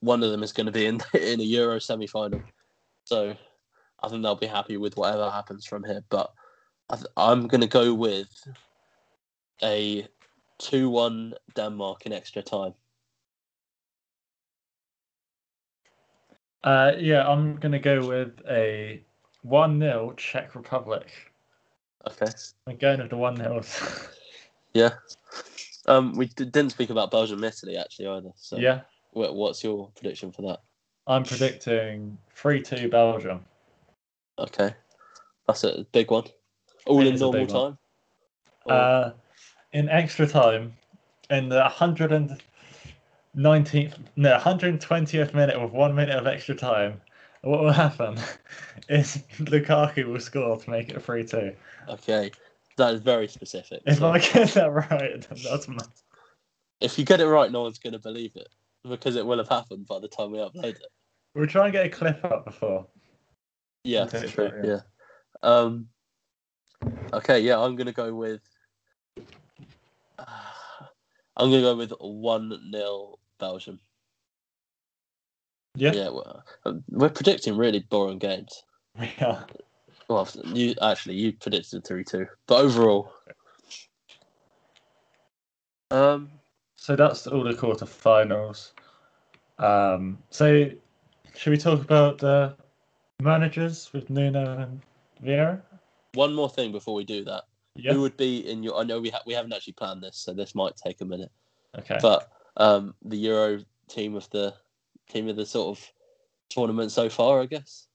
one 0.00 0.22
of 0.22 0.30
them 0.30 0.42
is 0.42 0.52
going 0.52 0.66
to 0.66 0.72
be 0.72 0.86
in 0.86 1.00
in 1.14 1.40
a 1.40 1.44
Euro 1.44 1.78
semi 1.78 2.06
final. 2.06 2.42
So 3.04 3.34
I 4.02 4.08
think 4.08 4.22
they'll 4.22 4.36
be 4.36 4.46
happy 4.46 4.76
with 4.76 4.96
whatever 4.96 5.30
happens 5.30 5.66
from 5.66 5.84
here. 5.84 6.02
But 6.08 6.30
I 6.90 6.96
th- 6.96 7.06
I'm 7.16 7.46
going 7.48 7.60
to 7.62 7.66
go 7.66 7.94
with 7.94 8.28
a 9.62 10.06
two-one 10.58 11.34
Denmark 11.54 12.06
in 12.06 12.12
extra 12.12 12.42
time. 12.42 12.74
Uh, 16.64 16.92
yeah, 16.98 17.26
I'm 17.26 17.56
gonna 17.56 17.78
go 17.78 18.04
with 18.04 18.40
a 18.48 19.00
one 19.42 19.78
0 19.78 20.14
Czech 20.16 20.56
Republic. 20.56 21.06
Okay. 22.10 22.26
I'm 22.66 22.76
going 22.76 22.98
with 22.98 23.10
the 23.10 23.16
one 23.16 23.36
0 23.36 23.62
Yeah. 24.74 24.90
Um, 25.86 26.16
we 26.16 26.26
d- 26.26 26.44
didn't 26.44 26.70
speak 26.70 26.90
about 26.90 27.12
Belgium, 27.12 27.44
Italy 27.44 27.76
actually 27.76 28.08
either. 28.08 28.30
So 28.34 28.58
yeah, 28.58 28.80
wh- 29.12 29.32
what's 29.32 29.62
your 29.62 29.90
prediction 29.94 30.32
for 30.32 30.42
that? 30.42 30.58
I'm 31.06 31.22
predicting 31.22 32.18
three 32.34 32.60
two 32.60 32.88
Belgium. 32.88 33.44
Okay, 34.38 34.74
that's 35.46 35.64
a 35.64 35.86
big 35.92 36.10
one. 36.10 36.24
All 36.86 37.00
It 37.00 37.08
in 37.08 37.18
normal 37.18 37.46
time. 37.46 37.78
Or- 38.64 38.72
Uh, 38.72 39.12
in 39.72 39.88
extra 39.88 40.26
time, 40.26 40.76
in 41.30 41.48
the 41.48 41.60
119th, 41.60 42.38
no, 44.16 44.36
120th 44.38 45.34
minute 45.34 45.60
with 45.60 45.72
one 45.72 45.94
minute 45.94 46.16
of 46.16 46.26
extra 46.26 46.54
time, 46.54 47.00
what 47.42 47.60
will 47.60 47.72
happen 47.72 48.18
is 48.88 49.18
Lukaku 49.38 50.06
will 50.06 50.20
score 50.20 50.56
to 50.56 50.70
make 50.70 50.88
it 50.90 51.02
3 51.02 51.24
2. 51.24 51.54
okay, 51.88 52.30
that 52.76 52.94
is 52.94 53.00
very 53.00 53.28
specific. 53.28 53.82
If 53.86 53.98
So 53.98 54.10
I 54.10 54.18
get 54.18 54.50
that 54.54 54.70
right, 54.72 55.20
then 55.28 55.38
that's 55.42 55.68
mad. 55.68 55.86
if 56.80 56.98
you 56.98 57.04
get 57.04 57.20
it 57.20 57.26
right, 57.26 57.50
no 57.50 57.62
one's 57.62 57.78
going 57.78 57.92
to 57.94 57.98
believe 57.98 58.32
it 58.36 58.48
because 58.84 59.16
it 59.16 59.26
will 59.26 59.38
have 59.38 59.48
happened 59.48 59.86
by 59.86 59.98
the 59.98 60.08
time 60.08 60.30
we 60.30 60.38
upload 60.38 60.64
it. 60.64 60.86
We'll 61.34 61.46
try 61.46 61.64
and 61.64 61.72
get 61.72 61.86
a 61.86 61.90
clip 61.90 62.24
up 62.24 62.44
before. 62.44 62.86
Yeah, 63.86 64.02
Okay, 64.04 64.26
true. 64.26 64.50
so, 64.50 64.68
Yeah. 64.68 64.80
Um. 65.42 65.88
Okay. 67.12 67.40
Yeah, 67.40 67.60
I'm 67.60 67.76
gonna 67.76 67.92
go 67.92 68.12
with. 68.14 68.40
Uh, 70.18 70.24
I'm 71.36 71.50
gonna 71.50 71.62
go 71.62 71.76
with 71.76 71.92
one 72.00 72.70
0 72.72 73.18
Belgium. 73.38 73.78
Yeah, 75.76 75.92
Yeah, 75.92 76.08
well, 76.08 76.42
uh, 76.64 76.72
we're 76.88 77.10
predicting 77.10 77.56
really 77.56 77.80
boring 77.80 78.18
games. 78.18 78.64
we 78.98 79.12
are. 79.20 79.46
Well, 80.08 80.28
you 80.46 80.74
actually 80.82 81.16
you 81.16 81.32
predicted 81.34 81.84
three 81.86 82.02
two, 82.04 82.26
but 82.46 82.64
overall, 82.64 83.12
um, 85.90 86.30
So 86.76 86.96
that's 86.96 87.26
all 87.26 87.44
the 87.44 87.52
quarterfinals. 87.52 88.72
Um, 89.58 90.18
so 90.30 90.70
should 91.34 91.50
we 91.50 91.56
talk 91.56 91.80
about 91.82 92.18
the 92.18 92.56
managers 93.22 93.90
with 93.92 94.10
Nuno 94.10 94.58
and 94.58 94.80
Vieira? 95.24 95.60
one 96.14 96.34
more 96.34 96.48
thing 96.48 96.72
before 96.72 96.94
we 96.94 97.04
do 97.04 97.24
that. 97.24 97.44
Yeah. 97.74 97.92
Who 97.92 98.00
would 98.00 98.16
be 98.16 98.48
in 98.50 98.62
your? 98.62 98.76
I 98.78 98.84
know 98.84 99.00
we 99.00 99.10
ha- 99.10 99.22
we 99.26 99.34
haven't 99.34 99.52
actually 99.52 99.74
planned 99.74 100.02
this, 100.02 100.16
so 100.16 100.32
this 100.32 100.54
might 100.54 100.74
take 100.76 101.02
a 101.02 101.04
minute. 101.04 101.30
Okay. 101.78 101.98
But 102.00 102.30
um, 102.56 102.94
the 103.04 103.16
Euro 103.18 103.60
team 103.88 104.14
of 104.14 104.28
the 104.30 104.54
team 105.10 105.28
of 105.28 105.36
the 105.36 105.44
sort 105.44 105.76
of 105.76 105.92
tournament 106.48 106.90
so 106.90 107.10
far, 107.10 107.42
I 107.42 107.46
guess. 107.46 107.86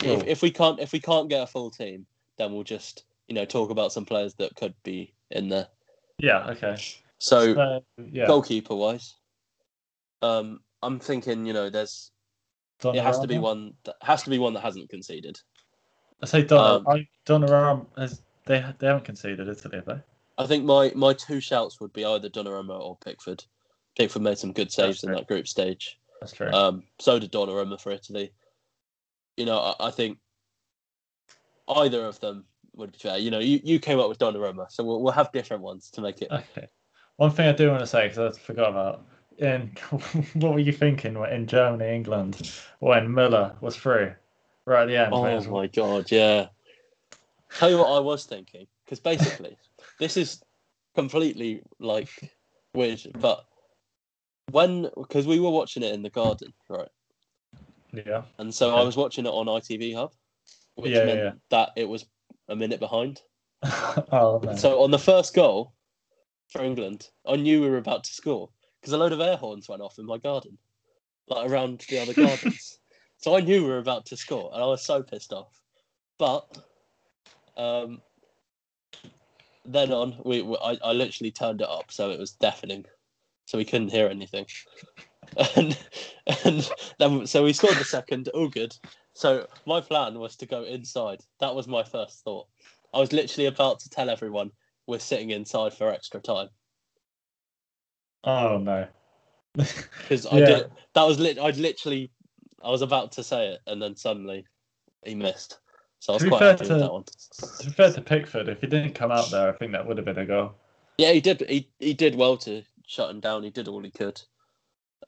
Cool. 0.00 0.20
If, 0.20 0.26
if 0.26 0.42
we 0.42 0.50
can't 0.50 0.78
if 0.78 0.92
we 0.92 1.00
can't 1.00 1.30
get 1.30 1.42
a 1.42 1.46
full 1.46 1.70
team, 1.70 2.04
then 2.36 2.52
we'll 2.52 2.64
just 2.64 3.04
you 3.28 3.34
know 3.34 3.46
talk 3.46 3.70
about 3.70 3.92
some 3.92 4.04
players 4.04 4.34
that 4.34 4.54
could 4.56 4.74
be 4.82 5.14
in 5.30 5.48
there. 5.48 5.68
yeah. 6.18 6.46
Okay. 6.50 6.76
So 7.18 7.54
So, 7.54 7.80
yeah. 8.12 8.26
goalkeeper 8.26 8.74
wise, 8.74 9.14
um, 10.20 10.60
I'm 10.82 10.98
thinking 11.00 11.46
you 11.46 11.54
know 11.54 11.70
there's 11.70 12.10
it 12.84 13.02
has 13.02 13.20
to 13.20 13.26
be 13.26 13.38
one 13.38 13.74
that 13.84 13.96
has 14.02 14.22
to 14.24 14.30
be 14.30 14.38
one 14.38 14.54
that 14.54 14.60
hasn't 14.60 14.90
conceded. 14.90 15.38
I 16.22 16.26
say 16.26 16.42
Don. 16.42 16.84
um, 16.86 17.06
Donnarumma 17.26 17.86
has 17.98 18.22
they 18.44 18.64
they 18.78 18.86
haven't 18.86 19.04
conceded 19.04 19.48
Italy, 19.48 19.76
have 19.76 19.86
they? 19.86 20.00
I 20.38 20.46
think 20.46 20.64
my 20.64 20.92
my 20.94 21.12
two 21.12 21.40
shouts 21.40 21.80
would 21.80 21.92
be 21.92 22.04
either 22.04 22.28
Donnarumma 22.28 22.78
or 22.78 22.96
Pickford. 23.04 23.44
Pickford 23.96 24.22
made 24.22 24.38
some 24.38 24.52
good 24.52 24.70
saves 24.70 25.04
in 25.04 25.12
that 25.12 25.26
group 25.26 25.48
stage. 25.48 25.98
That's 26.20 26.32
true. 26.32 26.50
Um, 26.50 26.84
so 26.98 27.18
did 27.18 27.32
Donnarumma 27.32 27.80
for 27.80 27.90
Italy. 27.92 28.32
You 29.36 29.46
know, 29.46 29.58
I, 29.58 29.88
I 29.88 29.90
think 29.90 30.18
either 31.68 32.04
of 32.06 32.20
them 32.20 32.44
would 32.74 32.92
be 32.92 32.98
fair. 32.98 33.18
You 33.18 33.30
know, 33.30 33.38
you, 33.38 33.60
you 33.62 33.78
came 33.78 33.98
up 33.98 34.08
with 34.08 34.18
Donnarumma, 34.18 34.70
so 34.70 34.84
we'll, 34.84 35.02
we'll 35.02 35.12
have 35.12 35.32
different 35.32 35.62
ones 35.62 35.90
to 35.90 36.00
make 36.00 36.22
it. 36.22 36.30
okay. 36.30 36.68
One 37.16 37.30
thing 37.30 37.48
I 37.48 37.52
do 37.52 37.68
want 37.68 37.80
to 37.80 37.86
say 37.86 38.08
because 38.08 38.36
I 38.36 38.40
forgot 38.40 38.70
about. 38.70 39.06
In 39.38 39.70
what 40.34 40.54
were 40.54 40.58
you 40.58 40.72
thinking 40.72 41.16
in 41.30 41.46
Germany, 41.46 41.94
England, 41.94 42.50
when 42.78 43.08
Müller 43.08 43.60
was 43.60 43.76
through 43.76 44.14
right 44.64 44.82
at 44.82 44.88
the 44.88 44.96
end? 44.96 45.12
Oh 45.12 45.44
my 45.50 45.66
god, 45.66 46.10
yeah. 46.10 46.46
Tell 47.50 47.70
you 47.70 47.78
what 47.78 47.96
I 47.96 48.00
was 48.00 48.24
thinking, 48.24 48.66
because 48.84 49.00
basically, 49.00 49.56
this 49.98 50.16
is 50.16 50.42
completely 50.94 51.62
like 51.78 52.08
weird, 52.74 53.00
but 53.20 53.44
when 54.50 54.88
because 54.96 55.26
we 55.26 55.40
were 55.40 55.50
watching 55.50 55.82
it 55.82 55.94
in 55.94 56.02
the 56.02 56.10
garden, 56.10 56.52
right? 56.68 56.88
Yeah. 57.92 58.22
And 58.38 58.54
so 58.54 58.74
I 58.74 58.82
was 58.82 58.96
watching 58.96 59.26
it 59.26 59.30
on 59.30 59.46
ITV 59.46 59.94
Hub, 59.94 60.12
which 60.76 60.92
Yeah, 60.92 61.04
meant 61.04 61.20
yeah. 61.20 61.32
that 61.50 61.70
it 61.76 61.88
was 61.88 62.06
a 62.48 62.56
minute 62.56 62.80
behind. 62.80 63.20
oh 63.62 64.40
no. 64.42 64.54
So 64.56 64.82
on 64.82 64.90
the 64.90 64.98
first 64.98 65.34
goal 65.34 65.74
for 66.48 66.62
England, 66.62 67.08
I 67.26 67.36
knew 67.36 67.60
we 67.60 67.68
were 67.68 67.78
about 67.78 68.04
to 68.04 68.12
score 68.12 68.50
because 68.86 68.94
a 68.94 68.98
load 68.98 69.12
of 69.12 69.20
air 69.20 69.36
horns 69.36 69.68
went 69.68 69.82
off 69.82 69.98
in 69.98 70.06
my 70.06 70.16
garden, 70.16 70.56
like 71.28 71.50
around 71.50 71.84
the 71.88 71.98
other 71.98 72.14
gardens. 72.14 72.78
So 73.18 73.34
I 73.34 73.40
knew 73.40 73.62
we 73.62 73.70
were 73.70 73.78
about 73.78 74.04
to 74.06 74.16
score, 74.16 74.50
and 74.52 74.62
I 74.62 74.66
was 74.66 74.84
so 74.84 75.02
pissed 75.02 75.32
off. 75.32 75.58
But 76.18 76.46
um, 77.56 78.02
then 79.64 79.90
on, 79.90 80.18
we, 80.22 80.42
we 80.42 80.58
I, 80.62 80.76
I 80.84 80.92
literally 80.92 81.30
turned 81.30 81.62
it 81.62 81.68
up 81.68 81.90
so 81.90 82.10
it 82.10 82.20
was 82.20 82.32
deafening, 82.32 82.84
so 83.46 83.56
we 83.56 83.64
couldn't 83.64 83.88
hear 83.90 84.06
anything. 84.06 84.46
And 85.56 85.78
and 86.44 86.70
then 86.98 87.26
so 87.26 87.42
we 87.42 87.54
scored 87.54 87.78
the 87.78 87.84
second, 87.84 88.28
all 88.28 88.48
good. 88.48 88.76
So 89.14 89.48
my 89.64 89.80
plan 89.80 90.18
was 90.18 90.36
to 90.36 90.46
go 90.46 90.62
inside. 90.62 91.20
That 91.40 91.54
was 91.54 91.66
my 91.66 91.82
first 91.82 92.22
thought. 92.22 92.48
I 92.92 93.00
was 93.00 93.14
literally 93.14 93.46
about 93.46 93.80
to 93.80 93.88
tell 93.88 94.10
everyone 94.10 94.52
we're 94.86 94.98
sitting 94.98 95.30
inside 95.30 95.72
for 95.72 95.90
extra 95.90 96.20
time 96.20 96.50
oh 98.26 98.58
no. 98.58 98.86
because 99.54 100.26
I 100.26 100.38
Yeah. 100.40 100.46
did. 100.46 100.70
That 100.94 101.04
was 101.04 101.18
lit. 101.18 101.38
I'd 101.38 101.56
literally, 101.56 102.10
I 102.62 102.70
was 102.70 102.82
about 102.82 103.12
to 103.12 103.24
say 103.24 103.48
it, 103.48 103.60
and 103.66 103.80
then 103.80 103.96
suddenly 103.96 104.44
he 105.04 105.14
missed. 105.14 105.58
So 106.00 106.12
I 106.12 106.16
was 106.16 106.22
To 106.24 106.28
quite 106.28 106.42
happy 106.42 106.64
with 106.64 106.72
to- 106.72 106.78
that 106.78 106.92
one. 106.92 107.04
To 107.58 107.66
be 107.66 107.72
fair 107.72 107.92
to 107.92 108.00
Pickford, 108.02 108.48
if 108.48 108.60
he 108.60 108.66
didn't 108.66 108.94
come 108.94 109.10
out 109.10 109.30
there, 109.30 109.48
I 109.48 109.52
think 109.52 109.72
that 109.72 109.86
would 109.86 109.96
have 109.96 110.04
been 110.04 110.18
a 110.18 110.26
goal. 110.26 110.54
Yeah, 110.98 111.12
he 111.12 111.20
did. 111.20 111.40
He 111.48 111.70
he 111.78 111.94
did 111.94 112.14
well 112.14 112.36
to 112.38 112.62
shut 112.86 113.10
him 113.10 113.20
down. 113.20 113.42
He 113.42 113.50
did 113.50 113.68
all 113.68 113.82
he 113.82 113.90
could. 113.90 114.20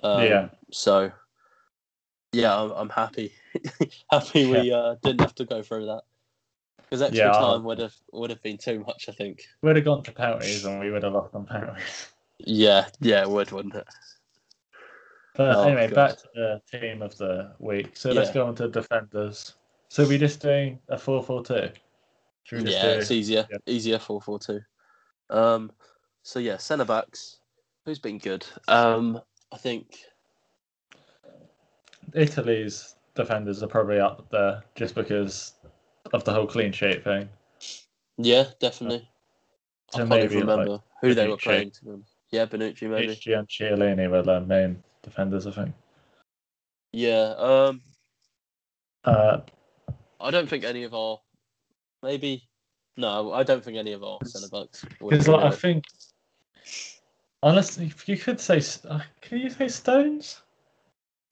Um, 0.02 0.22
Yeah. 0.22 0.48
So, 0.70 1.10
yeah, 2.32 2.54
I'm, 2.58 2.70
I'm 2.72 2.88
happy. 2.90 3.32
happy 4.10 4.46
we 4.46 4.72
uh, 4.72 4.96
didn't 5.02 5.20
have 5.20 5.34
to 5.36 5.44
go 5.44 5.62
through 5.62 5.86
that 5.86 6.02
because 6.84 7.02
extra 7.02 7.26
Yeah, 7.26 7.32
time 7.32 7.64
would 7.64 7.78
have 7.78 7.94
would 8.12 8.30
have 8.30 8.42
been 8.42 8.58
too 8.58 8.80
much. 8.80 9.08
I 9.08 9.12
think. 9.12 9.42
We'd 9.62 9.76
have 9.76 9.84
gone 9.84 10.02
to 10.04 10.12
penalties 10.12 10.64
and 10.64 10.80
we 10.80 10.90
would 10.90 11.02
have 11.02 11.12
lost 11.12 11.34
on 11.34 11.46
penalties. 11.46 12.12
Yeah, 12.38 12.88
yeah, 13.00 13.22
it 13.22 13.30
would, 13.30 13.50
wouldn't 13.52 13.74
it? 13.74 13.86
But 15.34 15.56
Oh, 15.56 15.62
anyway, 15.64 15.88
God. 15.88 15.94
back 15.94 16.16
to 16.18 16.28
the 16.34 16.62
team 16.78 17.02
of 17.02 17.16
the 17.16 17.52
week. 17.58 17.96
So 17.96 18.10
let's 18.12 18.30
go 18.30 18.46
on 18.46 18.54
to 18.56 18.68
defenders. 18.68 19.54
So 19.88 20.06
we're 20.06 20.18
just 20.18 20.40
doing 20.40 20.78
a 20.88 20.98
4 20.98 21.22
4 21.22 21.44
2? 21.44 21.70
Should 22.44 22.58
we 22.58 22.64
just 22.64 22.82
Yeah, 22.82 22.94
do 22.94 22.98
it's 23.00 23.10
easier. 23.10 23.46
yeah. 23.50 23.58
Easier 23.66 23.98
four 23.98 24.22
four 24.22 24.38
two. 24.38 24.60
Um 25.28 25.70
so 26.22 26.38
yeah, 26.38 26.56
centre 26.56 26.86
backs. 26.86 27.40
Who's 27.84 27.98
been 27.98 28.16
good? 28.18 28.46
Um 28.68 29.20
I 29.52 29.58
think 29.58 29.98
Italy's 32.14 32.96
defenders 33.14 33.62
are 33.62 33.66
probably 33.66 34.00
up 34.00 34.30
there 34.30 34.62
just 34.74 34.94
because 34.94 35.54
of 36.14 36.24
the 36.24 36.32
whole 36.32 36.46
clean 36.46 36.72
sheet 36.72 37.04
thing. 37.04 37.28
yeah, 38.16 38.44
definitely. 38.60 39.06
So 39.92 40.04
I 40.04 40.06
can't 40.06 40.24
even 40.24 40.46
like 40.46 40.48
remember 40.48 40.82
who 41.02 41.14
they 41.14 41.28
were 41.28 41.36
playing 41.36 41.70
to 41.72 41.84
them. 41.84 42.04
Yeah, 42.30 42.46
Bonucci 42.46 42.88
maybe. 42.90 43.14
HG 43.16 43.38
and 43.38 43.48
Chiellini 43.48 44.10
were 44.10 44.22
the 44.22 44.40
main 44.40 44.82
defenders, 45.02 45.46
I 45.46 45.50
think. 45.52 45.74
Yeah. 46.92 47.34
Um 47.38 47.80
Uh, 49.04 49.40
I 50.20 50.30
don't 50.30 50.48
think 50.48 50.64
any 50.64 50.84
of 50.84 50.94
our 50.94 51.18
maybe 52.02 52.42
no, 52.96 53.32
I 53.32 53.42
don't 53.44 53.64
think 53.64 53.76
any 53.76 53.92
of 53.92 54.02
our 54.02 54.18
centre 54.24 54.48
backs 54.48 54.84
Because 55.00 55.28
like, 55.28 55.44
I 55.44 55.50
think, 55.54 55.84
honestly, 57.42 57.86
if 57.86 58.08
you 58.08 58.16
could 58.16 58.40
say, 58.40 58.60
uh, 58.88 59.00
can 59.20 59.38
you 59.38 59.50
say 59.50 59.68
Stones? 59.68 60.42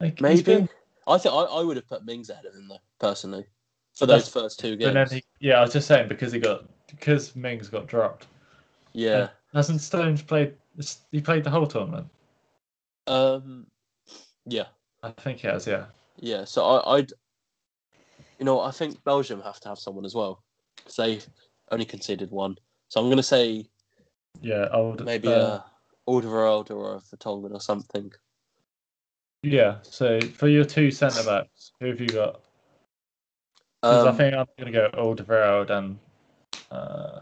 Like 0.00 0.20
maybe 0.20 0.42
been- 0.42 0.68
I 1.08 1.18
think 1.18 1.34
I, 1.34 1.38
I 1.38 1.62
would 1.62 1.76
have 1.76 1.88
put 1.88 2.04
Mings 2.04 2.30
ahead 2.30 2.46
of 2.46 2.54
him 2.54 2.68
though, 2.68 2.78
personally. 2.98 3.46
For 3.94 4.06
those 4.06 4.30
That's- 4.30 4.32
first 4.32 4.60
two 4.60 4.76
games. 4.76 5.10
he, 5.12 5.24
yeah, 5.40 5.58
I 5.58 5.62
was 5.62 5.72
just 5.72 5.88
saying 5.88 6.08
because 6.08 6.32
he 6.32 6.38
got 6.38 6.64
because 6.88 7.34
Mings 7.34 7.68
got 7.68 7.86
dropped. 7.86 8.26
yeah. 8.92 9.28
Hasn't 9.54 9.80
Stones 9.80 10.20
played? 10.22 10.54
He 11.10 11.20
played 11.20 11.44
the 11.44 11.50
whole 11.50 11.66
tournament. 11.66 12.08
Um, 13.06 13.66
yeah, 14.44 14.66
I 15.02 15.10
think 15.10 15.38
he 15.40 15.46
has. 15.48 15.66
Yeah. 15.66 15.86
yeah. 16.18 16.44
So 16.44 16.64
I, 16.64 16.96
I'd, 16.96 17.12
you 18.38 18.44
know, 18.44 18.60
I 18.60 18.70
think 18.70 19.02
Belgium 19.04 19.40
have 19.42 19.60
to 19.60 19.68
have 19.68 19.78
someone 19.78 20.04
as 20.04 20.14
well 20.14 20.42
because 20.76 20.96
they 20.96 21.20
only 21.70 21.84
conceded 21.84 22.30
one. 22.30 22.56
So 22.88 23.00
I'm 23.00 23.06
going 23.06 23.16
to 23.16 23.22
say 23.22 23.66
Yeah. 24.40 24.68
Old. 24.72 25.04
maybe 25.04 25.28
uh, 25.28 25.58
a 25.58 25.64
Alderweireld 26.08 26.70
or 26.70 26.96
a 26.96 27.00
Vertonghen 27.00 27.52
or 27.52 27.60
something. 27.60 28.12
Yeah. 29.42 29.76
So 29.82 30.20
for 30.20 30.48
your 30.48 30.64
two 30.64 30.90
centre 30.90 31.24
backs, 31.24 31.72
who 31.80 31.86
have 31.86 32.00
you 32.00 32.08
got? 32.08 32.42
'Cause 33.82 34.04
Um, 34.04 34.08
I 34.08 34.16
think 34.16 34.34
I'm 34.34 34.46
going 34.58 34.72
to 34.72 34.78
go 34.78 34.90
Alderweireld 34.94 35.70
and 35.70 35.98
uh, 36.70 37.20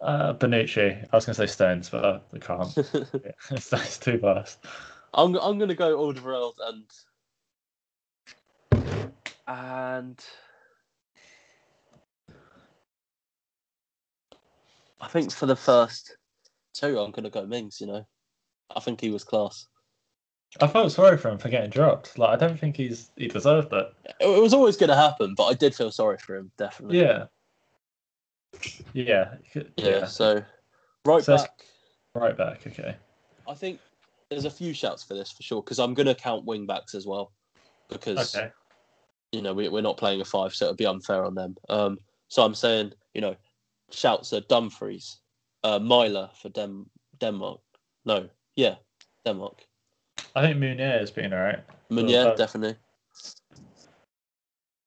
uh, 0.00 0.34
Bonucci. 0.34 1.06
I 1.12 1.16
was 1.16 1.26
going 1.26 1.34
to 1.34 1.46
say 1.46 1.46
Stones, 1.46 1.90
but 1.90 2.04
I, 2.04 2.20
I 2.34 2.38
can't. 2.38 2.76
yeah, 3.24 3.56
Stones 3.58 3.98
too 3.98 4.18
biased. 4.18 4.58
I'm 5.12 5.34
I'm 5.36 5.58
gonna 5.58 5.74
go 5.74 5.98
Alderweireld 5.98 6.54
and 6.60 6.84
and 9.48 10.24
I 15.00 15.08
think 15.08 15.32
for 15.32 15.46
the 15.46 15.56
first 15.56 16.16
two, 16.74 16.98
I'm 16.98 17.10
gonna 17.10 17.30
go 17.30 17.44
Mings. 17.46 17.80
You 17.80 17.88
know, 17.88 18.06
I 18.74 18.80
think 18.80 19.00
he 19.00 19.10
was 19.10 19.24
class. 19.24 19.66
I 20.60 20.66
felt 20.66 20.92
sorry 20.92 21.16
for 21.16 21.28
him 21.28 21.38
for 21.38 21.48
getting 21.48 21.70
dropped. 21.70 22.18
Like 22.18 22.30
I 22.30 22.36
don't 22.36 22.58
think 22.58 22.76
he's 22.76 23.10
he 23.16 23.28
deserved 23.28 23.72
it. 23.72 23.92
It, 24.04 24.26
it 24.26 24.42
was 24.42 24.54
always 24.54 24.76
gonna 24.76 24.96
happen, 24.96 25.34
but 25.36 25.46
I 25.46 25.54
did 25.54 25.74
feel 25.74 25.90
sorry 25.90 26.18
for 26.18 26.36
him, 26.36 26.52
definitely. 26.56 27.00
Yeah. 27.00 27.26
Yeah. 28.92 29.34
yeah. 29.54 29.62
Yeah. 29.76 30.04
So 30.06 30.42
right 31.04 31.22
So 31.22 31.36
back, 31.36 31.50
Right 32.14 32.36
back. 32.36 32.66
Okay. 32.66 32.96
I 33.48 33.54
think 33.54 33.80
there's 34.28 34.44
a 34.44 34.50
few 34.50 34.72
shouts 34.72 35.02
for 35.02 35.14
this 35.14 35.30
for 35.32 35.42
sure 35.42 35.62
because 35.62 35.78
I'm 35.78 35.94
gonna 35.94 36.14
count 36.14 36.44
wing 36.44 36.66
backs 36.66 36.94
as 36.94 37.06
well 37.06 37.32
because 37.88 38.34
Okay. 38.34 38.50
you 39.32 39.42
know, 39.42 39.52
we, 39.54 39.68
we're 39.68 39.80
not 39.80 39.96
playing 39.96 40.20
a 40.20 40.24
five, 40.24 40.54
so 40.54 40.66
it'd 40.66 40.76
be 40.76 40.86
unfair 40.86 41.24
on 41.24 41.34
them. 41.34 41.56
Um, 41.68 41.98
so 42.28 42.42
I'm 42.44 42.54
saying, 42.54 42.92
you 43.14 43.20
know, 43.20 43.36
shouts 43.90 44.32
are 44.32 44.40
Dumfries, 44.40 45.18
uh, 45.62 45.78
Maehle 45.78 46.30
for 46.36 46.48
Dem- 46.48 46.90
Denmark. 47.18 47.60
No, 48.04 48.28
yeah, 48.56 48.76
Denmark. 49.24 49.64
I 50.34 50.42
think 50.42 50.58
Meunier 50.58 50.98
has 50.98 51.10
been 51.10 51.32
alright. 51.32 51.60
Meunier, 51.90 52.24
both. 52.24 52.38
definitely. 52.38 52.76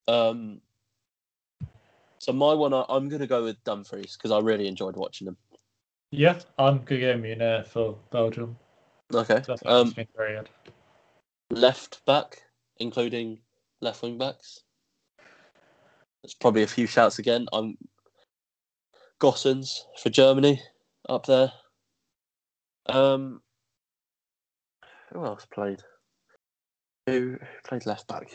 Um, 0.08 0.60
so 2.24 2.32
my 2.32 2.54
one, 2.54 2.74
I, 2.74 2.86
I'm 2.88 3.10
going 3.10 3.20
to 3.20 3.28
go 3.28 3.44
with 3.44 3.62
Dumfries 3.66 4.16
because 4.16 4.32
I 4.32 4.40
really 4.40 4.68
enjoyed 4.68 4.96
watching 4.96 5.28
him. 5.28 5.36
Yeah, 6.12 6.40
I'm 6.58 6.82
gonna 6.86 7.02
go 7.02 7.18
Meunier 7.18 7.66
for 7.68 7.98
Belgium. 8.12 8.56
Okay. 9.14 9.42
Um, 9.66 9.90
been 9.92 10.08
very 10.16 10.36
good. 10.36 10.50
left 11.50 12.06
back, 12.06 12.42
including 12.78 13.40
left 13.82 14.04
wing 14.04 14.18
backs. 14.18 14.62
There's 16.22 16.36
probably 16.36 16.64
a 16.64 16.68
few 16.68 16.88
shouts 16.88 17.20
again. 17.20 17.48
I'm 17.52 17.78
Gosens 19.20 19.82
for 20.02 20.10
Germany 20.10 20.62
up 21.10 21.26
there. 21.26 21.52
Um, 22.86 23.42
who 25.12 25.26
else 25.26 25.46
played? 25.52 25.82
Who, 27.08 27.32
who 27.32 27.38
played 27.68 27.86
left 27.86 28.08
back? 28.08 28.30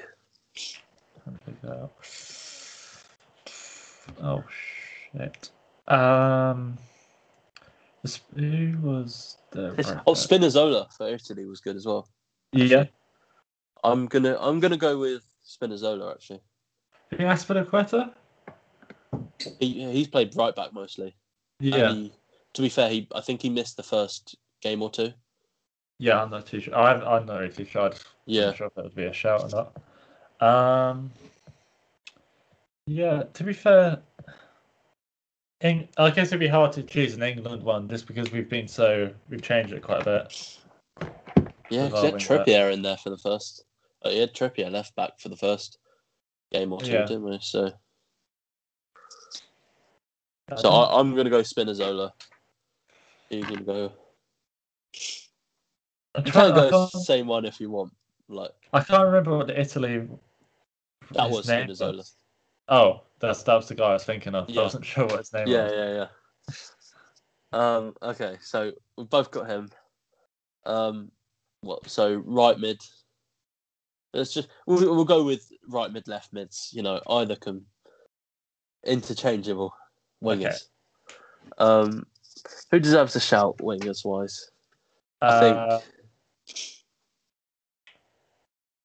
Let 1.25 1.33
me 1.33 1.39
figure 1.47 1.71
that 1.71 1.79
out. 1.85 1.93
Oh 4.23 4.45
shit. 5.13 5.51
Um, 5.87 6.77
who 8.35 8.77
was 8.83 9.39
the 9.51 9.73
right 9.73 10.01
oh. 10.07 10.13
Spinazzola 10.13 10.93
for 10.93 11.09
Italy 11.09 11.45
was 11.45 11.61
good 11.61 11.77
as 11.77 11.87
well. 11.87 12.09
Yeah, 12.53 12.85
I'm 13.85 14.07
gonna 14.07 14.37
I'm 14.41 14.61
gonna 14.61 14.77
go 14.77 14.99
with 14.99 15.23
Spinazzola 15.47 16.13
actually. 16.15 16.41
I 17.13 17.17
think 17.17 17.29
Azpilicueta. 17.29 18.13
He 19.61 19.91
he's 19.93 20.09
played 20.09 20.37
right 20.37 20.55
back 20.55 20.73
mostly. 20.73 21.17
Yeah, 21.61 21.93
he- 21.93 22.13
to 22.55 22.63
be 22.63 22.69
fair, 22.69 22.89
he 22.89 23.09
I 23.15 23.21
think 23.21 23.43
he 23.43 23.51
missed 23.51 23.77
the 23.77 23.83
first 23.83 24.37
game 24.61 24.83
or 24.83 24.91
two. 24.91 25.13
yeah. 25.99 26.23
I'm 26.23 26.31
not 26.31 26.47
too 26.47 26.61
sure. 26.61 26.75
I'm, 26.75 27.03
I'm 27.03 27.27
not 27.27 27.41
really 27.41 27.53
too 27.53 27.65
sure. 27.65 27.83
I 27.83 27.89
just 27.91 28.07
Yeah. 28.27 28.53
sure 28.53 28.67
if 28.69 28.75
that 28.75 28.85
would 28.85 28.95
be 28.95 29.05
a 29.05 29.13
shout 29.13 29.43
or 29.45 29.67
not. 30.41 30.47
Um, 30.49 31.11
yeah. 32.89 33.23
To 33.35 33.45
be 33.45 33.53
fair, 33.53 34.01
I 35.63 36.11
guess 36.11 36.29
it'd 36.29 36.41
be 36.41 36.49
hard 36.49 36.73
to 36.73 36.83
choose 36.83 37.15
an 37.15 37.23
England 37.23 37.63
one 37.63 37.89
just 37.89 38.07
because 38.07 38.33
we've 38.33 38.49
been 38.49 38.69
so 38.69 39.13
we've 39.29 39.43
changed 39.43 39.73
it 39.73 39.83
quite 39.83 40.03
a 40.03 40.05
bit. 40.05 40.59
Yeah, 41.71 41.85
with 41.85 41.93
'cause 41.93 42.03
he 42.03 42.07
had. 42.07 42.15
Trippier 42.47 42.73
in 42.73 42.83
there 42.83 42.97
for 42.97 43.11
the 43.11 43.19
first. 43.19 43.65
Uh, 44.03 44.11
he 44.11 44.21
had 44.21 44.35
Trippier 44.35 44.71
left 44.71 44.95
back 44.97 45.19
for 45.19 45.29
the 45.29 45.37
first 45.37 45.79
game 46.53 46.73
or 46.73 46.81
two, 46.81 46.93
Yeah. 46.93 47.05
didn't 47.05 47.25
we? 47.25 47.39
So, 47.43 47.73
I 50.51 50.57
so 50.57 50.71
I, 50.71 50.99
I'm 50.99 51.13
going 51.13 51.25
to 51.25 51.31
go 51.31 51.41
Spinazzola. 51.41 52.13
Going 53.31 53.47
to 53.47 53.57
go. 53.65 53.93
I'm 56.15 56.25
You 56.25 56.33
can 56.33 56.53
I 56.53 56.71
go 56.71 56.87
same 56.87 57.27
one 57.27 57.45
if 57.45 57.61
you 57.61 57.71
want. 57.71 57.93
Like 58.29 58.53
I 58.73 58.81
can't 58.81 59.05
remember 59.05 59.37
what 59.37 59.47
the 59.49 59.61
Italy. 59.61 60.09
that 61.13 61.31
was 61.31 61.47
Spinazzola. 61.47 61.97
was. 61.99 62.15
Oh, 62.69 63.03
that's 63.21 63.43
that 63.45 63.55
was 63.55 63.69
the 63.69 63.75
guy 63.75 63.91
I 63.91 63.93
was 63.95 64.05
thinking 64.05 64.35
of. 64.35 64.49
Yeah. 64.49 64.61
I 64.61 64.65
wasn't 64.65 64.85
sure 64.85 65.07
what 65.07 65.19
his 65.19 65.33
name 65.33 65.49
Yeah, 65.49 65.65
was. 65.65 65.73
yeah, 65.73 65.93
yeah. 65.95 66.07
yeah. 67.53 67.77
Um. 67.77 67.95
Okay, 68.03 68.37
so 68.43 68.73
we've 68.97 69.09
both 69.09 69.31
got 69.31 69.47
him. 69.47 69.71
Um. 70.67 71.11
What? 71.63 71.89
So 71.89 72.23
right 72.27 72.59
mid. 72.59 72.81
Let's 74.15 74.33
just 74.33 74.49
we'll, 74.67 74.95
we'll 74.95 75.05
go 75.05 75.25
with 75.25 75.51
right 75.69 75.93
mid, 75.93 76.09
left 76.09 76.33
mids. 76.33 76.71
You 76.73 76.83
know, 76.83 77.01
either 77.09 77.37
can 77.37 77.65
interchangeable 78.85 79.75
wingers. 80.23 80.65
Um. 81.57 82.07
Who 82.71 82.79
deserves 82.79 83.17
a 83.17 83.21
shout, 83.21 83.59
wingers 83.59 84.05
wise? 84.05 84.51
I 85.21 85.41
think. 85.41 85.57
Uh, 85.57 85.81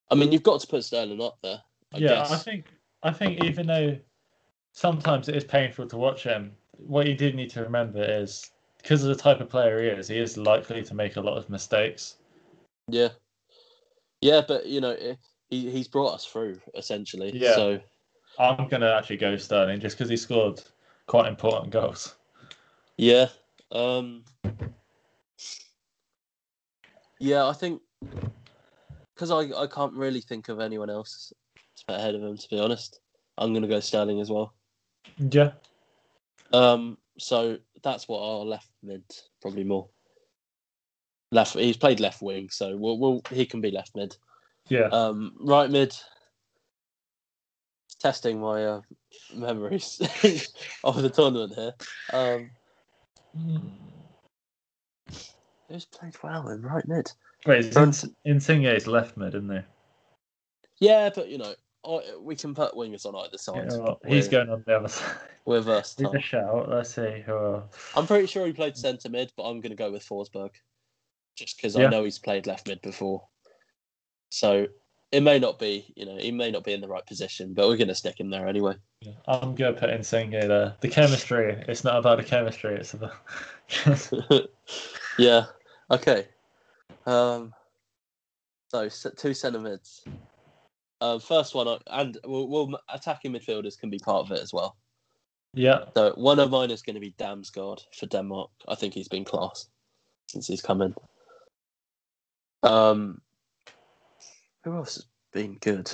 I 0.10 0.16
mean, 0.16 0.32
you've 0.32 0.44
got 0.44 0.62
to 0.62 0.68
put 0.68 0.84
Sterling 0.84 1.22
up 1.22 1.38
there. 1.44 1.62
I 1.94 1.98
yeah, 1.98 2.08
guess. 2.08 2.32
I 2.32 2.38
think 2.38 2.66
I 3.04 3.12
think 3.12 3.44
even 3.44 3.68
though 3.68 3.98
sometimes 4.72 5.28
it 5.28 5.36
is 5.36 5.44
painful 5.44 5.88
to 5.88 5.98
watch 5.98 6.24
him, 6.24 6.54
what 6.72 7.06
you 7.06 7.16
do 7.16 7.32
need 7.34 7.50
to 7.52 7.62
remember 7.62 8.02
is 8.02 8.52
because 8.82 9.04
of 9.04 9.10
the 9.10 9.22
type 9.22 9.42
of 9.42 9.50
player 9.50 9.82
he 9.82 9.88
is, 9.88 10.08
he 10.08 10.18
is 10.18 10.38
likely 10.38 10.84
to 10.84 10.94
make 10.94 11.18
a 11.18 11.22
lot 11.22 11.38
of 11.38 11.50
mistakes. 11.50 12.16
Yeah. 12.88 13.10
Yeah, 14.22 14.42
but 14.48 14.66
you 14.66 14.80
know, 14.80 14.92
eh, 14.92 15.16
he 15.50 15.70
he's 15.70 15.88
brought 15.88 16.14
us 16.14 16.26
through 16.26 16.60
essentially. 16.76 17.32
Yeah. 17.38 17.56
So 17.56 17.80
I'm 18.40 18.68
gonna 18.70 18.92
actually 18.92 19.18
go 19.18 19.36
Sterling 19.36 19.82
just 19.82 19.98
because 19.98 20.10
he 20.10 20.18
scored 20.18 20.62
quite 21.08 21.28
important 21.28 21.72
goals. 21.72 22.16
Yeah. 22.98 23.28
Um 23.72 24.24
Yeah, 27.20 27.48
I 27.48 27.54
think 27.54 27.82
because 29.14 29.32
I, 29.32 29.62
I 29.62 29.68
can't 29.68 29.94
really 29.94 30.22
think 30.22 30.50
of 30.50 30.60
anyone 30.60 30.90
else 30.90 31.32
to 31.78 31.96
ahead 31.96 32.16
of 32.16 32.22
him 32.22 32.38
to 32.38 32.50
be 32.50 32.60
honest. 32.60 33.00
I'm 33.38 33.54
gonna 33.54 33.68
go 33.68 33.80
Sterling 33.80 34.22
as 34.22 34.30
well. 34.30 34.54
Yeah, 35.18 35.52
Um 36.52 36.98
so 37.18 37.58
that's 37.84 38.08
what 38.08 38.20
our 38.20 38.46
left 38.46 38.70
mid 38.82 39.04
probably 39.42 39.64
more. 39.64 39.90
Left 41.32 41.54
he's 41.54 41.78
played 41.78 42.00
left 42.00 42.22
wing, 42.22 42.50
so 42.50 42.78
we'll, 42.78 42.98
we'll 43.00 43.22
he 43.30 43.46
can 43.46 43.62
be 43.62 43.72
left 43.72 43.96
mid. 43.96 44.16
yeah. 44.70 44.88
Um 44.92 45.34
right 45.40 45.70
mid 45.70 45.96
testing 48.00 48.40
my 48.40 48.66
uh, 48.66 48.82
memories 49.34 50.02
of 50.84 51.02
the 51.02 51.10
tournament 51.10 51.54
here. 51.56 51.74
Um 52.12 52.52
who's 55.70 55.86
played 55.86 56.16
well 56.22 56.50
in 56.50 56.62
right 56.62 56.88
mid? 56.88 57.12
Wait, 57.46 57.66
it's 57.66 57.76
Ins- 57.78 58.06
Insigne's 58.26 58.88
left 58.88 59.18
mid, 59.18 59.36
isn't 59.36 59.50
he? 59.50 59.60
Yeah, 60.80 61.10
but 61.14 61.30
you 61.30 61.38
know, 61.38 61.56
I, 61.86 62.18
we 62.20 62.36
can 62.36 62.56
put 62.56 62.74
wingers 62.74 63.06
on 63.06 63.16
either 63.16 63.38
side. 63.38 63.68
Yeah, 63.70 63.78
well, 63.78 64.00
he's 64.08 64.28
going 64.28 64.50
on 64.50 64.64
the 64.66 64.78
other 64.78 64.88
side. 64.88 65.16
We're 65.46 65.62
versatile. 65.62 66.16
a 66.16 66.20
shout. 66.20 66.70
Let's 66.70 66.96
see. 66.96 67.24
Are... 67.28 67.64
I'm 67.96 68.08
pretty 68.08 68.28
sure 68.28 68.46
he 68.46 68.54
played 68.54 68.78
centre 68.78 69.10
mid, 69.10 69.32
but 69.36 69.44
I'm 69.44 69.60
going 69.60 69.72
to 69.72 69.76
go 69.76 69.92
with 69.92 70.08
Forsberg, 70.08 70.52
just 71.36 71.58
because 71.58 71.76
Yeah. 71.76 71.88
I 71.88 71.90
know 71.90 72.04
he's 72.04 72.20
played 72.20 72.48
left 72.48 72.68
mid 72.68 72.82
before. 72.82 73.28
So 74.30 74.68
it 75.12 75.22
may 75.22 75.40
not 75.40 75.60
be, 75.60 75.94
you 75.96 76.06
know, 76.06 76.18
he 76.18 76.32
may 76.32 76.52
not 76.52 76.64
be 76.64 76.74
in 76.74 76.82
the 76.82 76.88
right 76.88 77.06
position, 77.06 77.54
but 77.54 77.68
we're 77.68 77.78
going 77.78 77.88
to 77.90 77.96
stick 77.96 78.20
him 78.20 78.30
there 78.30 78.48
anyway. 78.48 78.76
I'm 79.28 79.56
gonna 79.56 79.74
put 79.74 79.90
Insigne 79.90 80.32
there. 80.32 80.76
The 80.80 80.88
chemistry. 80.88 81.64
It's 81.68 81.84
not 81.84 81.98
about 81.98 82.18
the 82.18 82.24
chemistry. 82.24 82.76
It's 82.76 82.94
about. 82.94 83.16
yeah. 85.18 85.46
Okay. 85.92 86.28
Um. 87.06 87.54
So 88.70 88.90
two 88.90 89.34
centre 89.34 89.60
mids. 89.60 90.04
Um, 91.04 91.20
first 91.20 91.54
one, 91.54 91.68
uh, 91.68 91.80
and 91.88 92.18
we'll, 92.24 92.48
we'll 92.48 92.80
attacking 92.88 93.34
midfielders 93.34 93.78
can 93.78 93.90
be 93.90 94.00
part 94.00 94.26
of 94.26 94.32
it 94.32 94.42
as 94.42 94.54
well. 94.54 94.78
yeah. 95.54 95.84
So 95.94 96.14
one 96.16 96.40
of 96.40 96.50
mine 96.50 96.72
is 96.72 96.82
going 96.82 96.94
to 96.94 97.02
be 97.02 97.12
Damsgaard 97.20 97.82
for 98.00 98.06
Denmark. 98.06 98.50
I 98.70 98.76
think 98.76 98.94
he's 98.94 99.10
been 99.10 99.26
class 99.26 99.68
since 100.30 100.48
he's 100.48 100.62
come 100.62 100.82
in. 100.82 100.96
Um, 102.64 103.20
who 104.64 104.78
else 104.78 104.96
has 104.96 105.06
been 105.34 105.58
good? 105.60 105.92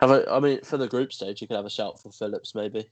Have 0.00 0.10
I 0.10 0.40
mean, 0.40 0.60
for 0.62 0.76
the 0.76 0.88
group 0.88 1.12
stage, 1.12 1.40
you 1.40 1.46
could 1.46 1.56
have 1.56 1.66
a 1.66 1.70
shout 1.70 2.02
for 2.02 2.10
Phillips, 2.10 2.52
maybe. 2.56 2.90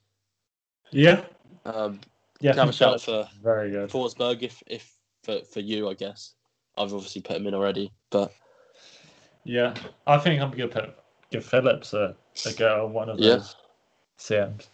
Yeah, 0.92 1.24
Um, 1.64 2.00
yeah. 2.40 2.52
Can 2.52 2.60
have 2.60 2.68
a 2.68 2.72
shout 2.72 3.00
for- 3.00 3.28
very 3.42 3.72
good. 3.72 3.90
Forsberg, 3.90 4.42
if 4.42 4.62
if 4.68 4.96
for 5.24 5.40
for 5.52 5.58
you, 5.60 5.88
I 5.90 5.94
guess. 5.94 6.34
I've 6.76 6.92
obviously 6.92 7.22
put 7.22 7.36
him 7.36 7.46
in 7.46 7.54
already, 7.54 7.92
but 8.10 8.32
Yeah, 9.44 9.74
I 10.06 10.18
think 10.18 10.40
I'm 10.40 10.50
gonna 10.50 10.68
put 10.68 10.96
give 11.30 11.44
Phillips 11.44 11.92
a, 11.92 12.16
a 12.46 12.52
go 12.52 12.86
on 12.86 12.92
one 12.92 13.08
of 13.08 13.18
Yeah. 13.18 13.36
those 13.36 13.56
CMs. 14.18 14.66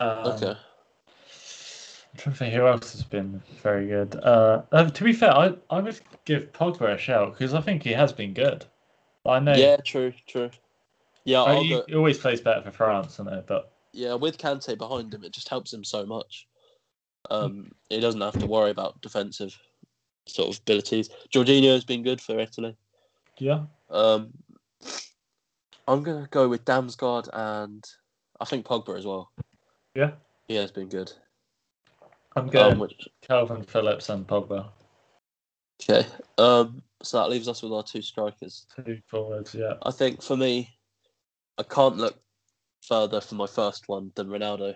Um, 0.00 0.32
okay. 0.32 0.56
I'm 0.56 2.18
trying 2.18 2.32
to 2.32 2.38
think 2.38 2.54
who 2.54 2.66
else 2.66 2.92
has 2.92 3.02
been 3.02 3.42
very 3.62 3.88
good. 3.88 4.16
Uh, 4.16 4.62
uh, 4.72 4.88
to 4.90 5.04
be 5.04 5.12
fair, 5.12 5.36
I 5.36 5.54
I 5.70 5.80
would 5.80 6.00
give 6.24 6.52
Pogba 6.52 6.94
a 6.94 6.98
shout 6.98 7.32
because 7.32 7.54
I 7.54 7.60
think 7.60 7.82
he 7.82 7.92
has 7.92 8.12
been 8.12 8.34
good. 8.34 8.64
I 9.26 9.40
know. 9.40 9.54
Yeah, 9.54 9.76
true, 9.78 10.12
true. 10.26 10.50
Yeah, 11.24 11.42
I- 11.42 11.62
he, 11.62 11.94
always 11.94 12.18
plays 12.18 12.40
better 12.40 12.62
for 12.62 12.70
France, 12.70 13.18
I 13.18 13.24
know, 13.24 13.42
but 13.46 13.72
yeah, 13.92 14.14
with 14.14 14.38
Kante 14.38 14.76
behind 14.76 15.14
him, 15.14 15.24
it 15.24 15.32
just 15.32 15.48
helps 15.48 15.72
him 15.72 15.84
so 15.84 16.04
much. 16.04 16.46
Um, 17.30 17.72
he 17.88 18.00
doesn't 18.00 18.20
have 18.20 18.38
to 18.38 18.46
worry 18.46 18.70
about 18.70 19.00
defensive 19.00 19.58
sort 20.26 20.54
of 20.54 20.60
abilities. 20.62 21.10
Jorginho 21.32 21.72
has 21.74 21.84
been 21.84 22.02
good 22.02 22.20
for 22.20 22.38
Italy. 22.38 22.76
yeah, 23.38 23.64
Um, 23.90 24.32
I'm 25.86 26.02
gonna 26.02 26.28
go 26.30 26.48
with 26.48 26.64
Damsgaard 26.64 27.28
and 27.32 27.84
I 28.40 28.44
think 28.44 28.66
Pogba 28.66 28.96
as 28.98 29.06
well. 29.06 29.30
yeah. 29.94 30.12
Yeah, 30.48 30.60
has 30.60 30.72
been 30.72 30.88
good. 30.88 31.10
I'm 32.36 32.48
going 32.48 32.72
Um, 32.74 32.78
which, 32.78 33.08
Kalvin 33.22 33.66
Phillips 33.66 34.08
and 34.10 34.26
Pogba. 34.26 34.68
okay. 35.82 36.06
Um, 36.36 36.82
so 37.02 37.18
that 37.18 37.30
leaves 37.30 37.48
us 37.48 37.62
with 37.62 37.72
our 37.72 37.82
two 37.82 38.02
strikers. 38.02 38.66
Two 38.84 39.00
forwards, 39.06 39.54
yeah. 39.54 39.74
I 39.82 39.90
think 39.90 40.22
for 40.22 40.36
me, 40.36 40.76
I 41.58 41.62
can't 41.62 41.96
look 41.96 42.18
further 42.82 43.20
for 43.20 43.36
my 43.36 43.46
first 43.46 43.88
one 43.88 44.12
than 44.16 44.28
Ronaldo. 44.28 44.74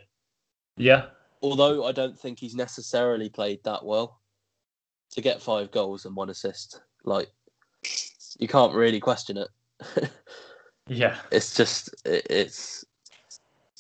Yeah, 0.76 1.07
Although 1.42 1.84
I 1.86 1.92
don't 1.92 2.18
think 2.18 2.38
he's 2.40 2.55
necessarily 2.55 3.28
played 3.28 3.62
that 3.64 3.84
well 3.84 4.17
to 5.11 5.20
get 5.20 5.42
five 5.42 5.70
goals 5.70 6.04
and 6.04 6.14
one 6.14 6.30
assist. 6.30 6.80
Like 7.04 7.28
you 8.38 8.48
can't 8.48 8.74
really 8.74 9.00
question 9.00 9.36
it. 9.38 10.11
yeah, 10.88 11.16
it's 11.30 11.54
just 11.54 11.94
it, 12.04 12.26
it's 12.28 12.84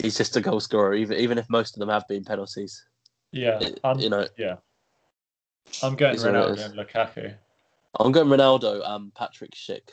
he's 0.02 0.16
just 0.16 0.36
a 0.36 0.40
goal 0.40 0.60
scorer. 0.60 0.94
Even 0.94 1.18
even 1.18 1.38
if 1.38 1.48
most 1.50 1.76
of 1.76 1.80
them 1.80 1.88
have 1.88 2.06
been 2.08 2.24
penalties, 2.24 2.84
yeah. 3.32 3.58
It- 3.60 3.80
I'm, 3.84 3.98
you 3.98 4.10
know. 4.10 4.26
yeah. 4.36 4.56
I'm 5.82 5.96
going 5.96 6.14
Is 6.14 6.24
what 6.24 6.34
it 6.34 6.38
Ronaldo 6.38 6.64
and 6.64 6.74
Lukaku. 6.74 7.34
I'm 8.00 8.10
going 8.12 8.28
Ronaldo 8.28 8.80
and 8.84 9.12
Patrik 9.12 9.52
Schick 9.54 9.90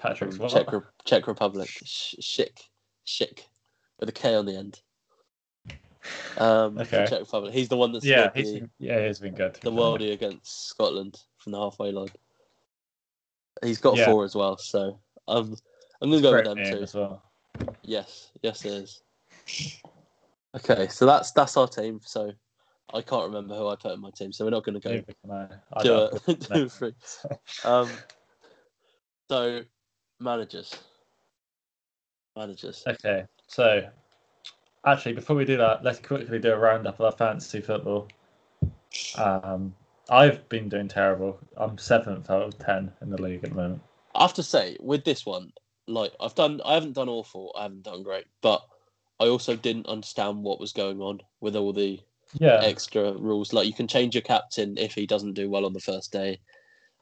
Patrick? 0.00 0.32
Czech, 0.48 0.66
Czech 1.04 1.26
Republic. 1.26 1.68
Schick, 1.84 2.60
Schick, 3.06 3.40
with 3.98 4.08
a 4.08 4.12
K 4.12 4.34
on 4.34 4.46
the 4.46 4.56
end. 4.56 4.80
Um, 6.38 6.78
Okay. 6.78 7.06
Czech 7.08 7.20
Republic. 7.20 7.52
He's 7.54 7.68
the 7.68 7.76
one 7.76 7.92
that's 7.92 8.06
Yeah, 8.06 8.24
scored 8.24 8.36
he's 8.36 8.52
the, 8.52 8.60
been, 8.60 8.70
yeah, 8.78 9.06
he's 9.06 9.18
been 9.18 9.34
good. 9.34 9.54
the 9.62 9.70
worldie 9.70 10.12
against 10.12 10.68
Scotland 10.68 11.18
from 11.38 11.52
the 11.52 11.58
halfway 11.58 11.92
line. 11.92 12.08
He's 13.62 13.78
got 13.78 13.96
Yeah. 13.96 14.04
four 14.04 14.24
as 14.24 14.34
well, 14.34 14.58
so 14.58 14.98
I'm 15.26 15.56
I'm 16.00 16.10
gonna 16.10 16.22
go 16.22 16.34
with 16.34 16.44
them 16.44 16.62
too. 16.62 16.82
as 16.82 16.94
well. 16.94 17.22
Yes, 17.82 18.30
yes, 18.42 18.64
it 18.64 18.72
is. 18.72 19.02
Okay, 20.54 20.88
so 20.88 21.06
that's 21.06 21.32
that's 21.32 21.56
our 21.56 21.66
team. 21.68 22.00
So 22.04 22.32
I 22.92 23.02
can't 23.02 23.26
remember 23.26 23.54
who 23.54 23.68
I 23.68 23.76
put 23.76 23.92
in 23.92 24.00
my 24.00 24.10
team, 24.10 24.32
so 24.32 24.44
we're 24.44 24.50
not 24.50 24.64
going 24.64 24.80
to 24.80 24.80
go 24.80 24.90
Neither 24.90 25.14
can 25.24 25.30
I. 25.30 25.48
I 25.78 25.82
do 25.82 26.08
it. 26.26 26.48
do 26.52 26.68
three. 26.68 26.94
Um, 27.64 27.90
so 29.28 29.62
managers, 30.20 30.74
managers. 32.36 32.84
Okay, 32.86 33.24
so 33.48 33.88
actually, 34.86 35.14
before 35.14 35.36
we 35.36 35.44
do 35.44 35.56
that, 35.58 35.84
let's 35.84 35.98
quickly 35.98 36.38
do 36.38 36.52
a 36.52 36.58
roundup 36.58 37.00
of 37.00 37.06
our 37.06 37.12
fantasy 37.12 37.60
football. 37.60 38.08
Um, 39.16 39.74
I've 40.08 40.48
been 40.48 40.68
doing 40.68 40.88
terrible. 40.88 41.38
I'm 41.56 41.78
seventh 41.78 42.30
out 42.30 42.42
of 42.42 42.58
ten 42.58 42.92
in 43.02 43.10
the 43.10 43.20
league 43.20 43.44
at 43.44 43.50
the 43.50 43.56
moment. 43.56 43.82
I 44.14 44.22
have 44.22 44.34
to 44.34 44.42
say, 44.42 44.76
with 44.80 45.04
this 45.04 45.26
one, 45.26 45.52
like 45.86 46.12
I've 46.20 46.34
done, 46.34 46.60
I 46.64 46.74
haven't 46.74 46.94
done 46.94 47.08
awful. 47.08 47.52
I 47.56 47.64
haven't 47.64 47.82
done 47.82 48.02
great, 48.02 48.26
but 48.42 48.62
I 49.20 49.26
also 49.26 49.56
didn't 49.56 49.88
understand 49.88 50.42
what 50.42 50.60
was 50.60 50.72
going 50.72 51.00
on 51.00 51.20
with 51.40 51.56
all 51.56 51.72
the 51.72 52.00
Yeah, 52.38 52.60
extra 52.62 53.12
rules. 53.12 53.52
Like 53.52 53.66
you 53.66 53.74
can 53.74 53.88
change 53.88 54.14
your 54.14 54.22
captain 54.22 54.78
if 54.78 54.94
he 54.94 55.06
doesn't 55.06 55.34
do 55.34 55.50
well 55.50 55.64
on 55.66 55.72
the 55.72 55.80
first 55.80 56.12
day, 56.12 56.40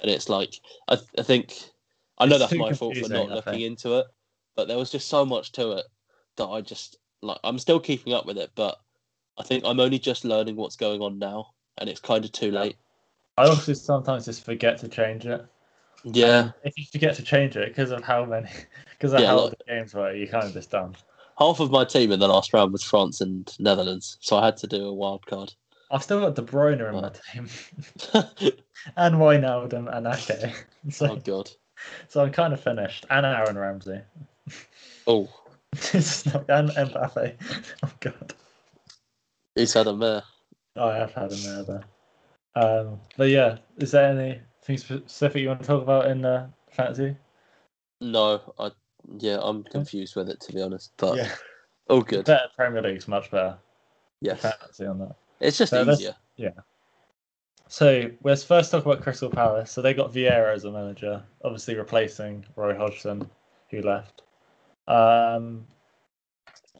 and 0.00 0.10
it's 0.10 0.28
like 0.28 0.54
I, 0.88 0.98
I 1.18 1.22
think 1.22 1.54
I 2.18 2.26
know 2.26 2.32
It's 2.34 2.40
that's 2.40 2.56
my 2.56 2.72
fault 2.72 2.96
for 2.96 3.08
not 3.08 3.30
looking 3.30 3.60
into 3.62 3.98
it, 3.98 4.06
but 4.56 4.68
there 4.68 4.78
was 4.78 4.90
just 4.90 5.08
so 5.08 5.24
much 5.24 5.52
to 5.52 5.72
it 5.72 5.86
that 6.36 6.46
I 6.46 6.60
just 6.60 6.98
like. 7.24 7.38
I'm 7.44 7.58
still 7.58 7.80
keeping 7.80 8.12
up 8.12 8.26
with 8.26 8.38
it, 8.38 8.50
but 8.54 8.78
I 9.38 9.42
think 9.42 9.64
I'm 9.64 9.80
only 9.80 9.98
just 9.98 10.24
learning 10.24 10.56
what's 10.56 10.76
going 10.76 11.00
on 11.00 11.18
now, 11.18 11.48
and 11.78 11.88
it's 11.88 12.00
kind 12.00 12.24
of 12.24 12.32
too 12.32 12.50
late. 12.50 12.76
I 13.36 13.46
also 13.48 13.72
sometimes 13.72 14.26
just 14.26 14.44
forget 14.44 14.78
to 14.78 14.88
change 14.88 15.26
it. 15.26 15.44
Yeah, 16.04 16.40
And 16.40 16.52
if 16.64 16.78
you 16.78 16.84
forget 16.92 17.16
to 17.16 17.22
change 17.22 17.56
it 17.56 17.68
because 17.68 17.90
of 17.90 18.04
how 18.04 18.24
many, 18.24 18.48
because 18.90 19.12
of 19.14 19.20
Yeah, 19.20 19.26
how 19.28 19.40
like- 19.46 19.58
the 19.58 19.64
games 19.66 19.94
were, 19.94 20.14
you 20.14 20.28
kind 20.28 20.44
of 20.46 20.52
just 20.52 20.70
done. 20.70 20.94
half 21.38 21.58
of 21.60 21.70
my 21.70 21.84
team 21.84 22.12
in 22.12 22.20
the 22.20 22.28
last 22.28 22.52
round 22.52 22.72
was 22.72 22.84
France 22.84 23.20
and 23.20 23.52
Netherlands, 23.58 24.18
so 24.20 24.36
I 24.36 24.44
had 24.44 24.56
to 24.58 24.66
do 24.66 24.86
a 24.86 24.92
wild 24.94 25.24
card. 25.26 25.52
I've 25.90 26.02
still 26.02 26.20
got 26.20 26.34
De 26.34 26.42
Bruyne 26.42 26.86
in 26.86 26.94
my 26.94 27.10
team, 27.10 27.48
and 28.96 29.14
Wijnaldum 29.16 29.94
and 29.96 30.06
Ake. 30.06 30.54
So, 30.90 31.10
oh 31.12 31.16
god. 31.16 31.50
so 32.08 32.22
I'm 32.22 32.32
kind 32.32 32.52
of 32.52 32.60
finished. 32.60 33.06
And 33.10 33.24
Aaron 33.26 33.56
Ramsey. 33.56 34.00
Oh, 35.06 35.28
it's 35.94 36.26
not, 36.26 36.48
and 36.48 36.70
Mbappe. 36.70 37.34
Oh 37.82 37.92
god. 38.00 38.34
he's 39.54 39.72
had 39.74 39.86
a 39.86 39.94
mare. 39.94 40.22
I 40.76 40.96
have 40.96 41.12
had 41.12 41.32
a 41.32 41.36
there, 41.36 41.62
there. 41.64 41.84
Um, 42.56 43.00
but 43.16 43.28
yeah, 43.30 43.58
is 43.78 43.90
there 43.90 44.10
anything 44.10 44.78
specific 44.78 45.42
you 45.42 45.48
want 45.48 45.60
to 45.60 45.66
talk 45.66 45.82
about 45.82 46.06
in 46.06 46.24
uh, 46.24 46.48
fantasy? 46.70 47.16
No, 48.00 48.54
I 48.58 48.70
yeah, 49.18 49.38
I'm 49.42 49.64
confused 49.64 50.16
with 50.16 50.28
it 50.28 50.40
to 50.42 50.52
be 50.52 50.62
honest, 50.62 50.92
but 50.96 51.16
yeah, 51.16 51.30
all 51.88 52.02
good. 52.02 52.24
better 52.24 52.48
Premier 52.56 52.82
League's 52.82 53.08
much 53.08 53.30
better. 53.30 53.56
Yes, 54.20 54.40
Fantasy 54.40 54.86
on 54.86 54.98
that. 55.00 55.16
it's 55.40 55.58
just 55.58 55.70
So 55.70 55.82
let's- 55.82 56.02
So 57.68 58.10
let's 58.22 58.44
first 58.44 58.70
talk 58.70 58.84
about 58.86 59.02
Crystal 59.02 59.30
Palace. 59.30 59.70
So 59.70 59.82
they 59.82 59.94
got 59.94 60.12
Vieira 60.12 60.54
as 60.54 60.64
a 60.64 60.70
manager, 60.70 61.22
obviously 61.44 61.74
replacing 61.74 62.44
Roy 62.56 62.76
Hodgson, 62.76 63.28
who 63.70 63.82
left. 63.82 64.22
Um, 64.88 65.66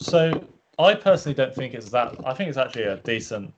so 0.00 0.46
I 0.78 0.94
personally 0.94 1.34
don't 1.34 1.54
think 1.54 1.74
it's 1.74 1.90
that. 1.90 2.14
I 2.26 2.34
think 2.34 2.48
it's 2.48 2.58
actually 2.58 2.84
a 2.84 2.96
decent 2.98 3.52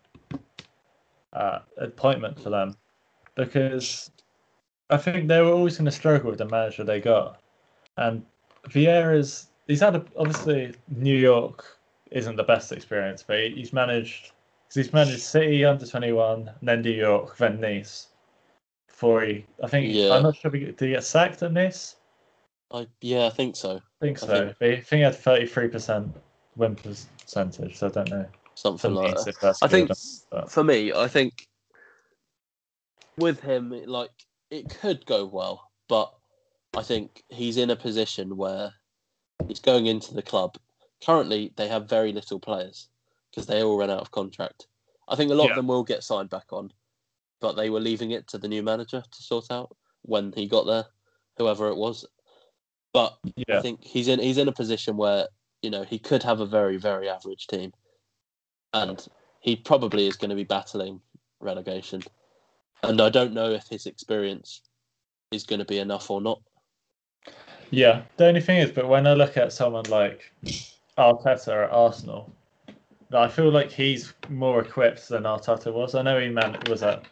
uh, 1.32 1.60
appointment 1.78 2.40
for 2.40 2.50
them 2.50 2.76
because 3.34 4.10
I 4.90 4.96
think 4.96 5.28
they 5.28 5.40
were 5.40 5.52
always 5.52 5.76
going 5.76 5.86
to 5.86 5.90
struggle 5.90 6.30
with 6.30 6.38
the 6.38 6.46
manager 6.46 6.84
they 6.84 7.00
got, 7.00 7.40
and 7.96 8.24
Vieira's 8.68 9.48
he's 9.66 9.80
had 9.80 9.96
a, 9.96 10.04
obviously 10.16 10.74
New 10.88 11.16
York 11.16 11.78
isn't 12.12 12.36
the 12.36 12.44
best 12.44 12.70
experience, 12.72 13.24
but 13.26 13.38
he, 13.38 13.50
he's 13.50 13.72
managed. 13.72 14.32
'cause 14.68 14.74
he's 14.74 14.92
managed 14.92 15.20
City 15.22 15.64
under 15.64 15.86
twenty 15.86 16.12
one, 16.12 16.50
then 16.62 16.82
New 16.82 16.90
York, 16.90 17.36
then 17.36 17.60
Nice. 17.60 18.08
Before 18.88 19.22
he, 19.22 19.44
I 19.62 19.68
think 19.68 19.92
Yeah. 19.92 20.14
I'm 20.14 20.22
not 20.22 20.36
sure. 20.36 20.54
If 20.54 20.60
he, 20.60 20.66
did 20.66 20.80
he 20.80 20.88
get 20.90 21.04
sacked 21.04 21.42
at 21.42 21.52
Nice? 21.52 21.96
I 22.72 22.86
yeah, 23.00 23.26
I 23.26 23.30
think 23.30 23.56
so. 23.56 23.76
I 23.76 23.80
think 24.00 24.22
I 24.22 24.26
so. 24.26 24.52
think- 24.58 24.84
think 24.84 24.98
he 24.98 25.00
had 25.00 25.14
thirty 25.14 25.46
three 25.46 25.68
percent 25.68 26.14
win 26.56 26.74
percentage. 26.76 27.76
So 27.76 27.86
I 27.86 27.90
don't 27.90 28.10
know. 28.10 28.26
Something 28.54 28.94
like 28.94 29.14
that. 29.14 29.58
I 29.62 29.68
think 29.68 29.90
but- 30.30 30.50
for 30.50 30.64
me, 30.64 30.92
I 30.92 31.08
think 31.08 31.48
with 33.18 33.40
him, 33.40 33.72
it, 33.72 33.88
like 33.88 34.10
it 34.50 34.68
could 34.80 35.04
go 35.06 35.24
well, 35.26 35.70
but 35.88 36.12
I 36.76 36.82
think 36.82 37.22
he's 37.28 37.56
in 37.56 37.70
a 37.70 37.76
position 37.76 38.36
where 38.36 38.72
he's 39.46 39.60
going 39.60 39.86
into 39.86 40.14
the 40.14 40.22
club. 40.22 40.56
Currently, 41.04 41.52
they 41.56 41.68
have 41.68 41.88
very 41.88 42.12
little 42.12 42.40
players 42.40 42.88
because 43.30 43.46
they 43.46 43.62
all 43.62 43.76
ran 43.78 43.90
out 43.90 44.00
of 44.00 44.10
contract. 44.10 44.66
I 45.08 45.14
think 45.16 45.30
a 45.30 45.34
lot 45.34 45.44
Yeah. 45.44 45.50
of 45.50 45.56
them 45.56 45.66
will 45.68 45.84
get 45.84 46.02
signed 46.02 46.30
back 46.30 46.52
on, 46.52 46.72
but 47.40 47.52
they 47.52 47.70
were 47.70 47.80
leaving 47.80 48.10
it 48.12 48.26
to 48.28 48.38
the 48.38 48.48
new 48.48 48.62
manager 48.62 49.02
to 49.08 49.22
sort 49.22 49.50
out 49.50 49.76
when 50.02 50.32
he 50.32 50.46
got 50.48 50.66
there, 50.66 50.86
whoever 51.36 51.68
it 51.68 51.76
was. 51.76 52.04
But 52.96 53.18
I 53.50 53.60
think 53.60 53.84
he's 53.84 54.08
in 54.08 54.18
he's 54.20 54.38
in 54.38 54.48
a 54.48 54.52
position 54.52 54.96
where 54.96 55.28
you 55.60 55.68
know 55.68 55.82
he 55.82 55.98
could 55.98 56.22
have 56.22 56.40
a 56.40 56.46
very 56.46 56.78
very 56.78 57.10
average 57.10 57.46
team, 57.46 57.74
and 58.72 59.06
he 59.40 59.54
probably 59.54 60.06
is 60.06 60.16
going 60.16 60.30
to 60.30 60.34
be 60.34 60.44
battling 60.44 61.02
relegation. 61.40 62.02
And 62.82 62.98
I 63.02 63.10
don't 63.10 63.34
know 63.34 63.50
if 63.50 63.66
his 63.68 63.84
experience 63.84 64.62
is 65.30 65.44
going 65.44 65.58
to 65.58 65.66
be 65.66 65.78
enough 65.78 66.10
or 66.10 66.22
not. 66.22 66.40
yeah. 67.70 68.00
The 68.16 68.28
only 68.28 68.40
thing 68.40 68.60
is, 68.60 68.70
but 68.70 68.88
when 68.88 69.06
I 69.06 69.12
look 69.12 69.36
at 69.36 69.52
someone 69.52 69.84
like 69.90 70.32
Arteta 70.96 71.64
at 71.64 71.70
Arsenal, 71.72 72.32
I 73.12 73.28
feel 73.28 73.50
like 73.50 73.70
he's 73.70 74.14
more 74.30 74.62
equipped 74.62 75.06
than 75.10 75.24
Arteta 75.24 75.70
was. 75.70 75.94
I 75.94 76.00
know 76.00 76.18
he 76.18 76.30
man 76.30 76.56
was 76.66 76.82
at 76.82 77.04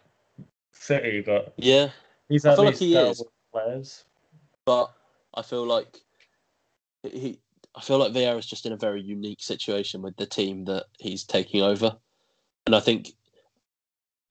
City, 0.73 1.21
but 1.21 1.53
Yeah, 1.59 1.91
he's 2.31 2.47
I 2.47 2.53
at 2.53 2.57
feel 2.57 2.65
like 2.65 2.73
least 2.81 2.83
he 2.83 2.97
is. 2.97 3.23
players. 3.53 4.05
but 4.65 4.91
I 5.35 5.43
feel 5.43 5.67
like 5.67 5.99
he. 7.03 7.41
I 7.77 7.81
feel 7.81 7.99
like 7.99 8.13
Vieira's 8.13 8.47
just 8.47 8.67
in 8.67 8.73
a 8.73 8.77
very 8.77 9.03
unique 9.03 9.43
situation 9.43 10.01
with 10.01 10.17
the 10.17 10.27
team 10.27 10.65
that 10.67 10.85
he's 10.99 11.25
taking 11.25 11.61
over, 11.61 11.97
and 12.67 12.75
I 12.77 12.81
think, 12.81 13.13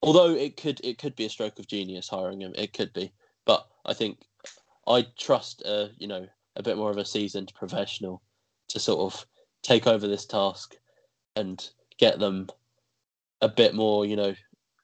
although 0.01 0.31
it 0.33 0.55
could 0.55 0.79
it 0.83 0.97
could 0.97 1.15
be 1.15 1.25
a 1.25 1.29
stroke 1.29 1.59
of 1.59 1.67
genius 1.67 2.07
hiring 2.07 2.41
him, 2.41 2.53
it 2.55 2.73
could 2.73 2.93
be, 2.93 3.11
but 3.45 3.67
I 3.85 3.93
think 3.93 4.19
I 4.87 5.05
trust 5.17 5.61
uh, 5.65 5.87
you 5.97 6.07
know 6.07 6.25
a 6.55 6.63
bit 6.63 6.77
more 6.77 6.91
of 6.91 6.97
a 6.97 7.05
seasoned 7.05 7.51
professional 7.55 8.21
to 8.69 8.79
sort 8.79 9.13
of 9.13 9.25
take 9.61 9.87
over 9.87 10.07
this 10.07 10.25
task 10.25 10.75
and 11.35 11.69
get 11.97 12.19
them 12.19 12.47
a 13.41 13.49
bit 13.49 13.73
more 13.75 14.05
you 14.05 14.15
know 14.15 14.33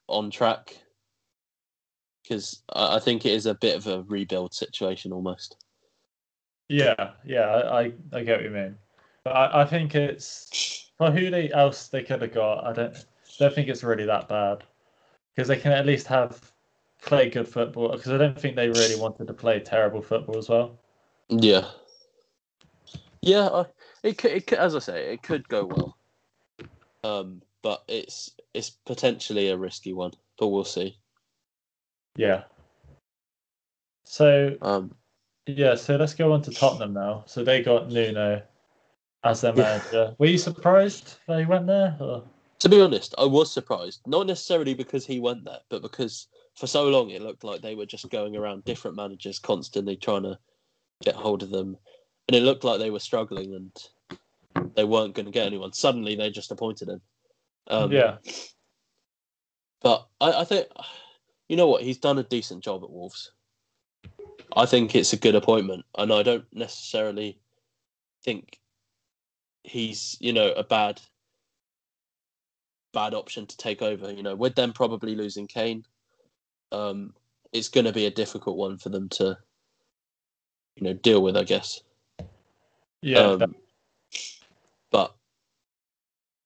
on 0.08 0.30
track 0.30 0.76
because 2.22 2.62
I 2.72 2.98
think 3.00 3.26
it 3.26 3.32
is 3.32 3.46
a 3.46 3.54
bit 3.54 3.76
of 3.76 3.86
a 3.86 4.02
rebuild 4.02 4.54
situation 4.54 5.12
almost. 5.12 5.56
Yeah, 6.70 7.10
yeah, 7.24 7.48
I, 7.48 7.92
I, 8.12 8.22
get 8.22 8.38
what 8.38 8.44
you 8.44 8.50
mean. 8.50 8.76
But 9.24 9.30
I, 9.30 9.62
I 9.62 9.64
think 9.64 9.96
it's 9.96 10.92
for 10.96 11.10
who 11.10 11.28
they 11.28 11.50
else 11.50 11.88
they 11.88 12.04
could 12.04 12.22
have 12.22 12.32
got. 12.32 12.64
I 12.64 12.72
don't 12.72 13.06
don't 13.40 13.52
think 13.52 13.68
it's 13.68 13.82
really 13.82 14.04
that 14.06 14.28
bad 14.28 14.62
because 15.34 15.48
they 15.48 15.56
can 15.56 15.72
at 15.72 15.84
least 15.84 16.06
have 16.06 16.52
play 17.02 17.28
good 17.28 17.48
football. 17.48 17.90
Because 17.90 18.12
I 18.12 18.18
don't 18.18 18.40
think 18.40 18.54
they 18.54 18.68
really 18.68 18.94
wanted 18.94 19.26
to 19.26 19.32
play 19.32 19.58
terrible 19.58 20.00
football 20.00 20.38
as 20.38 20.48
well. 20.48 20.78
Yeah. 21.28 21.68
Yeah, 23.20 23.48
I, 23.48 23.66
it 24.04 24.16
could, 24.16 24.30
it 24.30 24.46
could, 24.46 24.58
as 24.58 24.76
I 24.76 24.78
say, 24.78 25.12
it 25.12 25.24
could 25.24 25.48
go 25.48 25.66
well. 25.66 25.96
Um, 27.02 27.42
but 27.62 27.82
it's 27.88 28.30
it's 28.54 28.70
potentially 28.70 29.48
a 29.48 29.56
risky 29.56 29.92
one, 29.92 30.12
but 30.38 30.46
we'll 30.48 30.64
see. 30.64 30.96
Yeah. 32.14 32.44
So 34.04 34.56
Um, 34.62 34.94
yeah, 35.56 35.74
so 35.74 35.96
let's 35.96 36.14
go 36.14 36.32
on 36.32 36.42
to 36.42 36.50
Tottenham 36.50 36.92
now. 36.92 37.24
So 37.26 37.44
they 37.44 37.62
got 37.62 37.90
Nuno 37.90 38.42
as 39.24 39.40
their 39.40 39.54
manager. 39.54 40.14
Were 40.18 40.26
you 40.26 40.38
surprised 40.38 41.16
they 41.28 41.44
went 41.44 41.66
there? 41.66 41.96
Or? 42.00 42.24
to 42.60 42.68
be 42.68 42.80
honest, 42.80 43.14
I 43.18 43.24
was 43.24 43.50
surprised, 43.50 44.02
not 44.06 44.26
necessarily 44.26 44.74
because 44.74 45.06
he 45.06 45.18
went 45.18 45.44
there, 45.44 45.60
but 45.70 45.82
because 45.82 46.28
for 46.56 46.66
so 46.66 46.88
long 46.88 47.10
it 47.10 47.22
looked 47.22 47.42
like 47.42 47.62
they 47.62 47.74
were 47.74 47.86
just 47.86 48.08
going 48.10 48.36
around 48.36 48.64
different 48.64 48.96
managers 48.96 49.38
constantly 49.38 49.96
trying 49.96 50.24
to 50.24 50.38
get 51.02 51.14
hold 51.14 51.42
of 51.42 51.50
them, 51.50 51.76
and 52.28 52.36
it 52.36 52.42
looked 52.42 52.62
like 52.62 52.78
they 52.78 52.90
were 52.90 53.00
struggling 53.00 53.54
and 53.54 54.70
they 54.74 54.84
weren't 54.84 55.14
going 55.14 55.24
to 55.24 55.32
get 55.32 55.46
anyone. 55.46 55.72
Suddenly, 55.72 56.16
they 56.16 56.30
just 56.30 56.52
appointed 56.52 56.88
him. 56.88 57.00
Um, 57.68 57.92
yeah, 57.92 58.18
But 59.80 60.06
I, 60.20 60.32
I 60.32 60.44
think, 60.44 60.66
you 61.48 61.56
know 61.56 61.66
what, 61.66 61.82
he's 61.82 61.98
done 61.98 62.18
a 62.18 62.24
decent 62.24 62.62
job 62.62 62.84
at 62.84 62.90
Wolves. 62.90 63.32
I 64.56 64.66
think 64.66 64.94
it's 64.94 65.12
a 65.12 65.18
good 65.18 65.34
appointment, 65.34 65.84
and 65.96 66.12
I 66.12 66.22
don't 66.22 66.44
necessarily 66.52 67.38
think 68.24 68.58
he's, 69.62 70.16
you 70.20 70.32
know, 70.32 70.52
a 70.52 70.64
bad, 70.64 71.00
bad 72.92 73.14
option 73.14 73.46
to 73.46 73.56
take 73.56 73.82
over. 73.82 74.12
You 74.12 74.22
know, 74.22 74.34
with 74.34 74.54
them 74.54 74.72
probably 74.72 75.14
losing 75.14 75.46
Kane, 75.46 75.84
um, 76.72 77.14
it's 77.52 77.68
going 77.68 77.86
to 77.86 77.92
be 77.92 78.06
a 78.06 78.10
difficult 78.10 78.56
one 78.56 78.78
for 78.78 78.88
them 78.88 79.08
to, 79.10 79.38
you 80.76 80.82
know, 80.82 80.94
deal 80.94 81.22
with. 81.22 81.36
I 81.36 81.44
guess. 81.44 81.82
yeah, 83.02 83.20
Um, 83.20 83.54
but 84.90 85.14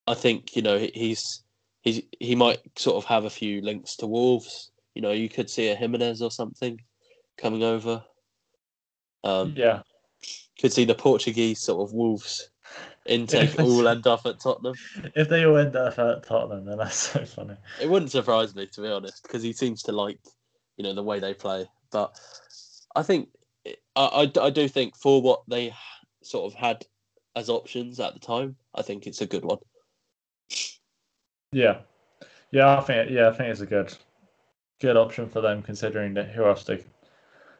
I 0.07 0.15
think 0.15 0.57
you 0.57 0.63
know 0.63 0.79
he's 0.79 1.43
he's 1.83 2.03
he 2.21 2.35
might 2.35 2.61
sort 2.77 2.97
of 2.97 3.05
have 3.07 3.25
a 3.25 3.31
few 3.31 3.63
links 3.63 3.97
to 3.97 4.07
Wolves. 4.07 4.71
You 4.95 5.03
know, 5.03 5.13
you 5.13 5.29
could 5.29 5.49
see 5.49 5.69
a 5.69 5.75
Jimenez 5.75 6.21
or 6.21 6.31
something 6.31 6.79
coming 7.37 7.62
over. 7.62 8.05
Um, 9.22 9.55
yeah. 9.57 9.82
Could 10.61 10.72
see 10.72 10.85
the 10.85 10.95
Portuguese 10.95 11.61
sort 11.61 11.89
of 11.89 11.95
Wolves 11.95 12.49
intake 13.07 13.59
all 13.59 13.87
end 13.89 14.07
up 14.07 14.26
at 14.26 14.41
Tottenham. 14.41 14.74
If 15.14 15.28
they 15.28 15.45
all 15.45 15.57
end 15.57 15.76
up 15.76 15.99
at 15.99 16.26
Tottenham, 16.26 16.64
then 16.64 16.78
that's 16.78 16.97
so 16.97 17.24
funny. 17.24 17.57
It 17.80 17.89
wouldn't 17.89 18.12
surprise 18.12 18.55
me 18.55 18.66
to 18.66 18.80
be 18.82 18.89
honest, 18.89 19.22
because 19.22 19.43
he 19.43 19.53
seems 19.53 19.82
to 19.85 19.93
like 19.93 20.18
you 20.76 20.85
know 20.85 20.95
the 20.95 21.03
way 21.03 21.20
they 21.20 21.35
play. 21.35 21.66
But 21.91 22.18
I 22.95 23.03
think 23.03 23.28
I, 23.97 24.30
I, 24.37 24.41
I 24.41 24.51
do 24.51 24.68
think 24.68 24.97
for 24.97 25.20
what 25.22 25.43
they 25.49 25.74
sort 26.22 26.53
of 26.53 26.59
had 26.59 26.85
as 27.37 27.51
options 27.51 28.01
at 28.01 28.14
the 28.14 28.20
time, 28.20 28.57
I 28.74 28.82
think 28.82 29.07
it's 29.07 29.20
a 29.20 29.26
good 29.26 29.45
one. 29.45 29.59
Yeah, 31.53 31.78
yeah. 32.51 32.78
I 32.78 32.80
think 32.80 33.11
yeah, 33.11 33.28
I 33.28 33.32
think 33.32 33.51
it's 33.51 33.61
a 33.61 33.66
good, 33.66 33.95
good 34.80 34.97
option 34.97 35.28
for 35.28 35.41
them 35.41 35.62
considering 35.62 36.14
that 36.14 36.30
who 36.30 36.45
else 36.45 36.64
they 36.64 36.85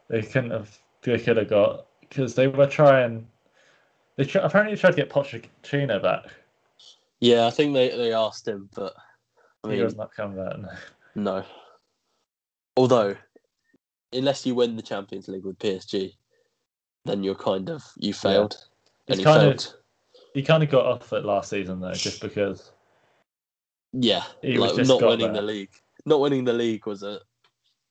they 0.09 0.23
couldn't 0.23 0.51
have 0.51 0.77
they 1.03 1.19
could 1.19 1.37
have 1.37 1.49
got 1.49 1.87
because 2.01 2.35
they 2.35 2.47
were 2.47 2.67
trying. 2.67 3.27
They 4.17 4.25
tr- 4.25 4.39
apparently 4.39 4.77
tried 4.77 4.91
to 4.91 4.97
get 4.97 5.11
Pochettino 5.11 6.01
back. 6.03 6.27
Yeah, 7.21 7.47
I 7.47 7.51
think 7.51 7.75
they, 7.75 7.89
they 7.97 8.13
asked 8.13 8.47
him, 8.47 8.69
but 8.75 8.95
I 9.65 9.73
he 9.75 9.83
was 9.83 9.97
not 9.97 10.15
coming 10.15 10.37
back. 10.37 10.59
no. 10.59 10.69
no. 11.15 11.45
Although, 12.77 13.17
unless 14.13 14.45
you 14.45 14.55
win 14.55 14.77
the 14.77 14.83
Champions 14.83 15.29
League 15.29 15.45
with 15.45 15.59
PSG, 15.59 16.15
then 17.05 17.23
you're 17.23 17.35
kind 17.35 17.71
of 17.71 17.83
you 17.97 18.13
failed. 18.13 18.57
It's 19.07 19.19
And 19.19 19.19
he 19.19 19.25
kind 19.25 19.41
failed. 19.41 19.67
of 19.67 19.75
he 20.35 20.43
kind 20.43 20.63
of 20.63 20.71
got 20.71 20.87
off 20.87 21.13
it 21.13 21.25
last 21.25 21.51
season 21.51 21.81
though, 21.81 21.93
just 21.93 22.21
because 22.21 22.73
yeah, 23.93 24.25
he 24.43 24.59
was 24.59 24.73
like 24.73 24.77
just 24.79 24.89
not 24.89 25.03
winning 25.03 25.33
there. 25.33 25.43
the 25.43 25.47
league. 25.47 25.71
Not 26.07 26.21
winning 26.21 26.45
the 26.45 26.53
league 26.53 26.87
was 26.87 27.03
a 27.03 27.21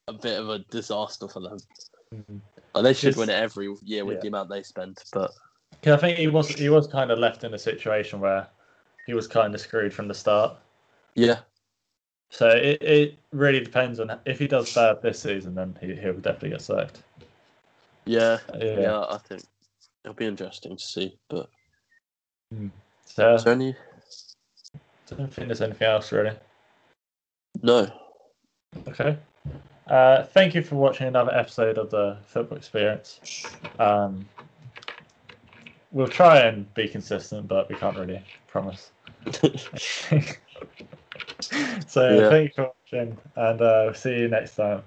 a 0.08 0.14
bit 0.14 0.40
of 0.40 0.50
a 0.50 0.60
disaster 0.60 1.28
for 1.28 1.40
them. 1.40 1.58
Like, 2.74 2.84
they 2.84 2.94
should 2.94 3.16
win 3.16 3.30
it 3.30 3.34
every 3.34 3.74
year 3.84 4.06
with 4.06 4.16
yeah. 4.16 4.22
the 4.22 4.28
amount 4.30 4.50
they 4.50 4.64
spend, 4.64 5.04
but 5.12 5.32
I 5.86 5.98
think 5.98 6.18
he 6.18 6.28
was 6.28 6.48
he 6.50 6.70
was 6.70 6.88
kind 6.88 7.12
of 7.12 7.20
left 7.20 7.44
in 7.44 7.54
a 7.54 7.60
situation 7.60 8.20
where 8.20 8.48
he 9.06 9.14
was 9.14 9.28
kind 9.28 9.54
of 9.54 9.62
screwed 9.62 9.94
from 9.94 10.08
the 10.08 10.14
start. 10.14 10.56
yeah, 11.16 11.40
So 12.30 12.48
it, 12.50 12.82
it 12.82 13.20
really 13.32 13.60
depends 13.60 14.00
on 14.00 14.18
if 14.26 14.40
he 14.40 14.48
does 14.48 14.74
bad 14.74 15.02
this 15.02 15.20
season, 15.20 15.56
then 15.56 15.78
he 15.82 15.94
he'll 15.96 16.14
definitely 16.14 16.52
get 16.52 16.62
sacked. 16.62 17.04
yeah, 18.06 18.40
Yeah. 18.58 18.80
yeah, 18.80 19.00
I 19.02 19.18
think 19.18 19.44
it'll 20.04 20.16
be 20.16 20.26
interesting 20.26 20.78
to 20.78 20.84
see. 20.84 21.18
But 21.30 21.50
hmm. 22.52 22.68
So 23.06 23.36
is 23.36 23.46
any? 23.46 23.76
I 25.12 25.16
don't 25.16 25.32
think 25.32 25.48
there's 25.48 25.62
anything 25.62 25.88
else 25.88 26.12
really. 26.12 26.36
No. 27.62 27.92
Okay. 28.88 29.18
Uh, 29.94 30.24
thank 30.24 30.56
you 30.56 30.64
for 30.64 30.74
watching 30.76 31.06
another 31.06 31.32
episode 31.36 31.78
of 31.78 31.92
the 31.92 32.18
Football 32.26 32.58
Experience. 32.58 33.20
Um, 33.78 34.28
we'll 35.92 36.08
try 36.08 36.40
and 36.40 36.74
be 36.74 36.88
consistent, 36.88 37.48
but 37.48 37.70
we 37.70 37.76
can't 37.76 37.96
really 37.96 38.20
promise. 38.48 38.90
so 41.88 42.22
Yeah. 42.22 42.28
thank 42.28 42.48
you 42.48 42.54
for 42.56 42.72
watching, 42.92 43.16
and 43.36 43.62
uh, 43.62 43.94
see 43.94 44.18
you 44.18 44.30
next 44.30 44.56
time. 44.56 44.82